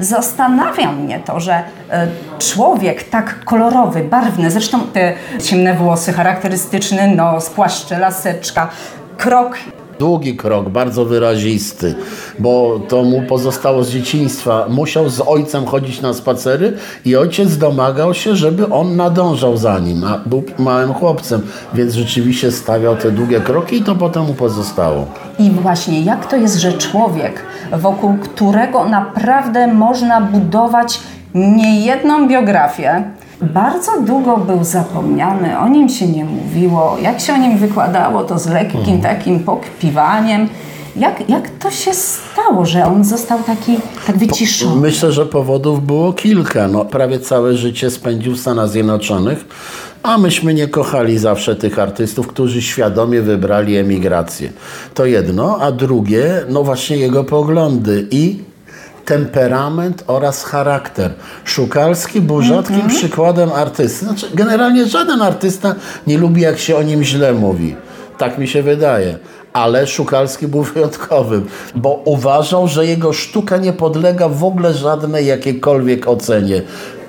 Zastanawia 0.00 0.92
mnie 0.92 1.20
to, 1.20 1.40
że 1.40 1.54
e, 1.90 2.08
człowiek 2.38 3.02
tak 3.02 3.44
kolorowy, 3.44 4.02
barwny, 4.02 4.50
zresztą 4.50 4.80
te 4.80 5.12
ciemne 5.42 5.74
włosy, 5.74 6.12
charakterystyczny 6.12 7.16
nos, 7.16 7.50
płaszcze, 7.50 7.98
laseczka, 7.98 8.68
krok 9.16 9.56
Długi 9.98 10.36
krok, 10.36 10.68
bardzo 10.68 11.04
wyrazisty, 11.04 11.94
bo 12.38 12.80
to 12.88 13.02
mu 13.02 13.22
pozostało 13.22 13.84
z 13.84 13.90
dzieciństwa. 13.90 14.66
Musiał 14.68 15.08
z 15.08 15.20
ojcem 15.20 15.66
chodzić 15.66 16.00
na 16.00 16.14
spacery 16.14 16.72
i 17.04 17.16
ojciec 17.16 17.56
domagał 17.56 18.14
się, 18.14 18.36
żeby 18.36 18.68
on 18.68 18.96
nadążał 18.96 19.56
za 19.56 19.78
nim, 19.78 20.04
a 20.04 20.18
był 20.26 20.44
małym 20.58 20.94
chłopcem, 20.94 21.42
więc 21.74 21.94
rzeczywiście 21.94 22.52
stawiał 22.52 22.96
te 22.96 23.10
długie 23.10 23.40
kroki 23.40 23.76
i 23.76 23.82
to 23.82 23.94
potem 23.94 24.24
mu 24.24 24.34
pozostało. 24.34 25.06
I 25.38 25.50
właśnie 25.50 26.02
jak 26.02 26.26
to 26.26 26.36
jest, 26.36 26.56
że 26.56 26.72
człowiek, 26.72 27.42
wokół 27.72 28.16
którego 28.16 28.84
naprawdę 28.84 29.66
można 29.66 30.20
budować 30.20 31.00
niejedną 31.34 32.28
biografię, 32.28 33.04
bardzo 33.42 34.00
długo 34.00 34.36
był 34.36 34.64
zapomniany, 34.64 35.58
o 35.58 35.68
nim 35.68 35.88
się 35.88 36.06
nie 36.06 36.24
mówiło, 36.24 36.96
jak 37.02 37.20
się 37.20 37.32
o 37.32 37.36
nim 37.36 37.58
wykładało, 37.58 38.24
to 38.24 38.38
z 38.38 38.46
lekkim 38.46 39.00
takim 39.00 39.40
pokpiwaniem. 39.40 40.48
Jak, 40.96 41.28
jak 41.28 41.50
to 41.50 41.70
się 41.70 41.94
stało, 41.94 42.66
że 42.66 42.86
on 42.86 43.04
został 43.04 43.42
taki 43.42 43.78
tak 44.06 44.18
wyciszony? 44.18 44.80
Myślę, 44.80 45.12
że 45.12 45.26
powodów 45.26 45.86
było 45.86 46.12
kilka. 46.12 46.68
No, 46.68 46.84
prawie 46.84 47.20
całe 47.20 47.56
życie 47.56 47.90
spędził 47.90 48.32
w 48.32 48.40
Stanach 48.40 48.68
Zjednoczonych, 48.68 49.44
a 50.02 50.18
myśmy 50.18 50.54
nie 50.54 50.68
kochali 50.68 51.18
zawsze 51.18 51.56
tych 51.56 51.78
artystów, 51.78 52.26
którzy 52.26 52.62
świadomie 52.62 53.22
wybrali 53.22 53.76
emigrację. 53.76 54.52
To 54.94 55.06
jedno, 55.06 55.58
a 55.60 55.72
drugie, 55.72 56.44
no 56.48 56.62
właśnie 56.62 56.96
jego 56.96 57.24
poglądy 57.24 58.06
i 58.10 58.38
temperament 59.06 60.04
oraz 60.06 60.44
charakter. 60.44 61.10
Szukalski 61.44 62.20
był 62.20 62.42
rzadkim 62.42 62.88
przykładem 62.88 63.52
artysty. 63.52 64.04
Znaczy, 64.04 64.26
generalnie 64.34 64.86
żaden 64.86 65.22
artysta 65.22 65.74
nie 66.06 66.18
lubi, 66.18 66.40
jak 66.42 66.58
się 66.58 66.76
o 66.76 66.82
nim 66.82 67.04
źle 67.04 67.32
mówi. 67.32 67.76
Tak 68.18 68.38
mi 68.38 68.48
się 68.48 68.62
wydaje. 68.62 69.18
Ale 69.52 69.86
Szukalski 69.86 70.48
był 70.48 70.62
wyjątkowym, 70.62 71.46
bo 71.74 72.02
uważał, 72.04 72.68
że 72.68 72.86
jego 72.86 73.12
sztuka 73.12 73.56
nie 73.56 73.72
podlega 73.72 74.28
w 74.28 74.44
ogóle 74.44 74.74
żadnej 74.74 75.26
jakiejkolwiek 75.26 76.08
ocenie. 76.08 76.62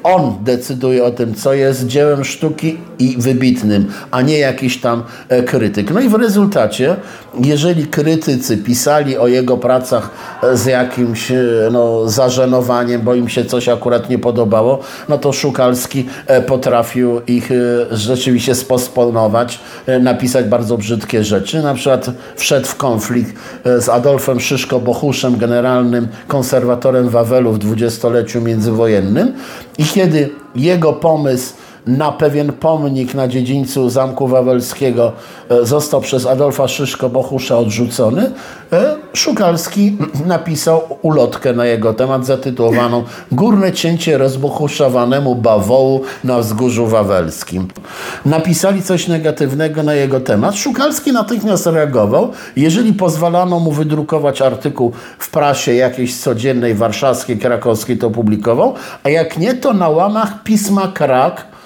On 0.08 0.38
decyduje 0.44 1.04
o 1.04 1.12
tym, 1.12 1.36
co 1.36 1.54
jest 1.54 1.88
dziełem 1.88 2.24
sztuki 2.24 2.78
i 3.00 3.16
wybitnym, 3.18 3.88
a 4.12 4.22
nie 4.22 4.40
jakiś 4.40 4.82
tam 4.82 5.04
e, 5.30 5.44
krytyk. 5.44 5.92
No 5.92 6.00
i 6.00 6.10
w 6.10 6.14
rezultacie, 6.14 6.96
jeżeli 7.44 7.88
krytycy 7.88 8.58
pisali 8.58 9.18
o 9.18 9.28
jego 9.28 9.58
pracach 9.58 10.10
e, 10.44 10.58
z 10.58 10.66
jakimś 10.66 11.32
e, 11.32 11.36
no, 11.72 12.10
zażenowaniem, 12.10 13.02
bo 13.02 13.16
im 13.16 13.30
się 13.30 13.46
coś 13.46 13.70
akurat 13.70 14.10
nie 14.10 14.20
podobało, 14.20 14.80
no 15.10 15.18
to 15.18 15.34
Szukalski 15.34 16.06
potrafił 16.48 17.22
ich 17.28 17.50
rzeczywiście 17.92 18.56
sposponować, 18.56 19.60
napisać 20.00 20.46
bardzo 20.46 20.78
brzydkie 20.78 21.24
rzeczy. 21.24 21.64
Na 21.64 21.74
przykład 21.74 22.10
wszedł 22.36 22.68
w 22.68 22.76
konflikt 22.76 23.36
z 23.66 23.90
Adolfem 23.90 24.40
Szyszko-Bochuszem, 24.40 25.38
generalnym 25.38 26.08
konserwatorem 26.28 27.10
Wawelu 27.10 27.54
w 27.54 27.60
dwudziestoleciu 27.60 28.42
międzywojennym 28.42 29.34
i 29.78 29.86
kiedy 29.86 30.30
jego 30.56 30.94
pomysł 30.94 31.54
na 31.88 32.12
pewien 32.12 32.54
pomnik 32.54 33.14
na 33.14 33.28
dziedzińcu 33.28 33.90
Zamku 33.90 34.28
Wawelskiego 34.28 35.12
e, 35.50 35.66
został 35.66 36.02
przez 36.02 36.26
Adolfa 36.26 36.68
Szyszko-Bohusza 36.68 37.58
odrzucony, 37.58 38.32
e, 38.74 38.96
Szukalski 39.14 39.98
napisał 40.26 40.82
ulotkę 41.02 41.54
na 41.54 41.66
jego 41.66 41.94
temat 41.94 42.26
zatytułowaną 42.26 43.04
Górne 43.32 43.72
cięcie 43.72 44.18
rozbohuszowanemu 44.18 45.36
bawołu 45.36 46.02
na 46.24 46.40
wzgórzu 46.40 46.88
wawelskim. 46.88 47.68
Napisali 48.26 48.82
coś 48.82 49.08
negatywnego 49.08 49.84
na 49.84 49.94
jego 49.94 50.20
temat. 50.20 50.56
Szukalski 50.56 51.12
natychmiast 51.12 51.66
reagował. 51.66 52.32
Jeżeli 52.56 52.94
pozwalano 52.94 53.60
mu 53.60 53.72
wydrukować 53.72 54.42
artykuł 54.42 54.92
w 55.20 55.30
prasie 55.30 55.74
jakiejś 55.74 56.20
codziennej, 56.20 56.74
warszawskiej, 56.74 57.38
krakowskiej, 57.38 57.98
to 57.98 58.10
publikował, 58.10 58.74
a 59.04 59.10
jak 59.10 59.38
nie, 59.38 59.54
to 59.54 59.74
na 59.74 59.90
łamach 59.90 60.44
pisma 60.44 60.92
Krak, 60.94 61.57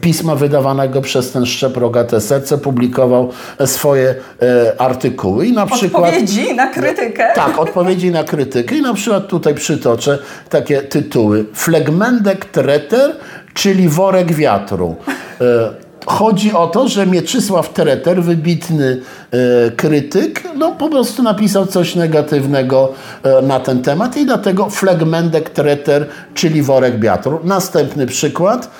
pisma 0.00 0.34
wydawanego 0.34 1.00
przez 1.00 1.32
ten 1.32 1.46
szczep 1.46 1.76
Rogate 1.76 2.20
Serce 2.20 2.58
publikował 2.58 3.30
swoje 3.66 4.14
e, 4.42 4.80
artykuły 4.80 5.46
i 5.46 5.52
na 5.52 5.66
przykład... 5.66 6.04
Odpowiedzi 6.04 6.54
na 6.54 6.66
krytykę? 6.66 7.28
Tak, 7.34 7.58
odpowiedzi 7.58 8.10
na 8.10 8.24
krytykę 8.24 8.74
i 8.76 8.82
na 8.82 8.94
przykład 8.94 9.28
tutaj 9.28 9.54
przytoczę 9.54 10.18
takie 10.48 10.82
tytuły. 10.82 11.44
Flegmendek 11.54 12.44
Treter, 12.44 13.16
czyli 13.54 13.88
worek 13.88 14.32
wiatru. 14.32 14.96
E, 15.40 15.84
Chodzi 16.06 16.52
o 16.52 16.66
to, 16.66 16.88
że 16.88 17.06
Mieczysław 17.06 17.72
Treter, 17.72 18.22
wybitny 18.22 19.00
e, 19.30 19.70
krytyk, 19.70 20.42
no 20.56 20.72
po 20.72 20.88
prostu 20.88 21.22
napisał 21.22 21.66
coś 21.66 21.94
negatywnego 21.94 22.92
e, 23.22 23.42
na 23.42 23.60
ten 23.60 23.82
temat 23.82 24.16
i 24.16 24.26
dlatego 24.26 24.70
Flegmendek 24.70 25.50
Treter, 25.50 26.06
czyli 26.34 26.62
worek 26.62 27.00
wiatru. 27.00 27.40
Następny 27.44 28.06
przykład. 28.06 28.70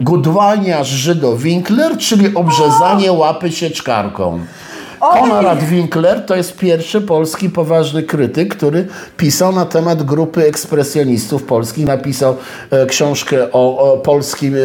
Gudłania 0.00 0.84
Żydo 0.84 1.36
Winkler, 1.36 1.98
czyli 1.98 2.34
obrzezanie 2.34 3.12
łapy 3.12 3.52
sieczkarką. 3.52 4.40
Konrad 5.12 5.64
Winkler 5.64 6.26
to 6.26 6.36
jest 6.36 6.56
pierwszy 6.56 7.00
polski 7.00 7.50
poważny 7.50 8.02
krytyk, 8.02 8.56
który 8.56 8.86
pisał 9.16 9.52
na 9.52 9.66
temat 9.66 10.02
grupy 10.02 10.46
ekspresjonistów 10.46 11.42
polskich. 11.42 11.86
Napisał 11.86 12.36
e, 12.70 12.86
książkę 12.86 13.52
o, 13.52 13.92
o 13.92 13.96
polskim 13.96 14.54
e, 14.54 14.58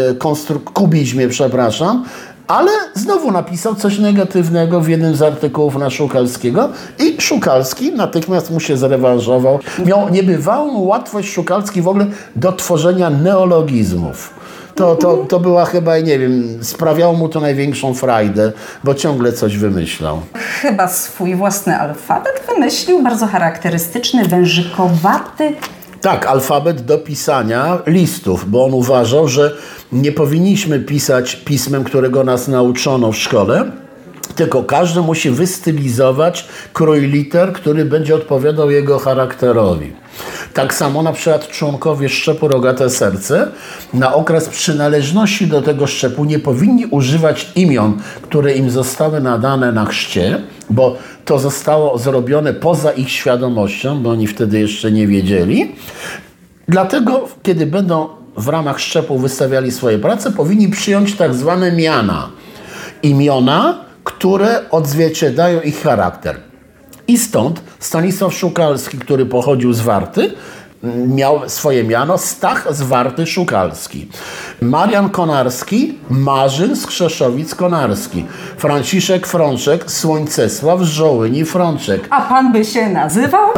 kubizmie, 0.73 1.27
przepraszam. 1.27 2.05
Ale 2.47 2.71
znowu 2.93 3.31
napisał 3.31 3.75
coś 3.75 3.99
negatywnego 3.99 4.81
w 4.81 4.89
jednym 4.89 5.15
z 5.15 5.21
artykułów 5.21 5.75
na 5.75 5.89
Szukalskiego 5.89 6.69
i 6.99 7.21
Szukalski 7.21 7.91
natychmiast 7.91 8.51
mu 8.51 8.59
się 8.59 8.77
zrewanżował. 8.77 9.59
Miał 9.85 10.09
niebywałą 10.09 10.79
łatwość 10.79 11.29
Szukalski 11.29 11.81
w 11.81 11.87
ogóle 11.87 12.05
do 12.35 12.51
tworzenia 12.51 13.09
neologizmów 13.09 14.38
To, 14.79 14.95
to, 14.95 15.17
to 15.17 15.39
była 15.39 15.65
chyba, 15.65 15.99
nie 15.99 16.19
wiem, 16.19 16.59
sprawiało 16.61 17.13
mu 17.13 17.29
to 17.29 17.39
największą 17.39 17.93
frajdę, 17.93 18.51
bo 18.83 18.95
ciągle 18.95 19.33
coś 19.33 19.57
wymyślał. 19.57 20.21
Chyba 20.61 20.87
swój 20.87 21.35
własny 21.35 21.77
alfabet 21.77 22.41
wymyślił, 22.47 23.03
bardzo 23.03 23.27
charakterystyczny, 23.27 24.25
wężykowaty. 24.25 25.55
Tak, 26.01 26.25
alfabet 26.25 26.81
do 26.81 26.97
pisania 26.97 27.79
listów, 27.87 28.49
bo 28.49 28.65
on 28.65 28.73
uważał, 28.73 29.27
że 29.27 29.55
nie 29.91 30.11
powinniśmy 30.11 30.79
pisać 30.79 31.35
pismem, 31.35 31.83
którego 31.83 32.23
nas 32.23 32.47
nauczono 32.47 33.11
w 33.11 33.17
szkole, 33.17 33.71
tylko 34.35 34.63
każdy 34.63 35.01
musi 35.01 35.29
wystylizować 35.29 36.47
krój 36.73 37.01
liter, 37.01 37.53
który 37.53 37.85
będzie 37.85 38.15
odpowiadał 38.15 38.71
jego 38.71 38.99
charakterowi. 38.99 39.93
Tak 40.53 40.73
samo 40.73 41.03
na 41.03 41.13
przykład 41.13 41.47
członkowie 41.47 42.09
szczepu 42.09 42.47
Rogate 42.47 42.89
Serce 42.89 43.47
na 43.93 44.13
okres 44.13 44.49
przynależności 44.49 45.47
do 45.47 45.61
tego 45.61 45.87
szczepu 45.87 46.25
nie 46.25 46.39
powinni 46.39 46.85
używać 46.85 47.51
imion, 47.55 47.97
które 48.21 48.53
im 48.53 48.69
zostały 48.69 49.21
nadane 49.21 49.71
na 49.71 49.85
chrzcie, 49.85 50.41
bo 50.69 50.97
to 51.25 51.39
zostało 51.39 51.97
zrobione 51.97 52.53
poza 52.53 52.91
ich 52.91 53.11
świadomością, 53.11 54.03
bo 54.03 54.09
oni 54.09 54.27
wtedy 54.27 54.59
jeszcze 54.59 54.91
nie 54.91 55.07
wiedzieli. 55.07 55.75
Dlatego, 56.67 57.27
kiedy 57.43 57.65
będą 57.65 58.09
w 58.37 58.47
ramach 58.47 58.79
szczepu 58.79 59.17
wystawiali 59.17 59.71
swoje 59.71 59.99
prace, 59.99 60.31
powinni 60.31 60.69
przyjąć 60.69 61.15
tak 61.15 61.33
zwane 61.33 61.71
miana. 61.71 62.29
Imiona, 63.03 63.77
które 64.03 64.69
odzwierciedlają 64.69 65.61
ich 65.61 65.81
charakter. 65.81 66.48
I 67.09 67.17
stąd 67.17 67.61
Stanisław 67.79 68.33
Szukalski, 68.33 68.97
który 68.97 69.25
pochodził 69.25 69.73
z 69.73 69.81
Warty, 69.81 70.31
m, 70.83 71.15
miał 71.15 71.49
swoje 71.49 71.83
miano 71.83 72.17
Stach 72.17 72.67
z 72.75 72.81
Warty 72.81 73.27
Szukalski. 73.27 74.09
Marian 74.61 75.09
Konarski, 75.09 75.97
Marzyn 76.09 76.75
z 76.75 76.85
Krzeszowic 76.87 77.55
Konarski. 77.55 78.25
Franciszek 78.57 79.27
Frączek, 79.27 79.91
Słońcesław 79.91 80.81
Żołyni 80.81 81.45
Frączek. 81.45 82.07
A 82.09 82.21
pan 82.21 82.51
by 82.51 82.65
się 82.65 82.89
nazywał? 82.89 83.49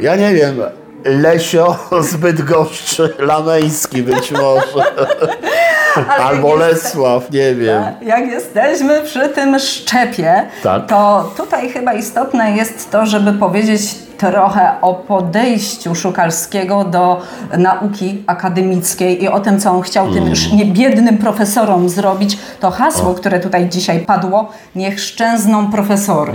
Ja 0.00 0.16
nie 0.16 0.34
wiem, 0.34 0.56
Lesio 1.04 1.76
z 2.00 2.16
Bydgoszczy, 2.16 3.14
Lamejski 3.18 4.02
być 4.02 4.30
może. 4.30 4.84
Albo 6.18 6.54
Lesław, 6.54 7.30
nie 7.30 7.54
wiem. 7.54 7.82
Jak 8.02 8.26
jesteśmy 8.26 9.02
przy 9.02 9.28
tym 9.28 9.58
szczepie, 9.58 10.42
Tak. 10.62 10.86
to 10.86 11.32
tutaj 11.36 11.70
chyba 11.70 11.92
istotne 11.94 12.52
jest 12.56 12.90
to, 12.90 13.06
żeby 13.06 13.32
powiedzieć 13.32 13.80
trochę 14.18 14.80
o 14.80 14.94
podejściu 14.94 15.94
Szukalskiego 15.94 16.84
do 16.84 17.22
nauki 17.58 18.22
akademickiej 18.26 19.22
i 19.22 19.28
o 19.28 19.40
tym, 19.40 19.60
co 19.60 19.70
on 19.70 19.82
chciał 19.82 20.12
tym 20.12 20.26
już 20.26 20.52
niebiednym 20.52 21.18
profesorom 21.18 21.88
zrobić. 21.88 22.38
To 22.60 22.70
hasło, 22.70 23.14
które 23.14 23.40
tutaj 23.40 23.68
dzisiaj 23.68 24.00
padło, 24.00 24.52
niech 24.76 25.00
szczęzną 25.00 25.70
profesory. 25.70 26.32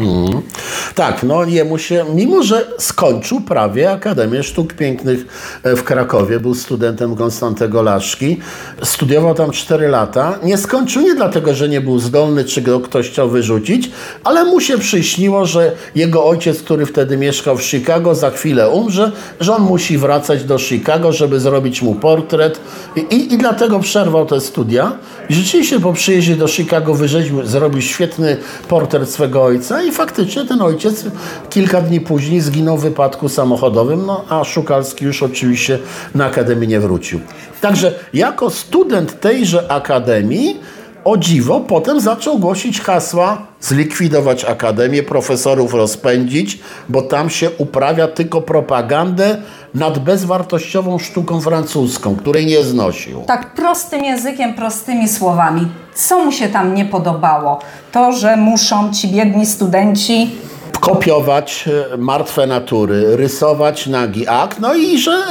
Tak, 0.96 1.24
no 1.24 1.44
jemu 1.44 1.78
się, 1.78 2.06
mimo 2.16 2.44
że 2.44 2.68
skończył 2.80 3.42
prawie 3.42 3.92
Akademię 3.92 4.44
Sztuk 4.44 4.74
Pięknych 4.74 5.20
e, 5.64 5.76
w 5.76 5.84
Krakowie, 5.84 6.40
był 6.40 6.56
studentem 6.56 7.16
Konstantego 7.16 7.82
Laszki, 7.82 8.40
studiował 8.84 9.36
tam 9.36 9.52
4 9.52 9.88
lata. 9.88 10.40
Nie 10.44 10.58
skończył 10.58 11.02
nie 11.02 11.16
dlatego, 11.16 11.54
że 11.54 11.70
nie 11.70 11.82
był 11.82 12.00
zdolny, 12.00 12.46
czy 12.46 12.62
go 12.62 12.80
ktoś 12.80 13.10
chciał 13.10 13.30
wyrzucić, 13.30 13.92
ale 14.24 14.46
mu 14.46 14.60
się 14.60 14.78
przyśniło, 14.78 15.46
że 15.46 15.72
jego 15.96 16.26
ojciec, 16.26 16.62
który 16.62 16.86
wtedy 16.86 17.18
mieszkał 17.18 17.58
w 17.58 17.64
Chicago, 17.64 17.79
za 18.12 18.32
chwilę 18.32 18.70
umrze, 18.70 19.12
że 19.40 19.56
on 19.56 19.62
musi 19.62 19.98
wracać 19.98 20.44
do 20.44 20.60
Chicago, 20.60 21.12
żeby 21.12 21.40
zrobić 21.40 21.82
mu 21.82 21.96
portret 21.96 22.60
i, 22.96 23.34
i, 23.34 23.38
dlatego 23.38 23.80
przerwał 23.80 24.26
te 24.26 24.42
studia. 24.42 24.92
I 25.30 25.34
rzeczywiście 25.34 25.80
po 25.80 25.94
przyjeździe 25.94 26.36
do 26.36 26.48
Chicago 26.48 26.94
wyrzeźbił, 26.94 27.46
zrobił 27.46 27.82
świetny 27.82 28.38
portret 28.68 29.10
swego 29.10 29.44
ojca 29.44 29.84
i 29.84 29.92
faktycznie 29.92 30.46
ten 30.46 30.62
ojciec 30.62 31.06
kilka 31.50 31.82
dni 31.82 32.02
później 32.02 32.42
zginął 32.42 32.78
w 32.78 32.82
wypadku 32.82 33.30
samochodowym, 33.30 34.06
no 34.06 34.26
a 34.30 34.44
Szukalski 34.44 35.06
już 35.06 35.24
oczywiście 35.24 35.80
na 36.16 36.26
Akademię 36.26 36.68
nie 36.68 36.80
wrócił. 36.80 37.20
Także 37.62 37.94
jako 38.14 38.50
student 38.50 39.20
tejże 39.20 39.72
Akademii 39.72 40.60
o 41.06 41.18
dziwo, 41.18 41.60
potem 41.60 42.00
zaczął 42.00 42.40
głosić 42.40 42.82
hasła 42.82 43.38
zlikwidować 43.62 44.46
akademię, 44.46 45.04
profesorów 45.04 45.74
rozpędzić, 45.74 46.60
bo 46.90 47.02
tam 47.02 47.30
się 47.30 47.50
uprawia 47.58 48.08
tylko 48.08 48.42
propagandę 48.42 49.38
nad 49.74 50.00
bezwartościową 50.00 51.00
sztuką 51.00 51.42
francuską, 51.42 52.16
której 52.16 52.46
nie 52.46 52.64
znosił. 52.64 53.24
Tak 53.28 53.54
prostym 53.54 54.04
językiem, 54.04 54.54
prostymi 54.54 55.08
słowami. 55.08 55.68
Co 55.96 56.26
mu 56.26 56.32
się 56.32 56.50
tam 56.50 56.76
nie 56.76 56.86
podobało? 56.86 57.60
To, 57.92 58.12
że 58.12 58.38
muszą 58.38 58.94
ci 58.94 59.08
biedni 59.08 59.46
studenci 59.46 60.32
kopiować 60.80 61.66
e, 61.94 61.98
martwe 61.98 62.48
natury, 62.48 63.18
rysować 63.18 63.88
nagi 63.88 64.28
akt, 64.28 64.60
no 64.60 64.76
i 64.76 64.98
że 64.98 65.24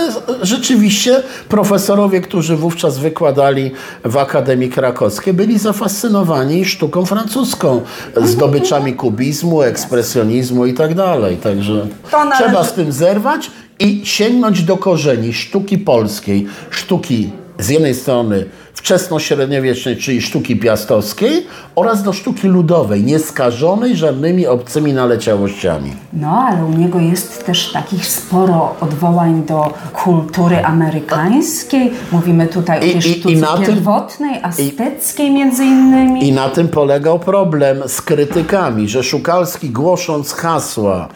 rzeczywiście 0.43 1.23
profesorowie, 1.49 2.21
którzy 2.21 2.57
wówczas 2.57 2.99
wykładali 2.99 3.71
w 4.05 4.17
Akademii 4.17 4.69
Krakowskiej, 4.71 5.35
byli 5.35 5.59
zafascynowani 5.59 6.65
sztuką 6.65 7.05
francuską, 7.07 7.81
zdobyczami 8.17 8.95
kubizmu, 8.95 9.63
ekspresjonizmu 9.63 10.67
i 10.67 10.75
tak 10.75 10.95
dalej. 10.95 11.37
Także 11.37 11.87
należy- 12.13 12.45
trzeba 12.45 12.65
z 12.65 12.73
tym 12.73 12.93
zerwać 12.93 13.51
i 13.79 14.01
sięgnąć 14.07 14.63
do 14.63 14.77
korzeni 14.77 15.33
sztuki 15.33 15.79
polskiej, 15.79 16.47
sztuki 16.71 17.31
z 17.59 17.69
jednej 17.69 17.95
strony 17.95 18.45
wczesnośredniowiecznej, 18.75 19.97
czyli 19.97 20.23
sztuki 20.23 20.57
piastowskiej 20.57 21.47
oraz 21.75 22.03
do 22.03 22.13
sztuki 22.13 22.49
ludowej, 22.49 23.05
nieskażonej 23.05 23.97
żadnymi 23.97 24.47
obcymi 24.47 24.93
naleciałościami. 24.93 25.93
No, 26.13 26.47
ale 26.49 26.65
u 26.65 26.71
niego 26.73 27.01
jest 27.01 27.47
też 27.47 27.73
takich 27.73 28.07
sporo 28.07 28.75
odwołań 28.81 29.43
do 29.47 29.75
kultury 29.93 30.65
amerykańskiej. 30.65 31.91
Mówimy 32.13 32.47
tutaj 32.47 32.77
I- 32.79 32.81
o 32.81 32.83
tej 32.83 32.95
i- 32.95 32.99
i 32.99 33.21
sztuce 33.21 33.47
tym- 33.57 33.67
pierwotnej, 33.67 34.41
azteckiej 34.43 35.31
między 35.31 35.65
innymi. 35.65 36.29
I 36.29 36.33
na 36.33 36.49
tym 36.49 36.69
polegał 36.69 37.19
problem 37.19 37.83
z 37.87 38.03
krytykami, 38.03 38.89
że 38.89 39.03
Szukalski 39.03 39.71
głosząc 39.71 40.33
hasła 40.33 41.09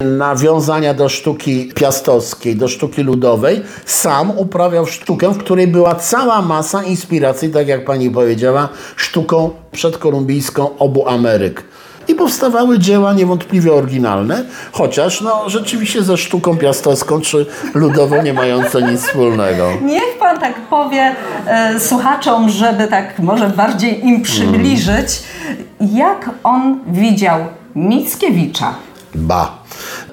nawiązania 0.00 0.94
do 0.94 1.08
sztuki 1.08 1.72
piastowskiej, 1.74 2.56
do 2.56 2.68
sztuki 2.68 3.02
ludowej, 3.02 3.62
sam 3.84 4.38
uprawiał 4.38 4.86
sztukę, 4.86 5.30
w 5.30 5.38
której 5.38 5.66
była 5.66 5.94
cała 5.94 6.42
masa 6.42 6.82
inspiracji, 6.82 7.50
tak 7.50 7.68
jak 7.68 7.84
pani 7.84 8.10
powiedziała, 8.10 8.68
sztuką 8.96 9.50
przedkolumbijską 9.72 10.78
obu 10.78 11.08
Ameryk. 11.08 11.64
I 12.08 12.14
powstawały 12.14 12.78
dzieła 12.78 13.12
niewątpliwie 13.12 13.72
oryginalne, 13.72 14.44
chociaż 14.72 15.20
no, 15.20 15.50
rzeczywiście 15.50 16.02
ze 16.02 16.16
sztuką 16.16 16.56
piastowską 16.56 17.20
czy 17.20 17.46
ludową 17.74 18.22
nie 18.22 18.34
mające 18.34 18.82
nic 18.82 19.00
wspólnego. 19.00 19.68
Niech 19.82 20.18
pan 20.18 20.40
tak 20.40 20.54
powie 20.60 21.14
e, 21.46 21.80
słuchaczom, 21.80 22.48
żeby 22.48 22.88
tak 22.88 23.18
może 23.18 23.48
bardziej 23.48 24.06
im 24.06 24.22
przybliżyć, 24.22 25.22
jak 25.80 26.30
on 26.44 26.80
widział 26.86 27.40
Mickiewicza. 27.74 28.74
Ba. 29.14 29.55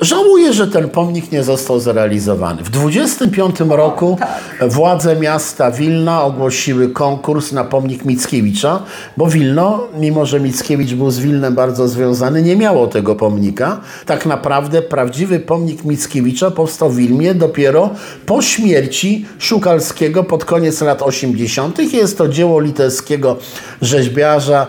Żałuję, 0.03 0.53
że 0.53 0.67
ten 0.67 0.89
pomnik 0.89 1.31
nie 1.31 1.43
został 1.43 1.79
zrealizowany. 1.79 2.63
W 2.63 2.69
25 2.69 3.55
roku 3.69 4.17
władze 4.61 5.15
miasta 5.15 5.71
Wilna 5.71 6.23
ogłosiły 6.23 6.89
konkurs 6.89 7.51
na 7.51 7.63
pomnik 7.63 8.05
Mickiewicza, 8.05 8.83
bo 9.17 9.27
Wilno, 9.27 9.87
mimo 9.99 10.25
że 10.25 10.39
Mickiewicz 10.39 10.93
był 10.93 11.11
z 11.11 11.19
Wilnem 11.19 11.55
bardzo 11.55 11.87
związany, 11.87 12.41
nie 12.41 12.55
miało 12.55 12.87
tego 12.87 13.15
pomnika. 13.15 13.81
Tak 14.05 14.25
naprawdę 14.25 14.81
prawdziwy 14.81 15.39
pomnik 15.39 15.83
Mickiewicza 15.83 16.51
powstał 16.51 16.89
w 16.89 16.95
Wilnie 16.97 17.35
dopiero 17.35 17.89
po 18.25 18.41
śmierci 18.41 19.25
Szukalskiego 19.39 20.23
pod 20.23 20.45
koniec 20.45 20.81
lat 20.81 21.01
80. 21.01 21.93
Jest 21.93 22.17
to 22.17 22.27
dzieło 22.27 22.59
litewskiego 22.59 23.37
rzeźbiarza 23.81 24.67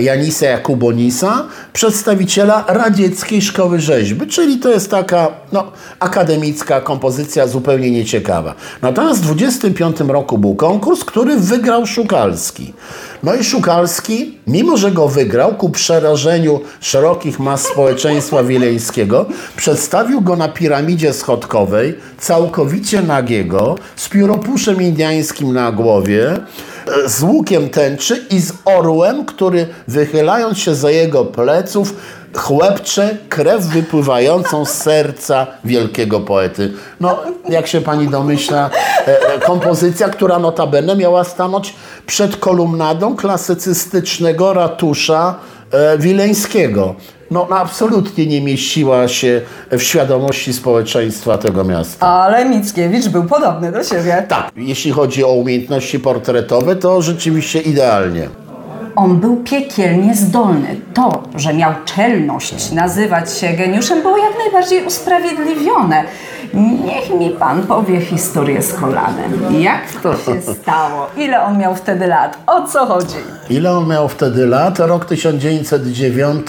Janisa 0.00 0.46
Jakubonisa, 0.46 1.46
przedstawiciela 1.72 2.64
radzieckiej 2.68 3.42
szkoły 3.42 3.80
rzeźby, 3.80 4.26
czyli 4.26 4.58
to 4.58 4.68
jest 4.68 4.90
taka 4.90 5.28
no, 5.52 5.72
akademicka 6.00 6.80
kompozycja 6.80 7.46
zupełnie 7.46 7.90
nieciekawa. 7.90 8.54
Natomiast 8.82 9.20
w 9.20 9.24
25 9.24 10.00
roku 10.00 10.38
był 10.38 10.54
konkurs, 10.54 11.04
który 11.04 11.36
wygrał 11.36 11.86
Szukalski. 11.86 12.72
No 13.22 13.34
i 13.34 13.44
Szukalski, 13.44 14.38
mimo 14.46 14.76
że 14.76 14.90
go 14.90 15.08
wygrał, 15.08 15.54
ku 15.54 15.70
przerażeniu 15.70 16.60
szerokich 16.80 17.40
mas 17.40 17.62
społeczeństwa 17.62 18.42
wileńskiego, 18.42 19.26
przedstawił 19.56 20.20
go 20.20 20.36
na 20.36 20.48
piramidzie 20.48 21.12
schodkowej, 21.12 21.94
całkowicie 22.18 23.02
nagiego, 23.02 23.74
z 23.96 24.08
pióropuszem 24.08 24.82
indiańskim 24.82 25.52
na 25.52 25.72
głowie, 25.72 26.32
e, 26.32 27.08
z 27.08 27.22
łukiem 27.22 27.68
tęczy 27.68 28.24
i 28.30 28.40
z 28.40 28.52
orłem, 28.64 29.24
który 29.24 29.66
wychylając 29.88 30.58
się 30.58 30.74
za 30.74 30.90
jego 30.90 31.24
pleców, 31.24 31.94
chłepcze 32.34 33.16
krew 33.28 33.62
wypływającą 33.62 34.64
z 34.64 34.70
serca 34.70 35.46
wielkiego 35.64 36.20
poety. 36.20 36.72
No, 37.00 37.18
jak 37.48 37.66
się 37.66 37.80
pani 37.80 38.08
domyśla, 38.08 38.70
e, 39.06 39.34
e, 39.34 39.38
kompozycja, 39.38 40.08
która 40.08 40.38
notabene 40.38 40.96
miała 40.96 41.24
stanąć 41.24 41.74
przed 42.06 42.36
kolumnadą 42.36 43.16
klasycystycznego 43.16 44.52
ratusza 44.52 45.34
e, 45.72 45.98
wileńskiego. 45.98 46.94
No, 47.30 47.46
no, 47.50 47.56
absolutnie 47.56 48.26
nie 48.26 48.40
mieściła 48.40 49.08
się 49.08 49.40
w 49.70 49.80
świadomości 49.80 50.52
społeczeństwa 50.52 51.38
tego 51.38 51.64
miasta. 51.64 52.06
Ale 52.06 52.44
Mickiewicz 52.44 53.08
był 53.08 53.24
podobny 53.24 53.72
do 53.72 53.84
siebie. 53.84 54.24
Tak, 54.28 54.50
jeśli 54.56 54.90
chodzi 54.90 55.24
o 55.24 55.28
umiejętności 55.28 56.00
portretowe, 56.00 56.76
to 56.76 57.02
rzeczywiście 57.02 57.60
idealnie. 57.60 58.28
On 58.96 59.16
był 59.20 59.36
piekielnie 59.36 60.14
zdolny. 60.14 60.80
To, 60.94 61.22
że 61.34 61.54
miał 61.54 61.72
czelność 61.84 62.72
nazywać 62.72 63.38
się 63.38 63.48
geniuszem, 63.48 64.02
było 64.02 64.16
jak 64.16 64.38
najbardziej 64.38 64.84
usprawiedliwione. 64.86 66.04
Niech 66.54 67.10
mi 67.20 67.30
pan 67.30 67.62
powie 67.62 68.00
historię 68.00 68.62
z 68.62 68.72
kolanem. 68.72 69.32
Jak 69.60 69.90
to 70.02 70.12
się 70.16 70.42
stało? 70.62 71.06
Ile 71.16 71.42
on 71.42 71.58
miał 71.58 71.74
wtedy 71.74 72.06
lat? 72.06 72.38
O 72.46 72.66
co 72.66 72.86
chodzi? 72.86 73.16
Ile 73.50 73.70
on 73.72 73.88
miał 73.88 74.08
wtedy 74.08 74.46
lat? 74.46 74.78
Rok 74.78 75.04
1909, 75.04 76.46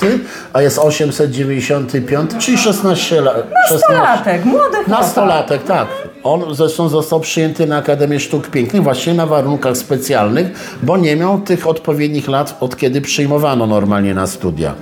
a 0.53 0.61
jest 0.61 0.79
895, 0.79 2.31
czyli 2.39 2.57
16 2.57 3.21
lat. 3.21 3.35
Nastolatek, 3.71 4.45
młody 4.45 4.63
chłopak. 4.75 4.87
Nastolatek, 4.87 5.63
tak. 5.63 5.87
On 6.23 6.55
zresztą 6.55 6.89
został 6.89 7.19
przyjęty 7.19 7.67
na 7.67 7.77
Akademię 7.77 8.19
Sztuk 8.19 8.47
Pięknych 8.47 8.83
właśnie 8.83 9.13
na 9.13 9.25
warunkach 9.25 9.77
specjalnych, 9.77 10.77
bo 10.83 10.97
nie 10.97 11.15
miał 11.15 11.41
tych 11.41 11.67
odpowiednich 11.67 12.27
lat, 12.27 12.57
od 12.59 12.77
kiedy 12.77 13.01
przyjmowano 13.01 13.67
normalnie 13.67 14.13
na 14.13 14.27
studia. 14.27 14.73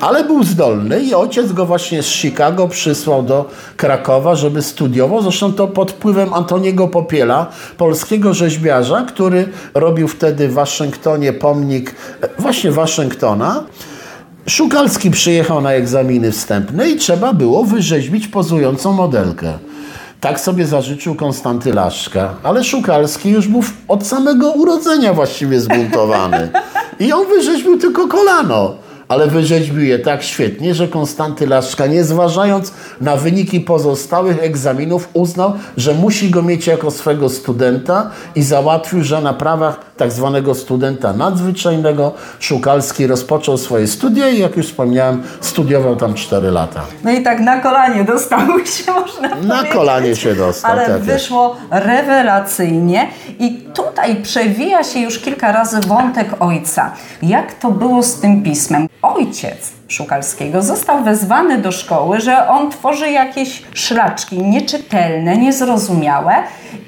Ale 0.00 0.24
był 0.24 0.44
zdolny 0.44 1.00
i 1.00 1.14
ojciec 1.14 1.52
go 1.52 1.66
właśnie 1.66 2.02
z 2.02 2.06
Chicago 2.06 2.68
przysłał 2.68 3.22
do 3.22 3.48
Krakowa, 3.76 4.34
żeby 4.34 4.62
studiował. 4.62 5.22
Zresztą 5.22 5.52
to 5.52 5.68
pod 5.68 5.92
wpływem 5.92 6.34
Antoniego 6.34 6.88
Popiela, 6.88 7.46
polskiego 7.76 8.34
rzeźbiarza, 8.34 9.02
który 9.02 9.48
robił 9.74 10.08
wtedy 10.08 10.48
w 10.48 10.52
Waszyngtonie 10.52 11.32
pomnik 11.32 11.94
właśnie 12.38 12.72
Waszyngtona. 12.72 13.64
Szukalski 14.46 15.10
przyjechał 15.10 15.60
na 15.60 15.72
egzaminy 15.72 16.32
wstępne 16.32 16.90
i 16.90 16.96
trzeba 16.96 17.32
było 17.32 17.64
wyrzeźbić 17.64 18.28
pozującą 18.28 18.92
modelkę. 18.92 19.58
Tak 20.26 20.40
sobie 20.40 20.66
zażyczył 20.66 21.14
Konstanty 21.14 21.72
Laszka, 21.72 22.34
ale 22.42 22.64
Szukalski 22.64 23.30
już 23.30 23.48
był 23.48 23.62
od 23.88 24.06
samego 24.06 24.50
urodzenia 24.50 25.14
właściwie 25.14 25.60
zbuntowany. 25.60 26.50
I 26.98 27.12
on 27.12 27.26
wyrzeźbił 27.26 27.78
tylko 27.78 28.08
kolano. 28.08 28.74
Ale 29.08 29.26
wyrzeźbił 29.26 29.84
je 29.84 29.98
tak 29.98 30.22
świetnie, 30.22 30.74
że 30.74 30.88
Konstanty 30.88 31.46
Laszka, 31.46 31.86
nie 31.86 32.04
zważając 32.04 32.72
na 33.00 33.16
wyniki 33.16 33.60
pozostałych 33.60 34.42
egzaminów, 34.42 35.08
uznał, 35.12 35.52
że 35.76 35.94
musi 35.94 36.30
go 36.30 36.42
mieć 36.42 36.66
jako 36.66 36.90
swego 36.90 37.28
studenta 37.28 38.10
i 38.34 38.42
załatwił, 38.42 39.04
że 39.04 39.20
na 39.20 39.34
prawach 39.34 39.80
tak 39.96 40.12
zwanego 40.12 40.54
studenta 40.54 41.12
nadzwyczajnego 41.12 42.12
Szukalski 42.40 43.06
rozpoczął 43.06 43.58
swoje 43.58 43.86
studia 43.86 44.28
i 44.28 44.38
jak 44.38 44.56
już 44.56 44.66
wspomniałem, 44.66 45.22
studiował 45.40 45.96
tam 45.96 46.14
4 46.14 46.50
lata. 46.50 46.80
No 47.04 47.10
i 47.10 47.22
tak 47.22 47.40
na 47.40 47.60
kolanie 47.60 48.04
dostały 48.04 48.66
się, 48.76 48.92
można 48.92 49.28
Na 49.28 49.36
powiedzieć. 49.56 49.72
kolanie 49.72 50.16
się 50.16 50.34
dostał, 50.34 50.70
Ale 50.70 50.86
tak 50.86 50.94
jest. 50.94 51.06
wyszło 51.06 51.56
rewelacyjnie 51.70 53.08
i 53.38 53.58
tutaj 53.74 54.16
przewija 54.22 54.84
się 54.84 55.00
już 55.00 55.18
kilka 55.18 55.52
razy 55.52 55.80
wątek 55.80 56.28
ojca. 56.40 56.92
Jak 57.22 57.52
to 57.54 57.70
było 57.70 58.02
z 58.02 58.14
tym 58.20 58.42
pismem? 58.42 58.88
Ojciec 59.02 59.72
Szukalskiego 59.88 60.62
został 60.62 61.04
wezwany 61.04 61.58
do 61.58 61.72
szkoły, 61.72 62.20
że 62.20 62.48
on 62.48 62.70
tworzy 62.70 63.10
jakieś 63.10 63.62
szlaczki 63.74 64.38
nieczytelne, 64.38 65.36
niezrozumiałe 65.36 66.34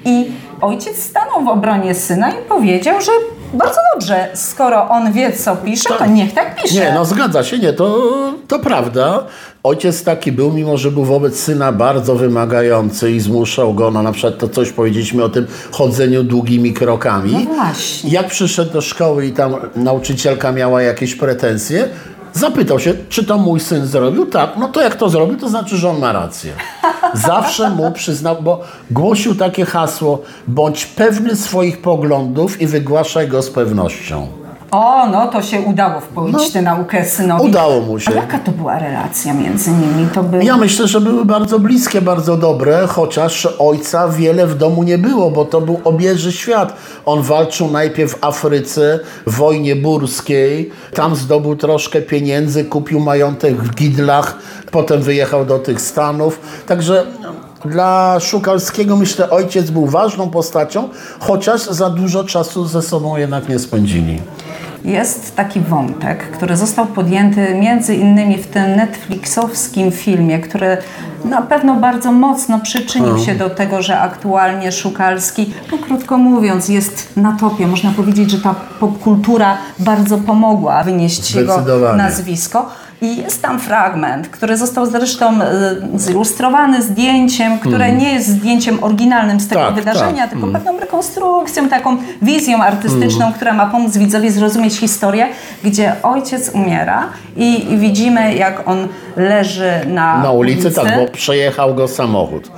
i 0.05 0.31
ojciec 0.61 1.03
stanął 1.03 1.43
w 1.43 1.47
obronie 1.47 1.95
syna 1.95 2.29
i 2.29 2.35
powiedział, 2.49 3.01
że 3.01 3.11
bardzo 3.53 3.79
dobrze, 3.93 4.27
skoro 4.33 4.89
on 4.89 5.11
wie, 5.11 5.33
co 5.33 5.55
pisze, 5.55 5.89
to 5.97 6.05
niech 6.05 6.33
tak 6.33 6.63
pisze. 6.63 6.75
Nie, 6.75 6.91
no 6.93 7.05
zgadza 7.05 7.43
się, 7.43 7.59
nie, 7.59 7.73
to, 7.73 8.07
to 8.47 8.59
prawda. 8.59 9.23
Ojciec 9.63 10.03
taki 10.03 10.31
był, 10.31 10.53
mimo 10.53 10.77
że 10.77 10.91
był 10.91 11.05
wobec 11.05 11.39
syna 11.39 11.71
bardzo 11.71 12.15
wymagający 12.15 13.11
i 13.11 13.19
zmuszał 13.19 13.73
go, 13.73 13.91
no 13.91 14.03
na 14.03 14.11
przykład 14.11 14.37
to 14.37 14.49
coś 14.49 14.71
powiedzieliśmy 14.71 15.23
o 15.23 15.29
tym 15.29 15.47
chodzeniu 15.71 16.23
długimi 16.23 16.73
krokami. 16.73 17.33
No 17.33 17.39
właśnie. 17.55 18.09
Jak 18.09 18.27
przyszedł 18.27 18.73
do 18.73 18.81
szkoły 18.81 19.25
i 19.25 19.31
tam 19.31 19.55
nauczycielka 19.75 20.51
miała 20.51 20.81
jakieś 20.81 21.15
pretensje, 21.15 21.89
zapytał 22.33 22.79
się, 22.79 22.93
czy 23.09 23.23
to 23.25 23.37
mój 23.37 23.59
syn 23.59 23.85
zrobił? 23.85 24.25
Tak, 24.25 24.49
no 24.57 24.67
to 24.67 24.81
jak 24.81 24.95
to 24.95 25.09
zrobił, 25.09 25.37
to 25.37 25.49
znaczy, 25.49 25.77
że 25.77 25.89
on 25.89 25.99
ma 25.99 26.11
rację. 26.11 26.53
Zawsze 27.13 27.69
mu 27.69 27.91
przyznał, 27.91 28.41
bo 28.41 28.61
głosił 28.91 29.35
takie 29.35 29.65
hasło, 29.65 30.21
bądź 30.47 30.85
pewny 30.85 31.35
swoich 31.35 31.81
poglądów 31.81 32.61
i 32.61 32.67
wygłaszaj 32.67 33.27
go 33.27 33.41
z 33.41 33.49
pewnością. 33.49 34.38
O, 34.71 35.07
no 35.07 35.27
to 35.27 35.41
się 35.41 35.61
udało 35.61 35.99
wpoić 35.99 36.51
tę 36.51 36.61
naukę 36.61 37.05
synowi. 37.05 37.43
No, 37.43 37.49
Udało 37.49 37.81
mu 37.81 37.99
się. 37.99 38.11
A 38.11 38.15
jaka 38.15 38.39
to 38.39 38.51
była 38.51 38.79
relacja 38.79 39.33
między 39.33 39.71
nimi? 39.71 40.07
To 40.13 40.23
by... 40.23 40.43
Ja 40.43 40.57
myślę, 40.57 40.87
że 40.87 41.01
były 41.01 41.25
bardzo 41.25 41.59
bliskie, 41.59 42.01
bardzo 42.01 42.37
dobre, 42.37 42.87
chociaż 42.87 43.47
ojca 43.59 44.07
wiele 44.07 44.47
w 44.47 44.57
domu 44.57 44.83
nie 44.83 44.97
było, 44.97 45.31
bo 45.31 45.45
to 45.45 45.61
był 45.61 45.79
obieży 45.83 46.31
świat. 46.31 46.73
On 47.05 47.21
walczył 47.21 47.71
najpierw 47.71 48.11
w 48.11 48.23
Afryce, 48.23 48.99
w 49.27 49.35
wojnie 49.35 49.75
burskiej, 49.75 50.71
tam 50.93 51.15
zdobył 51.15 51.55
troszkę 51.55 52.01
pieniędzy, 52.01 52.65
kupił 52.65 52.99
majątek 52.99 53.55
w 53.55 53.75
Gidlach, 53.75 54.35
potem 54.71 55.01
wyjechał 55.01 55.45
do 55.45 55.59
tych 55.59 55.81
Stanów. 55.81 56.39
Także 56.67 57.05
dla 57.65 58.19
Szukalskiego 58.19 58.95
myślę, 58.95 59.29
ojciec 59.29 59.69
był 59.69 59.85
ważną 59.85 60.29
postacią, 60.29 60.89
chociaż 61.19 61.61
za 61.61 61.89
dużo 61.89 62.23
czasu 62.23 62.65
ze 62.65 62.81
sobą 62.81 63.17
jednak 63.17 63.49
nie 63.49 63.59
spędzili. 63.59 64.21
Jest 64.85 65.35
taki 65.35 65.59
wątek, 65.59 66.31
który 66.31 66.57
został 66.57 66.85
podjęty 66.85 67.55
między 67.55 67.95
innymi 67.95 68.37
w 68.37 68.47
tym 68.47 68.75
Netflixowskim 68.75 69.91
filmie, 69.91 70.39
który 70.39 70.77
na 71.25 71.41
pewno 71.41 71.75
bardzo 71.75 72.11
mocno 72.11 72.59
przyczynił 72.59 73.19
się 73.19 73.35
do 73.35 73.49
tego, 73.49 73.81
że 73.81 73.99
aktualnie 73.99 74.71
Szukalski, 74.71 75.53
no 75.71 75.77
krótko 75.77 76.17
mówiąc, 76.17 76.69
jest 76.69 77.17
na 77.17 77.37
topie. 77.37 77.67
Można 77.67 77.91
powiedzieć, 77.91 78.31
że 78.31 78.37
ta 78.37 78.55
popkultura 78.79 79.57
bardzo 79.79 80.17
pomogła 80.17 80.83
wynieść 80.83 81.35
jego 81.35 81.61
nazwisko. 81.97 82.69
I 83.01 83.17
jest 83.17 83.41
tam 83.41 83.59
fragment, 83.59 84.27
który 84.27 84.57
został 84.57 84.85
zresztą 84.85 85.41
e, 85.41 85.49
zilustrowany 85.95 86.81
zdjęciem, 86.81 87.59
które 87.59 87.91
nie 87.91 88.13
jest 88.13 88.27
zdjęciem 88.27 88.83
oryginalnym 88.83 89.39
z 89.39 89.47
tego 89.47 89.61
Tak, 89.61 89.73
wydarzenia, 89.75 90.21
tak. 90.21 90.29
tylko 90.29 90.47
pewną 90.47 90.79
rekonstrukcją, 90.79 91.69
taką 91.69 91.97
wizją 92.21 92.63
artystyczną, 92.63 93.33
która 93.33 93.53
ma 93.53 93.65
pomóc 93.65 93.97
widzowi 93.97 94.29
zrozumieć 94.29 94.77
historię, 94.77 95.27
gdzie 95.63 95.95
ojciec 96.03 96.49
umiera 96.49 97.07
i, 97.37 97.73
i 97.73 97.77
widzimy, 97.77 98.35
jak 98.35 98.67
on 98.67 98.87
leży 99.17 99.71
na, 99.87 100.17
Na 100.23 100.31
ulicy, 100.31 100.71
tak, 100.71 100.95
bo 100.99 101.11
przejechał 101.11 101.75
go 101.75 101.87
samochód. 101.87 102.51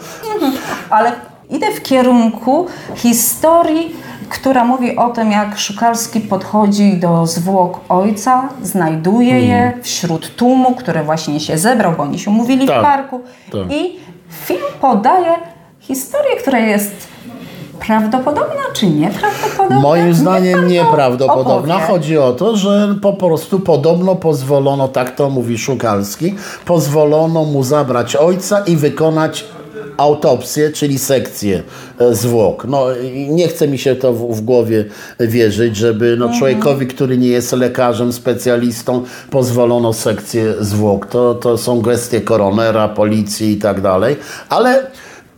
ale 0.89 1.11
idę 1.49 1.67
w 1.75 1.81
kierunku 1.83 2.67
historii, 2.95 3.95
która 4.31 4.65
mówi 4.65 4.95
o 4.95 5.09
tym, 5.09 5.31
jak 5.31 5.57
Szukalski 5.59 6.19
podchodzi 6.19 6.97
do 6.97 7.25
zwłok 7.27 7.79
ojca, 7.89 8.49
znajduje 8.63 9.39
je 9.41 9.73
wśród 9.81 10.35
tłumu, 10.35 10.75
który 10.75 11.03
właśnie 11.03 11.39
się 11.39 11.57
zebrał, 11.57 11.93
bo 11.97 12.03
oni 12.03 12.19
się 12.19 12.31
umówili 12.31 12.67
Tak, 12.67 12.79
w 12.79 12.81
parku. 12.83 13.21
tak. 13.51 13.71
I 13.71 13.99
film 14.45 14.61
podaje 14.81 15.35
historię, 15.79 16.35
która 16.41 16.59
jest 16.59 16.91
prawdopodobna 17.87 18.61
czy 18.73 18.85
nieprawdopodobna? 18.87 19.79
Moim 19.79 20.13
zdaniem 20.13 20.67
nieprawdopodobna. 20.67 21.75
opowie. 21.75 21.87
Chodzi 21.93 22.17
o 22.17 22.33
to, 22.33 22.57
że 22.57 22.95
po 23.01 23.13
prostu 23.13 23.59
podobno 23.59 24.15
pozwolono, 24.15 24.87
tak 24.87 25.15
to 25.15 25.29
mówi 25.29 25.57
Szukalski, 25.57 26.35
pozwolono 26.65 27.43
mu 27.45 27.63
zabrać 27.63 28.15
ojca 28.15 28.59
i 28.59 28.75
wykonać 28.75 29.45
autopsję, 29.97 30.71
czyli 30.71 30.99
sekcję 30.99 31.63
e, 31.99 32.15
zwłok. 32.15 32.65
No, 32.65 32.85
nie 33.29 33.47
chce 33.47 33.67
mi 33.67 33.77
się 33.77 33.95
to 33.95 34.13
w, 34.13 34.35
w 34.35 34.41
głowie 34.41 34.85
wierzyć, 35.19 35.75
żeby 35.75 36.15
no, 36.19 36.29
człowiekowi, 36.39 36.87
który 36.87 37.17
nie 37.17 37.27
jest 37.27 37.51
lekarzem, 37.51 38.13
specjalistą, 38.13 39.03
pozwolono 39.29 39.93
sekcję 39.93 40.53
zwłok. 40.59 41.05
To, 41.05 41.35
to 41.35 41.57
są 41.57 41.81
gestie 41.81 42.21
koronera, 42.21 42.89
policji 42.89 43.51
i 43.51 43.57
tak 43.57 43.81
dalej. 43.81 44.15
Ale 44.49 44.91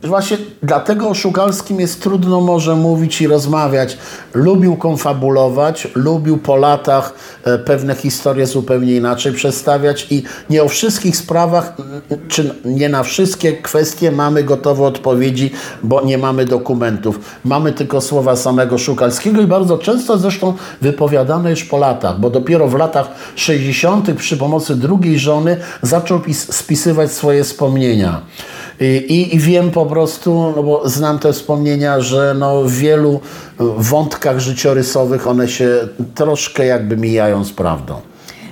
Właśnie 0.04 0.38
dlatego 0.62 1.08
o 1.08 1.14
Szukalskim 1.14 1.80
jest 1.80 2.02
trudno 2.02 2.40
może 2.40 2.76
mówić 2.76 3.20
i 3.20 3.26
rozmawiać. 3.26 3.98
Lubił 4.34 4.76
konfabulować, 4.76 5.88
lubił 5.94 6.38
po 6.38 6.56
latach 6.56 7.14
e, 7.44 7.58
pewne 7.58 7.94
historie 7.94 8.46
zupełnie 8.46 8.96
inaczej 8.96 9.32
przedstawiać 9.32 10.06
i 10.10 10.22
nie 10.50 10.62
o 10.62 10.68
wszystkich 10.68 11.16
sprawach, 11.16 11.76
czy 12.28 12.54
nie 12.64 12.88
na 12.88 13.02
wszystkie 13.02 13.52
kwestie 13.52 14.12
mamy 14.12 14.44
gotowe 14.44 14.84
odpowiedzi, 14.84 15.50
bo 15.82 16.04
nie 16.04 16.18
mamy 16.18 16.44
dokumentów. 16.44 17.20
Mamy 17.44 17.72
tylko 17.72 18.00
słowa 18.00 18.36
samego 18.36 18.78
Szukalskiego 18.78 19.42
i 19.42 19.46
bardzo 19.46 19.78
często 19.78 20.18
zresztą 20.18 20.54
wypowiadane 20.80 21.50
już 21.50 21.64
po 21.64 21.78
latach, 21.78 22.20
bo 22.20 22.30
dopiero 22.30 22.68
w 22.68 22.74
latach 22.74 23.08
60. 23.36 24.12
przy 24.12 24.36
pomocy 24.36 24.76
drugiej 24.76 25.18
żony 25.18 25.56
zaczął 25.82 26.18
pis- 26.18 26.52
spisywać 26.52 27.12
swoje 27.12 27.44
wspomnienia. 27.44 28.20
I, 28.80 29.34
i, 29.34 29.38
wiem 29.38 29.70
po 29.70 29.86
prostu, 29.86 30.52
no 30.56 30.62
bo 30.62 30.88
znam 30.88 31.18
te 31.18 31.32
wspomnienia, 31.32 32.00
że 32.00 32.34
no 32.38 32.62
w 32.62 32.72
wielu 32.72 33.20
wątkach 33.58 34.38
życiorysowych 34.38 35.26
one 35.26 35.48
się 35.48 35.88
troszkę 36.14 36.66
jakby 36.66 36.96
mijają 36.96 37.44
z 37.44 37.52
prawdą. 37.52 38.00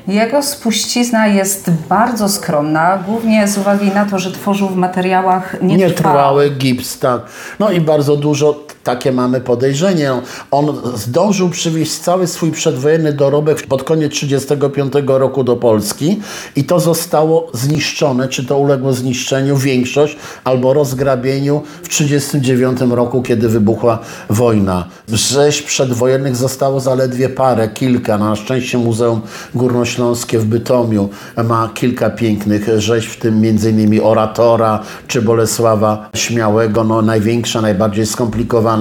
Jego 0.08 0.42
spuścizna 0.42 1.26
jest 1.26 1.70
bardzo 1.88 2.28
skromna, 2.28 2.98
głównie 3.06 3.48
z 3.48 3.58
uwagi 3.58 3.86
na 3.86 4.04
to, 4.06 4.18
że 4.18 4.32
tworzył 4.32 4.68
w 4.68 4.76
materiałach 4.76 5.52
nietrwałych. 5.52 5.88
Nietrwały 5.88 6.50
gips, 6.50 6.98
tak. 6.98 7.22
No 7.58 7.70
i 7.70 7.80
bardzo 7.80 8.16
dużo 8.16 8.60
takie 8.84 9.12
mamy 9.12 9.40
podejrzenie. 9.40 10.12
On 10.50 10.76
zdążył 10.94 11.50
przywieźć 11.50 11.98
cały 11.98 12.26
swój 12.26 12.50
przedwojenny 12.50 13.12
dorobek 13.12 13.66
pod 13.66 13.82
koniec 13.84 14.12
1935 14.12 14.92
roku 15.06 15.44
do 15.44 15.56
Polski 15.56 16.20
i 16.56 16.64
to 16.64 16.80
zostało 16.80 17.50
zniszczone, 17.54 18.28
czy 18.28 18.46
to 18.46 18.58
uległo 18.58 18.92
zniszczeniu, 18.92 19.56
większość, 19.56 20.16
albo 20.44 20.72
rozgrabieniu 20.72 21.62
w 21.82 21.88
1939 21.88 22.96
roku, 22.96 23.22
kiedy 23.22 23.48
wybuchła 23.48 23.98
wojna. 24.30 24.88
Rzeźb 25.08 25.66
przedwojennych 25.66 26.36
zostało 26.36 26.80
zaledwie 26.80 27.28
parę, 27.28 27.68
kilka. 27.68 28.18
Na 28.18 28.36
szczęście 28.36 28.78
Muzeum 28.78 29.20
Górnośląskie 29.54 30.38
w 30.38 30.44
Bytomiu 30.44 31.08
ma 31.44 31.70
kilka 31.74 32.10
pięknych 32.10 32.68
rzeźb, 32.80 33.10
w 33.10 33.16
tym 33.16 33.34
m.in. 33.34 34.00
Oratora 34.02 34.80
czy 35.06 35.22
Bolesława 35.22 36.10
Śmiałego. 36.14 36.84
No, 36.84 37.02
największa, 37.02 37.60
najbardziej 37.60 38.06
skomplikowana 38.06 38.71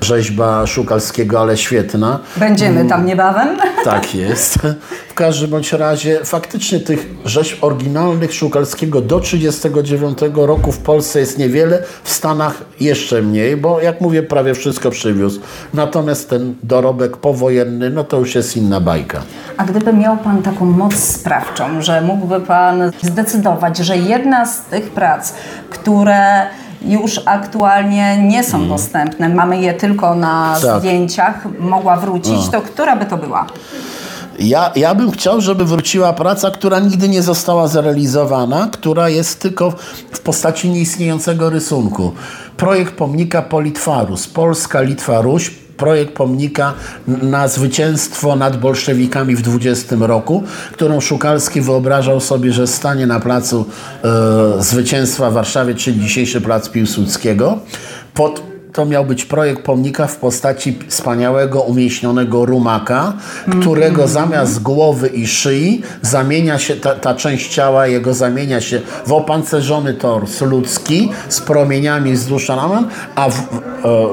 rzeźba 0.00 0.66
Szukalskiego, 0.66 1.40
ale 1.40 1.56
świetna. 1.56 2.18
Będziemy 2.36 2.84
tam 2.84 3.06
niebawem. 3.06 3.48
Tak 3.84 4.14
jest. 4.14 4.58
W 5.08 5.14
każdym 5.14 5.50
bądź 5.50 5.72
razie 5.72 6.24
faktycznie 6.24 6.80
tych 6.80 7.06
rzeźb 7.24 7.64
oryginalnych 7.64 8.34
Szukalskiego 8.34 9.00
do 9.00 9.20
1939 9.20 10.36
roku 10.48 10.72
w 10.72 10.78
Polsce 10.78 11.20
jest 11.20 11.38
niewiele, 11.38 11.82
w 12.04 12.10
Stanach 12.10 12.64
jeszcze 12.80 13.22
mniej, 13.22 13.56
bo 13.56 13.80
jak 13.80 14.00
mówię, 14.00 14.22
prawie 14.22 14.54
wszystko 14.54 14.90
przywiózł. 14.90 15.40
Natomiast 15.74 16.30
ten 16.30 16.54
dorobek 16.62 17.16
powojenny, 17.16 17.90
no 17.90 18.04
to 18.04 18.18
już 18.18 18.34
jest 18.34 18.56
inna 18.56 18.80
bajka. 18.80 19.22
A 19.56 19.64
gdyby 19.64 19.92
miał 19.92 20.16
Pan 20.16 20.42
taką 20.42 20.64
moc 20.64 20.94
sprawczą, 20.94 21.82
że 21.82 22.00
mógłby 22.00 22.40
Pan 22.40 22.92
zdecydować, 23.02 23.78
że 23.78 23.96
jedna 23.96 24.46
z 24.46 24.62
tych 24.62 24.90
prac, 24.90 25.34
które 25.70 26.46
już 26.84 27.20
aktualnie 27.24 28.18
nie 28.28 28.44
są 28.44 28.68
dostępne, 28.68 29.28
mamy 29.28 29.60
je 29.60 29.74
tylko 29.74 30.14
na 30.14 30.56
Tak. 30.62 30.78
zdjęciach, 30.80 31.34
mogła 31.60 31.96
wrócić, 31.96 32.48
to 32.52 32.62
która 32.62 32.96
by 32.96 33.06
to 33.06 33.16
była? 33.16 33.46
Ja, 34.38 34.70
ja 34.76 34.94
bym 34.94 35.10
chciał, 35.10 35.40
żeby 35.40 35.64
wróciła 35.64 36.12
praca, 36.12 36.50
która 36.50 36.78
nigdy 36.80 37.08
nie 37.08 37.22
została 37.22 37.68
zrealizowana, 37.68 38.68
która 38.72 39.08
jest 39.08 39.40
tylko 39.40 39.70
w 40.12 40.20
postaci 40.20 40.70
nieistniejącego 40.70 41.50
rysunku. 41.50 42.12
Projekt 42.56 42.94
pomnika 42.94 43.42
Politwarus, 43.42 44.26
Polska, 44.26 44.80
Litwa, 44.80 45.20
Ruś, 45.20 45.50
projekt 45.76 46.14
pomnika 46.14 46.74
na 47.06 47.48
zwycięstwo 47.48 48.36
nad 48.36 48.56
bolszewikami 48.56 49.36
w 49.36 49.42
20 49.42 49.96
roku, 50.00 50.42
którą 50.72 51.00
Szukalski 51.00 51.60
wyobrażał 51.60 52.20
sobie, 52.20 52.52
że 52.52 52.66
stanie 52.66 53.06
na 53.06 53.20
placu 53.20 53.66
e, 54.04 54.62
zwycięstwa 54.62 55.30
w 55.30 55.34
Warszawie, 55.34 55.74
czyli 55.74 56.00
dzisiejszy 56.00 56.40
plac 56.40 56.68
Piłsudskiego. 56.68 57.58
Pod 58.14 58.51
to 58.72 58.86
miał 58.86 59.04
być 59.04 59.24
projekt 59.24 59.62
pomnika 59.62 60.06
w 60.06 60.16
postaci 60.16 60.78
wspaniałego, 60.88 61.60
umieśnionego 61.60 62.46
rumaka, 62.46 63.12
którego 63.60 64.08
zamiast 64.08 64.62
głowy 64.62 65.08
i 65.08 65.26
szyi 65.26 65.82
zamienia 66.02 66.58
się, 66.58 66.76
ta, 66.76 66.94
ta 66.94 67.14
część 67.14 67.54
ciała 67.54 67.86
jego 67.86 68.14
zamienia 68.14 68.60
się 68.60 68.80
w 69.06 69.12
opancerzony 69.12 69.94
tors 69.94 70.40
ludzki 70.40 71.10
z 71.28 71.40
promieniami 71.40 72.12
wzdłuż 72.12 72.48
ramion, 72.48 72.88
a 73.14 73.28
w, 73.30 73.38
e, 73.38 73.38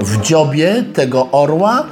w 0.01 0.21
dziobie 0.21 0.83
tego 0.93 1.27
orła 1.31 1.85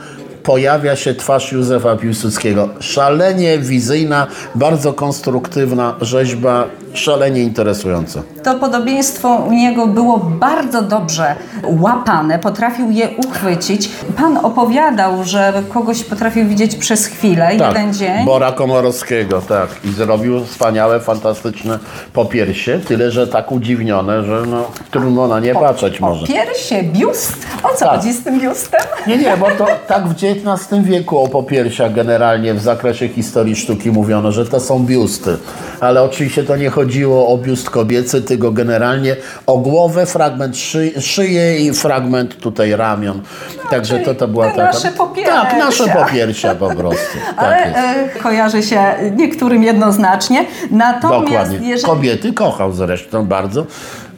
pojawia 0.43 0.95
się 0.95 1.15
twarz 1.15 1.51
Józefa 1.51 1.95
Piłsudskiego. 1.95 2.69
Szalenie 2.79 3.59
wizyjna, 3.59 4.27
bardzo 4.55 4.93
konstruktywna 4.93 5.95
rzeźba, 6.01 6.67
szalenie 6.99 7.41
interesująca. 7.41 8.21
To 8.43 8.55
podobieństwo 8.55 9.35
u 9.35 9.51
niego 9.51 9.87
było 9.87 10.17
bardzo 10.17 10.81
dobrze 10.81 11.35
łapane, 11.63 12.39
potrafił 12.39 12.91
je 12.91 13.09
uchwycić. 13.09 13.89
Pan 14.17 14.37
opowiadał, 14.37 15.23
że 15.23 15.53
kogoś 15.73 16.03
potrafił 16.03 16.47
widzieć 16.47 16.75
przez 16.75 17.05
chwilę, 17.05 17.49
jeden 17.55 17.93
dzień. 17.93 18.15
Tak, 18.17 18.25
Bora 18.25 18.51
Komorowskiego, 18.51 19.41
tak. 19.41 19.69
I 19.85 19.91
zrobił 19.91 20.45
wspaniałe, 20.45 20.99
fantastyczne 20.99 21.79
popiersie, 22.13 22.79
tyle, 22.87 23.11
że 23.11 23.27
tak 23.27 23.51
udziwnione, 23.51 24.23
że 24.23 24.43
no, 24.47 24.63
trudno 24.91 25.27
na 25.27 25.39
nie 25.39 25.53
patrzeć 25.53 25.99
może. 25.99 26.27
Piersie, 26.27 26.83
biust? 26.83 27.33
O 27.63 27.69
co 27.75 27.85
Tak. 27.85 27.95
chodzi 27.95 28.13
z 28.13 28.23
tym 28.23 28.39
biustem? 28.39 28.81
Nie, 29.07 29.17
nie, 29.17 29.37
bo 29.37 29.45
to 29.57 29.65
tak 29.87 30.07
w 30.07 30.11
XIX 30.23 30.83
wieku 30.83 31.17
o 31.19 31.27
popiersiach 31.27 31.93
generalnie 31.93 32.53
w 32.53 32.61
zakresie 32.61 33.07
historii 33.07 33.55
sztuki 33.55 33.91
mówiono, 33.91 34.31
że 34.31 34.45
to 34.45 34.59
są 34.59 34.79
biusty. 34.79 35.37
Ale 35.79 36.03
oczywiście 36.03 36.43
to 36.43 36.55
nie 36.55 36.69
chodziło 36.87 37.27
o 37.27 37.37
biust 37.37 37.69
kobiecy, 37.69 38.21
tylko 38.21 38.51
generalnie 38.51 39.15
o 39.45 39.57
głowę, 39.57 40.05
fragment 40.05 40.57
szy, 40.57 41.01
szyję 41.01 41.59
i 41.59 41.73
fragment 41.73 42.37
tutaj 42.37 42.75
ramion. 42.75 43.21
Także 43.69 43.99
to, 43.99 44.15
to 44.15 44.27
była 44.27 44.49
taka... 44.49 44.63
nasze 44.63 44.91
popiersia. 44.91 45.31
Tak, 45.31 45.59
nasze 45.59 45.87
popiersia 45.87 46.55
po 46.55 46.75
prostu. 46.75 47.17
Ale 47.37 47.55
Tak 47.55 47.65
jest. 47.65 48.15
e, 48.15 48.19
kojarzy 48.19 48.63
się 48.63 48.83
niektórym 49.15 49.63
jednoznacznie. 49.63 50.45
Natomiast 50.71 51.25
Dokładnie. 51.25 51.69
jeżeli... 51.69 51.91
Kobiety 51.91 52.33
kochał 52.33 52.71
zresztą 52.71 53.25
bardzo. 53.25 53.65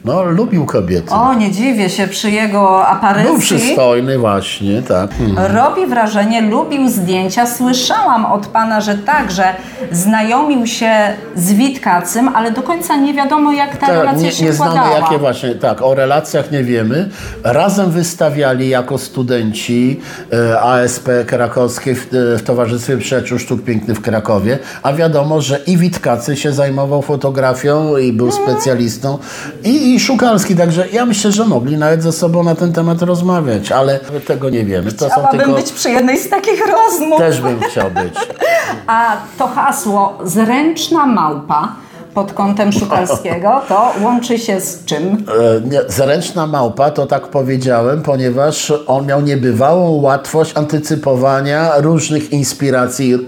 No, 0.04 0.22
lubił 0.22 0.66
kobiety. 0.66 1.10
O, 1.10 1.34
nie 1.34 1.50
dziwię 1.50 1.90
się 1.90 2.06
przy 2.06 2.30
jego 2.30 2.86
aparycji. 2.86 3.30
Był 3.30 3.40
przystojny 3.40 4.18
właśnie, 4.18 4.82
tak. 4.82 5.10
Hmm. 5.14 5.56
Robi 5.56 5.86
wrażenie, 5.86 6.42
lubił 6.42 6.88
zdjęcia. 6.88 7.46
Słyszałam 7.46 8.26
od 8.26 8.46
pana, 8.46 8.80
że 8.80 8.94
także 8.94 9.44
znajomił 9.92 10.66
się 10.66 10.92
z 11.36 11.52
Witkacym, 11.52 12.28
ale 12.28 12.50
do 12.50 12.62
końca 12.62 12.96
nie 12.96 13.14
wiadomo, 13.14 13.52
jak 13.52 13.76
ta 13.76 13.86
Tak, 13.86 13.96
relacja 13.96 14.22
nie, 14.22 14.32
się 14.32 14.44
nie 14.44 14.52
znamy 14.52 14.90
jakie 15.00 15.18
właśnie, 15.18 15.54
tak, 15.54 15.82
o 15.82 15.94
relacjach 15.94 16.50
nie 16.50 16.64
wiemy. 16.64 17.08
Razem 17.44 17.90
wystawiali 17.90 18.68
jako 18.68 18.98
studenci 18.98 20.00
e, 20.32 20.60
ASP 20.60 21.08
krakowskie 21.26 21.94
w, 21.94 22.14
e, 22.14 22.38
w 22.38 22.42
Towarzystwie 22.42 22.96
Przyjaciół 22.96 23.38
Sztuk 23.38 23.64
Pięknych 23.64 23.98
w 23.98 24.00
Krakowie, 24.00 24.58
a 24.82 24.92
wiadomo, 24.92 25.40
że 25.40 25.58
i 25.66 25.76
Witkacy 25.76 26.36
się 26.36 26.52
zajmował 26.52 27.02
fotografią 27.02 27.96
i 27.96 28.12
był 28.12 28.32
specjalistą 28.32 29.18
i, 29.64 29.89
i 29.94 30.00
Szukalski, 30.00 30.56
także 30.56 30.88
ja 30.92 31.06
myślę, 31.06 31.32
że 31.32 31.44
mogli 31.44 31.76
nawet 31.76 32.02
ze 32.02 32.12
sobą 32.12 32.42
na 32.42 32.54
ten 32.54 32.72
temat 32.72 33.02
rozmawiać, 33.02 33.72
ale 33.72 34.00
tego 34.26 34.50
nie 34.50 34.64
wiemy. 34.64 34.92
To 34.92 35.06
Chciałabym 35.06 35.40
tylko... 35.40 35.54
być 35.54 35.72
przy 35.72 35.90
jednej 35.90 36.18
z 36.18 36.28
takich 36.28 36.62
rozmów. 36.66 37.18
Też 37.18 37.40
bym 37.40 37.60
chciał 37.60 37.90
być. 37.90 38.14
A 38.86 39.16
to 39.38 39.46
hasło 39.46 40.18
zręczna 40.24 41.06
małpa 41.06 41.72
pod 42.14 42.32
kątem 42.32 42.72
Szukalskiego, 42.72 43.60
to 43.68 43.92
łączy 44.02 44.38
się 44.38 44.60
z 44.60 44.84
czym? 44.84 45.24
E, 45.72 45.92
Zręczna 45.92 46.46
małpa, 46.46 46.90
to 46.90 47.06
tak 47.06 47.28
powiedziałem, 47.28 48.02
ponieważ 48.02 48.72
on 48.86 49.06
miał 49.06 49.20
niebywałą 49.20 49.90
łatwość 50.00 50.56
antycypowania 50.56 51.72
różnych 51.76 52.32
inspiracji 52.32 53.14
e, 53.14 53.18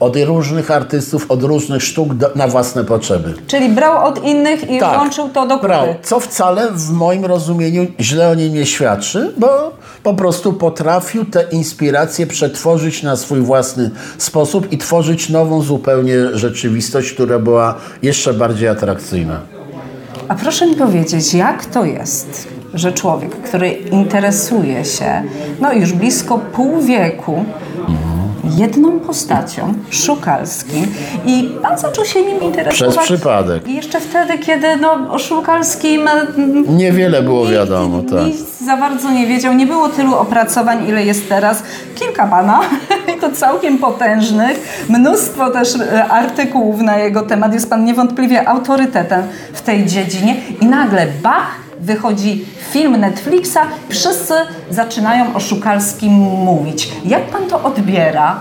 od 0.00 0.16
różnych 0.16 0.70
artystów, 0.70 1.30
od 1.30 1.42
różnych 1.42 1.82
sztuk 1.82 2.14
do, 2.14 2.30
na 2.34 2.48
własne 2.48 2.84
potrzeby. 2.84 3.34
Czyli 3.46 3.68
brał 3.68 4.06
od 4.06 4.24
innych 4.24 4.70
i 4.70 4.78
włączył 4.78 5.28
to 5.28 5.46
do 5.46 5.58
brał, 5.58 5.86
kupy. 5.86 5.98
co 6.02 6.20
wcale 6.20 6.68
w 6.72 6.90
moim 6.90 7.24
rozumieniu 7.24 7.86
źle 8.00 8.28
o 8.28 8.34
niej 8.34 8.50
nie 8.50 8.66
świadczy, 8.66 9.32
bo 9.36 9.72
po 10.06 10.14
prostu 10.14 10.52
potrafił 10.52 11.24
te 11.24 11.42
inspiracje 11.42 12.26
przetworzyć 12.26 13.02
na 13.02 13.16
swój 13.16 13.40
własny 13.40 13.90
sposób 14.18 14.72
i 14.72 14.78
tworzyć 14.78 15.28
nową 15.28 15.62
zupełnie 15.62 16.14
rzeczywistość, 16.32 17.12
która 17.12 17.38
była 17.38 17.74
jeszcze 18.02 18.34
bardziej 18.34 18.68
atrakcyjna. 18.68 19.40
A 20.28 20.34
proszę 20.34 20.66
mi 20.66 20.76
powiedzieć, 20.76 21.34
jak 21.34 21.64
to 21.64 21.84
jest, 21.84 22.48
że 22.74 22.92
człowiek, 22.92 23.36
który 23.36 23.70
interesuje 23.70 24.84
się 24.84 25.22
no 25.60 25.72
już 25.72 25.92
blisko 25.92 26.38
pół 26.38 26.82
wieku 26.82 27.44
jedną 28.56 29.00
postacią, 29.00 29.74
Szukalskim 29.90 30.86
i 31.26 31.50
pan 31.62 31.78
zaczął 31.78 32.04
się 32.04 32.22
nim 32.22 32.42
interesować. 32.42 32.96
Przez 32.96 33.04
przypadek. 33.04 33.68
Jeszcze 33.68 34.00
wtedy, 34.00 34.38
kiedy 34.38 34.76
no, 34.76 34.92
o 35.10 35.18
Szukalskim 35.18 36.08
mm, 36.08 36.76
Niewiele 36.76 37.22
było 37.22 37.40
nikt 37.40 37.54
wiadomo, 37.54 38.02
tak. 38.10 38.26
Nic 38.26 38.64
za 38.64 38.76
bardzo 38.76 39.10
nie 39.10 39.26
wiedział, 39.26 39.54
nie 39.54 39.66
było 39.66 39.88
tylu 39.88 40.14
opracowań, 40.14 40.88
ile 40.88 41.04
jest 41.04 41.28
teraz. 41.28 41.62
Kilka 41.94 42.26
pana, 42.26 42.60
to 43.20 43.30
całkiem 43.30 43.78
potężnych, 43.78 44.84
mnóstwo 44.88 45.50
też 45.50 45.76
e, 45.76 46.04
artykułów 46.04 46.80
na 46.80 46.98
jego 46.98 47.22
temat. 47.22 47.54
Jest 47.54 47.70
pan 47.70 47.84
niewątpliwie 47.84 48.48
autorytetem 48.48 49.22
w 49.52 49.62
tej 49.62 49.86
dziedzinie 49.86 50.36
i 50.60 50.66
nagle 50.66 51.06
bach, 51.22 51.65
wychodzi 51.86 52.44
film 52.72 52.96
Netflixa, 52.96 53.58
wszyscy 53.88 54.34
zaczynają 54.70 55.34
o 55.34 55.40
Szukalskim 55.40 56.12
mówić. 56.12 56.92
Jak 57.04 57.22
pan 57.26 57.46
to 57.46 57.62
odbiera? 57.62 58.40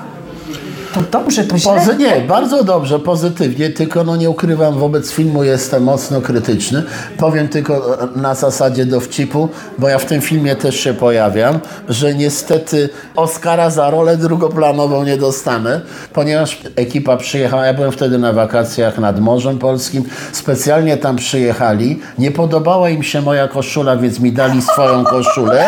To 0.96 1.02
dobrze, 1.12 1.44
to 1.44 1.58
źle? 1.58 1.72
Pozy- 1.72 1.98
nie, 1.98 2.22
bardzo 2.22 2.64
dobrze, 2.64 3.00
pozytywnie, 3.00 3.70
tylko 3.70 4.04
no 4.04 4.16
nie 4.16 4.30
ukrywam, 4.30 4.80
wobec 4.80 5.12
filmu 5.12 5.44
jestem 5.44 5.84
mocno 5.84 6.22
krytyczny. 6.22 6.84
Powiem 7.18 7.48
tylko 7.48 8.04
e, 8.04 8.08
na 8.16 8.36
zasadzie 8.36 8.86
dowcipu, 8.86 9.50
bo 9.78 9.90
ja 9.90 9.98
w 10.00 10.06
tym 10.06 10.22
filmie 10.22 10.56
też 10.56 10.80
się 10.80 10.94
pojawiam, 10.94 11.60
że 11.90 12.14
niestety 12.14 12.90
Oscara 13.16 13.70
za 13.70 13.90
rolę 13.90 14.18
drugoplanową 14.18 15.04
nie 15.04 15.18
dostanę, 15.18 15.82
ponieważ 16.14 16.62
ekipa 16.76 17.18
przyjechała, 17.18 17.66
ja 17.66 17.74
byłem 17.74 17.92
wtedy 17.92 18.18
na 18.18 18.34
wakacjach 18.34 18.98
nad 18.98 19.20
Morzem 19.20 19.60
Polskim, 19.60 20.04
specjalnie 20.32 20.98
tam 20.98 21.16
przyjechali, 21.16 22.00
nie 22.18 22.32
podobała 22.32 22.90
im 22.90 23.04
się 23.04 23.22
moja 23.22 23.48
koszula, 23.48 23.98
więc 23.98 24.20
mi 24.20 24.32
dali 24.32 24.62
swoją 24.62 25.04
koszulę. 25.04 25.66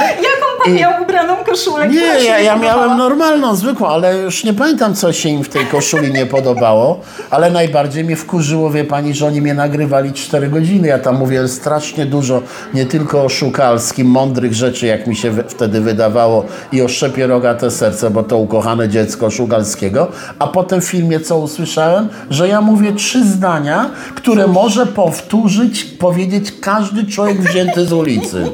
Pan 0.64 0.74
I- 0.76 0.80
miał 0.80 1.04
ubraną 1.04 1.36
koszulę? 1.36 1.90
Nie, 1.90 2.24
ja, 2.26 2.40
ja 2.40 2.56
miałem 2.56 2.98
normalną, 2.98 3.56
zwykłą, 3.56 3.88
ale 3.88 4.18
już 4.18 4.44
nie 4.44 4.54
pamiętam, 4.54 4.96
co 4.96 5.14
się 5.14 5.30
im 5.30 5.44
w 5.44 5.50
tej 5.50 5.66
koszuli 5.66 6.14
nie 6.14 6.26
podobało. 6.26 7.00
Ale 7.30 7.52
najbardziej 7.52 8.04
mnie 8.04 8.16
wkurzyło, 8.16 8.70
wie 8.70 8.84
pani, 8.84 9.14
że 9.14 9.28
oni 9.28 9.42
mnie 9.42 9.54
nagrywali 9.54 10.14
4 10.14 10.48
godziny. 10.48 10.88
Ja 10.88 11.00
tam 11.00 11.18
mówię 11.18 11.48
strasznie 11.48 12.06
dużo, 12.06 12.42
nie 12.74 12.86
tylko 12.86 13.24
o 13.24 13.30
Szukalskim, 13.30 14.08
mądrych 14.08 14.54
rzeczy, 14.54 14.86
jak 14.86 15.08
mi 15.08 15.16
się 15.16 15.34
wtedy 15.48 15.82
wydawało, 15.82 16.46
i 16.72 16.82
o 16.82 16.88
Szczepie 16.88 17.28
Rogate 17.28 17.72
Serce, 17.72 18.10
bo 18.10 18.24
to 18.24 18.38
ukochane 18.38 18.90
dziecko 18.90 19.30
Szukalskiego. 19.30 20.08
A 20.40 20.48
potem 20.48 20.82
w 20.82 20.86
filmie 20.86 21.20
co 21.20 21.38
usłyszałem? 21.40 22.10
Że 22.30 22.48
ja 22.48 22.62
mówię 22.62 22.94
trzy 22.94 23.26
zdania, 23.26 23.90
które 24.16 24.48
może 24.48 24.86
powtórzyć, 24.86 25.84
powiedzieć 25.84 26.54
każdy 26.62 27.06
człowiek 27.06 27.42
wzięty 27.42 27.86
z 27.86 27.94
ulicy. 27.94 28.52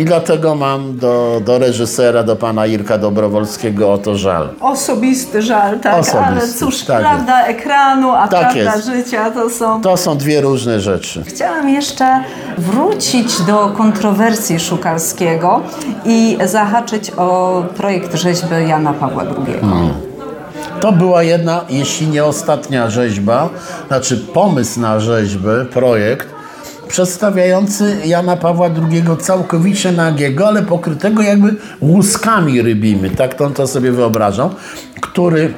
I 0.00 0.04
dlatego 0.04 0.54
mam 0.54 0.96
do, 0.98 1.40
do 1.44 1.58
reżysera, 1.58 2.22
do 2.22 2.36
pana 2.36 2.66
Irka 2.66 2.98
Dobrowolskiego 2.98 3.92
o 3.92 3.98
to 3.98 4.16
żal. 4.16 4.48
Osobisty 4.60 5.42
żal, 5.42 5.80
tak, 5.80 5.94
Osobisty, 5.98 6.18
ale 6.26 6.48
cóż, 6.48 6.84
tak 6.84 7.00
prawda 7.00 7.44
ekranu, 7.46 8.10
a 8.12 8.28
Tak 8.28 8.40
prawda 8.40 8.76
jest. 8.76 8.86
życia 8.86 9.30
to 9.30 9.50
są... 9.50 9.82
To 9.82 9.96
są 9.96 10.16
dwie 10.16 10.40
różne 10.40 10.80
rzeczy. 10.80 11.22
Chciałam 11.26 11.68
jeszcze 11.68 12.24
wrócić 12.58 13.42
do 13.42 13.68
kontrowersji 13.76 14.60
Szukalskiego 14.60 15.60
i 16.04 16.38
zahaczyć 16.44 17.10
o 17.16 17.62
projekt 17.76 18.14
rzeźby 18.14 18.54
Jana 18.68 18.92
Pawła 18.92 19.22
II. 19.22 19.54
To 20.80 20.92
była 20.92 21.22
jedna, 21.22 21.60
jeśli 21.68 22.06
nie 22.08 22.24
ostatnia 22.24 22.90
rzeźba, 22.90 23.48
znaczy 23.88 24.16
pomysł 24.16 24.80
na 24.80 25.00
rzeźbę, 25.00 25.64
projekt 25.64 26.39
przedstawiający 26.90 27.96
Jana 28.04 28.36
Pawła 28.36 28.66
II 28.66 29.02
całkowicie 29.20 29.92
nagiego, 29.92 30.48
ale 30.48 30.62
pokrytego 30.62 31.22
jakby 31.22 31.54
łuskami 31.80 32.62
rybimi, 32.62 33.10
tak 33.10 33.34
to, 33.34 33.50
to 33.50 33.66
sobie 33.66 33.92
wyobrażam, 33.92 34.50
który 35.00 35.54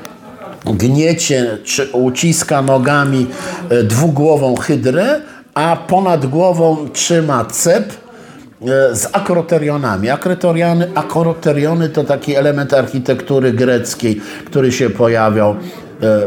gniecie 0.64 1.58
czy 1.64 1.88
uciska 1.92 2.62
nogami 2.62 3.26
e, 3.68 3.82
dwugłową 3.82 4.56
hydrę, 4.56 5.20
a 5.54 5.76
ponad 5.76 6.26
głową 6.26 6.88
trzyma 6.92 7.44
cep 7.44 7.84
e, 7.84 8.96
z 8.96 9.08
akroterionami. 9.12 10.10
Akroteriony, 10.10 10.90
akroteriony 10.94 11.88
to 11.88 12.04
taki 12.04 12.34
element 12.34 12.74
architektury 12.74 13.52
greckiej, 13.52 14.20
który 14.44 14.72
się 14.72 14.90
pojawiał 14.90 15.56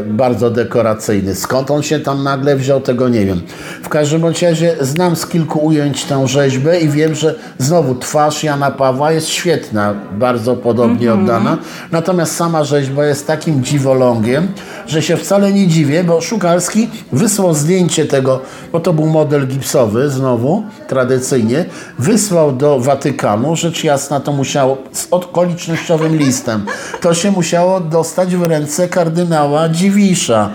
bardzo 0.06 0.50
dekoracyjny. 0.50 1.34
Skąd 1.34 1.70
on 1.70 1.82
się 1.82 2.00
tam 2.00 2.22
nagle 2.22 2.56
wziął, 2.56 2.80
tego 2.80 3.08
nie 3.08 3.26
wiem. 3.26 3.40
W 3.82 3.88
każdym 3.88 4.20
bądź 4.20 4.42
razie 4.42 4.76
znam 4.80 5.16
z 5.16 5.26
kilku 5.26 5.58
ujęć 5.58 6.04
tę 6.04 6.28
rzeźbę 6.28 6.80
i 6.80 6.88
wiem, 6.88 7.14
że 7.14 7.34
znowu 7.58 7.94
twarz 7.94 8.44
Jana 8.44 8.70
Pawła 8.70 9.12
jest 9.12 9.28
świetna, 9.28 9.94
bardzo 10.18 10.56
podobnie 10.56 11.12
oddana. 11.14 11.58
Natomiast 11.92 12.36
sama 12.36 12.64
rzeźba 12.64 13.06
jest 13.06 13.26
takim 13.26 13.64
dziwolągiem, 13.64 14.48
że 14.86 15.02
się 15.02 15.16
wcale 15.16 15.52
nie 15.52 15.66
dziwię, 15.68 16.04
bo 16.04 16.20
Szukalski 16.20 16.90
wysłał 17.12 17.54
zdjęcie 17.54 18.04
tego, 18.04 18.40
bo 18.72 18.80
to 18.80 18.92
był 18.92 19.06
model 19.06 19.46
gipsowy 19.46 20.10
znowu, 20.10 20.64
tradycyjnie, 20.88 21.64
wysłał 21.98 22.52
do 22.52 22.80
Watykanu, 22.80 23.56
rzecz 23.56 23.84
jasna 23.84 24.20
to 24.20 24.32
musiało, 24.32 24.78
z 24.92 25.06
okolicznościowym 25.10 26.16
listem, 26.16 26.64
to 27.00 27.14
się 27.14 27.30
musiało 27.30 27.80
dostać 27.80 28.36
w 28.36 28.42
ręce 28.42 28.88
kardynała 28.88 29.65
Dziwisza. 29.68 30.48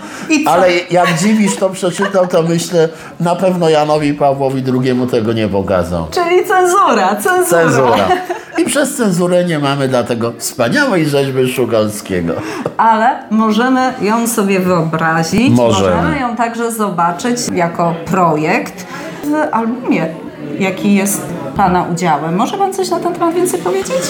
Ale 0.46 0.68
jak 0.90 1.18
Dziwisz 1.18 1.56
to 1.56 1.70
przeczytał, 1.70 2.26
to 2.26 2.42
myślę, 2.42 2.88
na 3.20 3.36
pewno 3.36 3.68
Janowi 3.68 4.14
Pawłowi 4.14 4.64
II 4.82 5.06
tego 5.10 5.32
nie 5.32 5.48
pokazał. 5.48 6.06
Czyli 6.10 6.44
cenzura, 6.44 7.16
cenzura. 7.16 7.62
Cenzura. 7.62 8.08
I 8.58 8.64
przez 8.64 8.96
cenzurę 8.96 9.44
nie 9.44 9.58
mamy 9.58 9.88
dlatego 9.88 10.32
wspaniałej 10.38 11.06
rzeźby 11.06 11.52
Szukalskiego. 11.52 12.32
Ale 12.76 13.18
możemy 13.30 13.94
ją 14.02 14.26
sobie 14.28 14.60
wyobrazić, 14.60 15.56
Możemy. 15.56 15.96
możemy 15.96 16.20
ją 16.20 16.36
także 16.36 16.72
zobaczyć 16.72 17.38
jako 17.54 17.94
projekt 18.04 18.86
w 19.24 19.54
albumie, 19.54 20.06
jaki 20.58 20.94
jest 20.94 21.22
Pana 21.56 21.82
udziałem. 21.92 22.36
Może 22.36 22.58
Pan 22.58 22.72
coś 22.72 22.90
na 22.90 23.00
ten 23.00 23.12
temat 23.12 23.34
więcej 23.34 23.60
powiedzieć? 23.60 24.02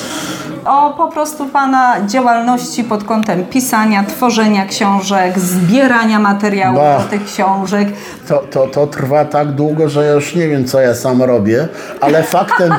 O 0.67 0.95
po 0.97 1.09
prostu 1.09 1.47
Pana 1.47 1.97
działalności 2.07 2.85
pod 2.85 3.05
kątem 3.05 3.45
pisania, 3.45 4.05
tworzenia 4.05 4.67
książek, 4.67 5.39
zbierania 5.39 6.19
materiałów 6.19 6.79
Ba. 6.79 6.99
do 6.99 7.05
tych 7.05 7.25
książek. 7.25 7.89
To, 8.29 8.39
to, 8.51 8.67
to 8.67 8.87
trwa 8.87 9.25
tak 9.25 9.53
długo, 9.53 9.89
że 9.89 10.05
ja 10.05 10.13
już 10.13 10.35
nie 10.35 10.49
wiem, 10.49 10.65
co 10.65 10.81
ja 10.81 10.95
sam 10.95 11.23
robię, 11.23 11.69
ale 12.01 12.23
faktem, 12.23 12.75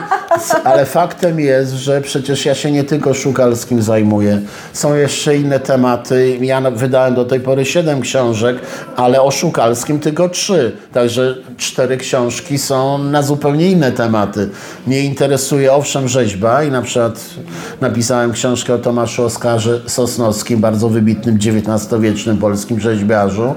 ale 0.63 0.85
faktem 0.85 1.39
jest, 1.39 1.71
że 1.71 2.01
przecież 2.01 2.45
ja 2.45 2.55
się 2.55 2.71
nie 2.71 2.83
tylko 2.83 3.13
Szukalskim 3.13 3.81
zajmuję. 3.81 4.41
Są 4.73 4.95
jeszcze 4.95 5.37
inne 5.37 5.59
tematy. 5.59 6.37
Ja 6.41 6.61
wydałem 6.61 7.15
do 7.15 7.25
tej 7.25 7.39
pory 7.39 7.65
siedem 7.65 8.01
książek, 8.01 8.57
ale 8.95 9.21
o 9.21 9.31
Szukalskim 9.31 9.99
tylko 9.99 10.29
trzy. 10.29 10.77
Także 10.93 11.35
cztery 11.57 11.97
książki 11.97 12.57
są 12.57 12.97
na 12.97 13.21
zupełnie 13.21 13.71
inne 13.71 13.91
tematy. 13.91 14.49
Mnie 14.87 14.99
interesuje 14.99 15.73
owszem 15.73 16.07
rzeźba 16.07 16.63
i 16.63 16.71
na 16.71 16.81
przykład 16.81 17.19
napisałem 17.81 18.31
książkę 18.31 18.73
o 18.73 18.77
Tomaszu 18.77 19.23
Oskarze 19.23 19.79
Sosnowskim, 19.87 20.59
bardzo 20.59 20.89
wybitnym 20.89 21.35
XIX-wiecznym 21.35 22.37
polskim 22.37 22.79
rzeźbiarzu. 22.79 23.55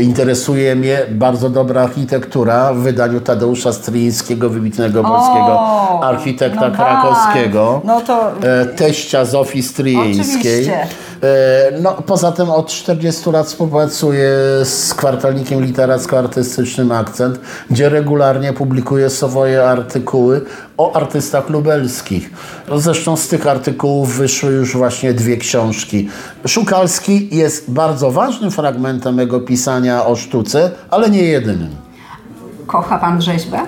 Interesuje 0.00 0.76
mnie 0.76 0.98
bardzo 1.10 1.50
dobra 1.50 1.82
architektura 1.82 2.74
w 2.74 2.78
wydaniu 2.78 3.20
Tadeusza 3.20 3.72
Stryńskiego, 3.72 4.50
wybitnego 4.50 5.02
polskiego 5.02 5.60
architekta 6.04 6.68
no 6.68 6.74
krakowskiego. 6.76 7.80
No 7.84 8.00
to- 8.00 8.32
e, 8.42 8.66
teścia 8.66 9.24
Zofii 9.24 9.62
Stryjeńskiej. 9.62 10.62
Oczywiście. 10.62 10.86
E, 11.22 11.58
No, 11.80 11.92
poza 11.92 12.32
tym 12.32 12.50
od 12.50 12.66
40 12.66 13.30
lat 13.30 13.46
współpracuję 13.46 14.30
z 14.64 14.94
kwartalnikiem 14.94 15.60
literacko-artystycznym 15.60 16.92
Akcent, 16.92 17.40
gdzie 17.70 17.88
regularnie 17.88 18.52
publikuję 18.52 19.10
swoje 19.10 19.64
artykuły 19.64 20.40
o 20.76 20.96
artystach 20.96 21.50
lubelskich. 21.50 22.30
Zresztą 22.76 23.16
z 23.16 23.28
tych 23.28 23.46
artykułów 23.46 24.16
wyszły 24.16 24.52
już 24.52 24.76
właśnie 24.76 25.14
dwie 25.14 25.36
książki. 25.36 26.08
Szukalski 26.46 27.36
jest 27.36 27.70
bardzo 27.70 28.10
ważnym 28.10 28.50
fragmentem 28.50 29.14
mego 29.14 29.40
pisania 29.40 30.06
o 30.06 30.16
sztuce, 30.16 30.70
ale 30.90 31.10
nie 31.10 31.22
jedynym. 31.22 31.70
Kocha 32.66 32.98
Pan 32.98 33.22
rzeźbę? 33.22 33.58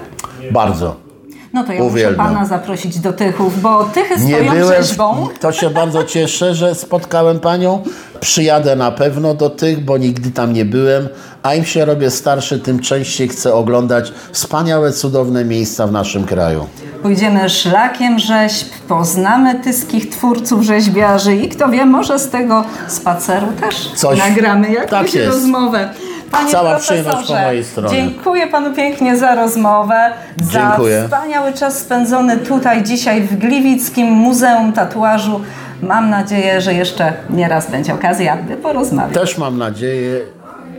Bardzo. 0.52 1.09
No 1.52 1.64
to 1.64 1.72
ja 1.72 1.82
Uwielbiam. 1.82 2.26
muszę 2.26 2.34
Pana 2.34 2.46
zaprosić 2.46 2.98
do 2.98 3.12
Tychów, 3.12 3.60
bo 3.62 3.84
Tychy 3.84 4.14
Nie 4.20 4.34
stoją 4.36 4.52
byłem, 4.52 4.82
rzeźbą. 4.82 5.28
to 5.40 5.52
się 5.52 5.70
bardzo 5.70 6.04
cieszę, 6.04 6.54
że 6.54 6.74
spotkałem 6.74 7.40
Panią. 7.40 7.82
Przyjadę 8.20 8.76
na 8.76 8.90
pewno 8.92 9.34
do 9.34 9.50
tych, 9.50 9.84
bo 9.84 9.98
nigdy 9.98 10.30
tam 10.30 10.52
nie 10.52 10.64
byłem, 10.64 11.08
a 11.42 11.54
im 11.54 11.64
się 11.64 11.84
robię 11.84 12.10
starszy, 12.10 12.58
tym 12.58 12.80
częściej 12.80 13.28
chcę 13.28 13.54
oglądać 13.54 14.12
wspaniałe, 14.32 14.92
cudowne 14.92 15.44
miejsca 15.44 15.86
w 15.86 15.92
naszym 15.92 16.24
kraju. 16.24 16.66
Pójdziemy 17.02 17.48
szlakiem 17.50 18.18
rzeźb, 18.18 18.66
poznamy 18.88 19.54
tyskich 19.54 20.10
twórców 20.10 20.62
rzeźbiarzy 20.62 21.36
i 21.36 21.48
kto 21.48 21.68
wie, 21.68 21.86
może 21.86 22.18
z 22.18 22.28
tego 22.28 22.64
spaceru 22.88 23.46
też 23.60 23.90
Coś- 23.96 24.18
nagramy 24.18 24.72
jakąś 24.72 24.90
tak 24.90 25.14
jest. 25.14 25.28
rozmowę. 25.32 25.88
Panie 26.30 26.50
Cała 26.52 26.76
przyjemność 26.76 27.28
po 27.28 27.34
mojej 27.34 27.64
stronie. 27.64 27.96
Dziękuję 27.96 28.46
panu 28.46 28.74
pięknie 28.74 29.16
za 29.16 29.34
rozmowę, 29.34 30.10
za 30.42 30.60
Dziękuję. 30.60 31.02
wspaniały 31.04 31.52
czas 31.52 31.78
spędzony 31.78 32.36
tutaj 32.36 32.82
dzisiaj 32.82 33.20
w 33.22 33.38
Gliwickim 33.38 34.06
Muzeum 34.06 34.72
Tatuażu. 34.72 35.40
Mam 35.82 36.10
nadzieję, 36.10 36.60
że 36.60 36.74
jeszcze 36.74 37.12
nieraz 37.30 37.70
będzie 37.70 37.94
okazja, 37.94 38.36
by 38.36 38.56
porozmawiać. 38.56 39.14
Też 39.14 39.38
mam 39.38 39.58
nadzieję, 39.58 40.20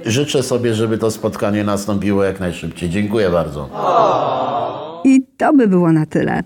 życzę 0.05 0.43
sobie, 0.43 0.73
żeby 0.73 0.97
to 0.97 1.11
spotkanie 1.11 1.63
nastąpiło 1.63 2.23
jak 2.23 2.39
najszybciej. 2.39 2.89
Dziękuję 2.89 3.29
bardzo. 3.29 3.69
To 5.41 5.53
by 5.53 5.67
było 5.67 5.91
na 5.91 6.05
tyle. 6.05 6.43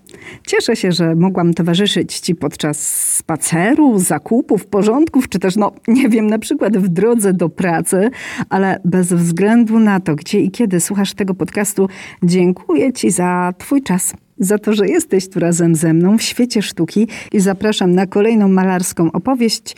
Cieszę 0.47 0.75
się, 0.75 0.91
że 0.91 1.15
mogłam 1.15 1.53
towarzyszyć 1.53 2.19
Ci 2.19 2.35
podczas 2.35 2.79
spaceru, 3.15 3.99
zakupów, 3.99 4.65
porządków, 4.65 5.29
czy 5.29 5.39
też, 5.39 5.55
no 5.55 5.71
nie 5.87 6.09
wiem, 6.09 6.27
na 6.27 6.39
przykład 6.39 6.77
w 6.77 6.87
drodze 6.87 7.33
do 7.33 7.49
pracy, 7.49 8.09
ale 8.49 8.79
bez 8.85 9.13
względu 9.13 9.79
na 9.79 9.99
to, 9.99 10.15
gdzie 10.15 10.39
i 10.39 10.51
kiedy 10.51 10.79
słuchasz 10.79 11.13
tego 11.13 11.33
podcastu, 11.33 11.89
dziękuję 12.23 12.93
Ci 12.93 13.11
za 13.11 13.53
Twój 13.57 13.83
czas. 13.83 14.13
Za 14.39 14.57
to, 14.57 14.73
że 14.73 14.87
jesteś 14.87 15.29
tu 15.29 15.39
razem 15.39 15.75
ze 15.75 15.93
mną 15.93 16.17
w 16.17 16.21
świecie 16.21 16.61
sztuki 16.61 17.07
i 17.31 17.39
zapraszam 17.39 17.95
na 17.95 18.05
kolejną 18.05 18.47
malarską 18.47 19.11
opowieść 19.11 19.75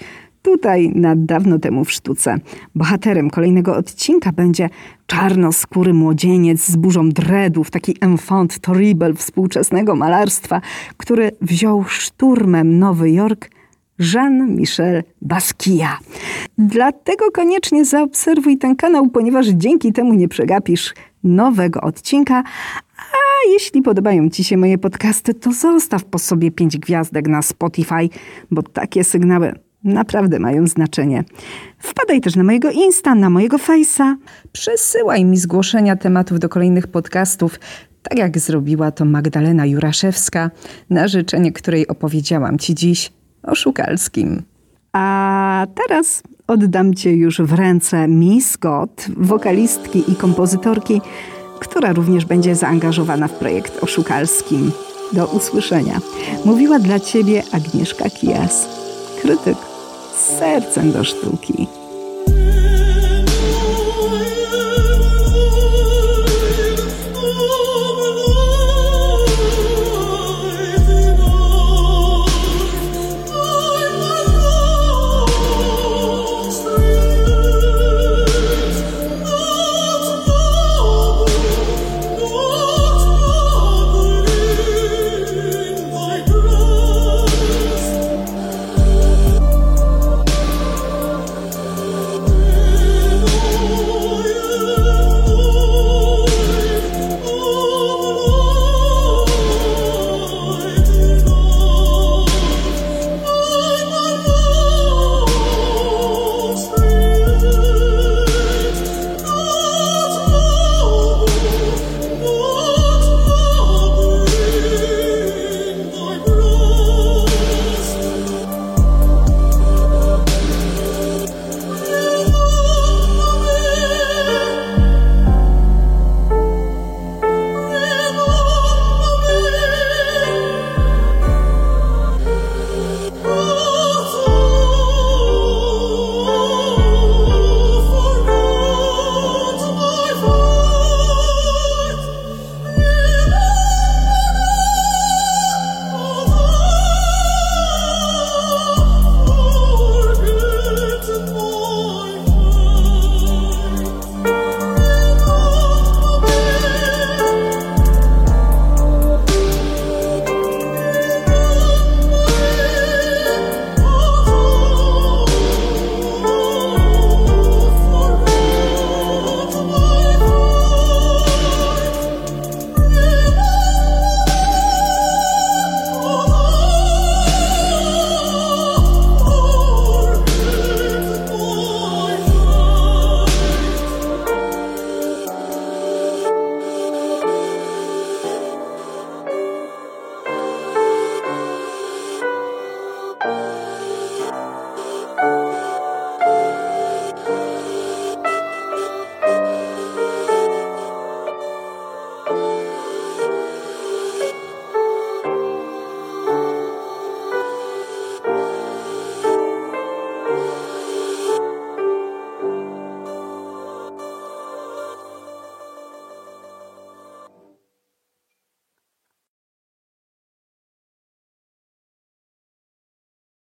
tutaj 0.47 0.91
na 0.95 1.15
dawno 1.15 1.59
temu 1.59 1.85
w 1.85 1.91
sztuce. 1.91 2.37
Bohaterem 2.75 3.29
kolejnego 3.29 3.75
odcinka 3.75 4.31
będzie 4.31 4.69
czarnoskóry 5.05 5.93
młodzieniec 5.93 6.65
z 6.65 6.75
burzą 6.75 7.09
dreadów, 7.09 7.71
taki 7.71 7.95
enfant 8.01 8.59
terrible 8.59 9.13
współczesnego 9.13 9.95
malarstwa, 9.95 10.61
który 10.97 11.31
wziął 11.41 11.83
szturmem 11.83 12.79
Nowy 12.79 13.11
Jork 13.11 13.49
Jean-Michel 13.99 15.03
Basquiat. 15.21 15.99
Dlatego 16.57 17.31
koniecznie 17.31 17.85
zaobserwuj 17.85 18.57
ten 18.57 18.75
kanał, 18.75 19.09
ponieważ 19.09 19.47
dzięki 19.47 19.93
temu 19.93 20.13
nie 20.13 20.27
przegapisz 20.27 20.93
nowego 21.23 21.81
odcinka. 21.81 22.43
A 22.97 23.49
jeśli 23.51 23.81
podobają 23.81 24.29
Ci 24.29 24.43
się 24.43 24.57
moje 24.57 24.77
podcasty, 24.77 25.33
to 25.33 25.51
zostaw 25.51 26.05
po 26.05 26.19
sobie 26.19 26.51
pięć 26.51 26.77
gwiazdek 26.77 27.27
na 27.27 27.41
Spotify, 27.41 28.09
bo 28.51 28.63
takie 28.63 29.03
sygnały 29.03 29.66
naprawdę 29.83 30.39
mają 30.39 30.67
znaczenie. 30.67 31.23
Wpadaj 31.79 32.21
też 32.21 32.35
na 32.35 32.43
mojego 32.43 32.71
Insta, 32.71 33.15
na 33.15 33.29
mojego 33.29 33.57
Face'a. 33.57 34.15
Przesyłaj 34.51 35.25
mi 35.25 35.37
zgłoszenia 35.37 35.95
tematów 35.95 36.39
do 36.39 36.49
kolejnych 36.49 36.87
podcastów, 36.87 37.59
tak 38.03 38.17
jak 38.17 38.39
zrobiła 38.39 38.91
to 38.91 39.05
Magdalena 39.05 39.65
Juraszewska, 39.65 40.51
na 40.89 41.07
życzenie 41.07 41.51
której 41.51 41.87
opowiedziałam 41.87 42.57
Ci 42.57 42.75
dziś 42.75 43.11
o 43.43 43.55
Szukalskim. 43.55 44.43
A 44.93 45.67
teraz 45.75 46.23
oddam 46.47 46.93
Cię 46.93 47.15
już 47.15 47.41
w 47.41 47.53
ręce 47.53 48.07
Miss 48.07 48.51
Scott, 48.51 49.07
wokalistki 49.17 50.11
i 50.11 50.15
kompozytorki, 50.15 51.01
która 51.59 51.93
również 51.93 52.25
będzie 52.25 52.55
zaangażowana 52.55 53.27
w 53.27 53.33
projekt 53.33 53.83
Oszukalskim. 53.83 54.71
Do 55.13 55.27
usłyszenia. 55.27 55.99
Mówiła 56.45 56.79
dla 56.79 56.99
Ciebie 56.99 57.43
Agnieszka 57.51 58.09
Kijas, 58.09 58.67
krytyk 59.21 59.57
sercem 60.17 60.91
do 60.91 61.03
sztuki. 61.03 61.67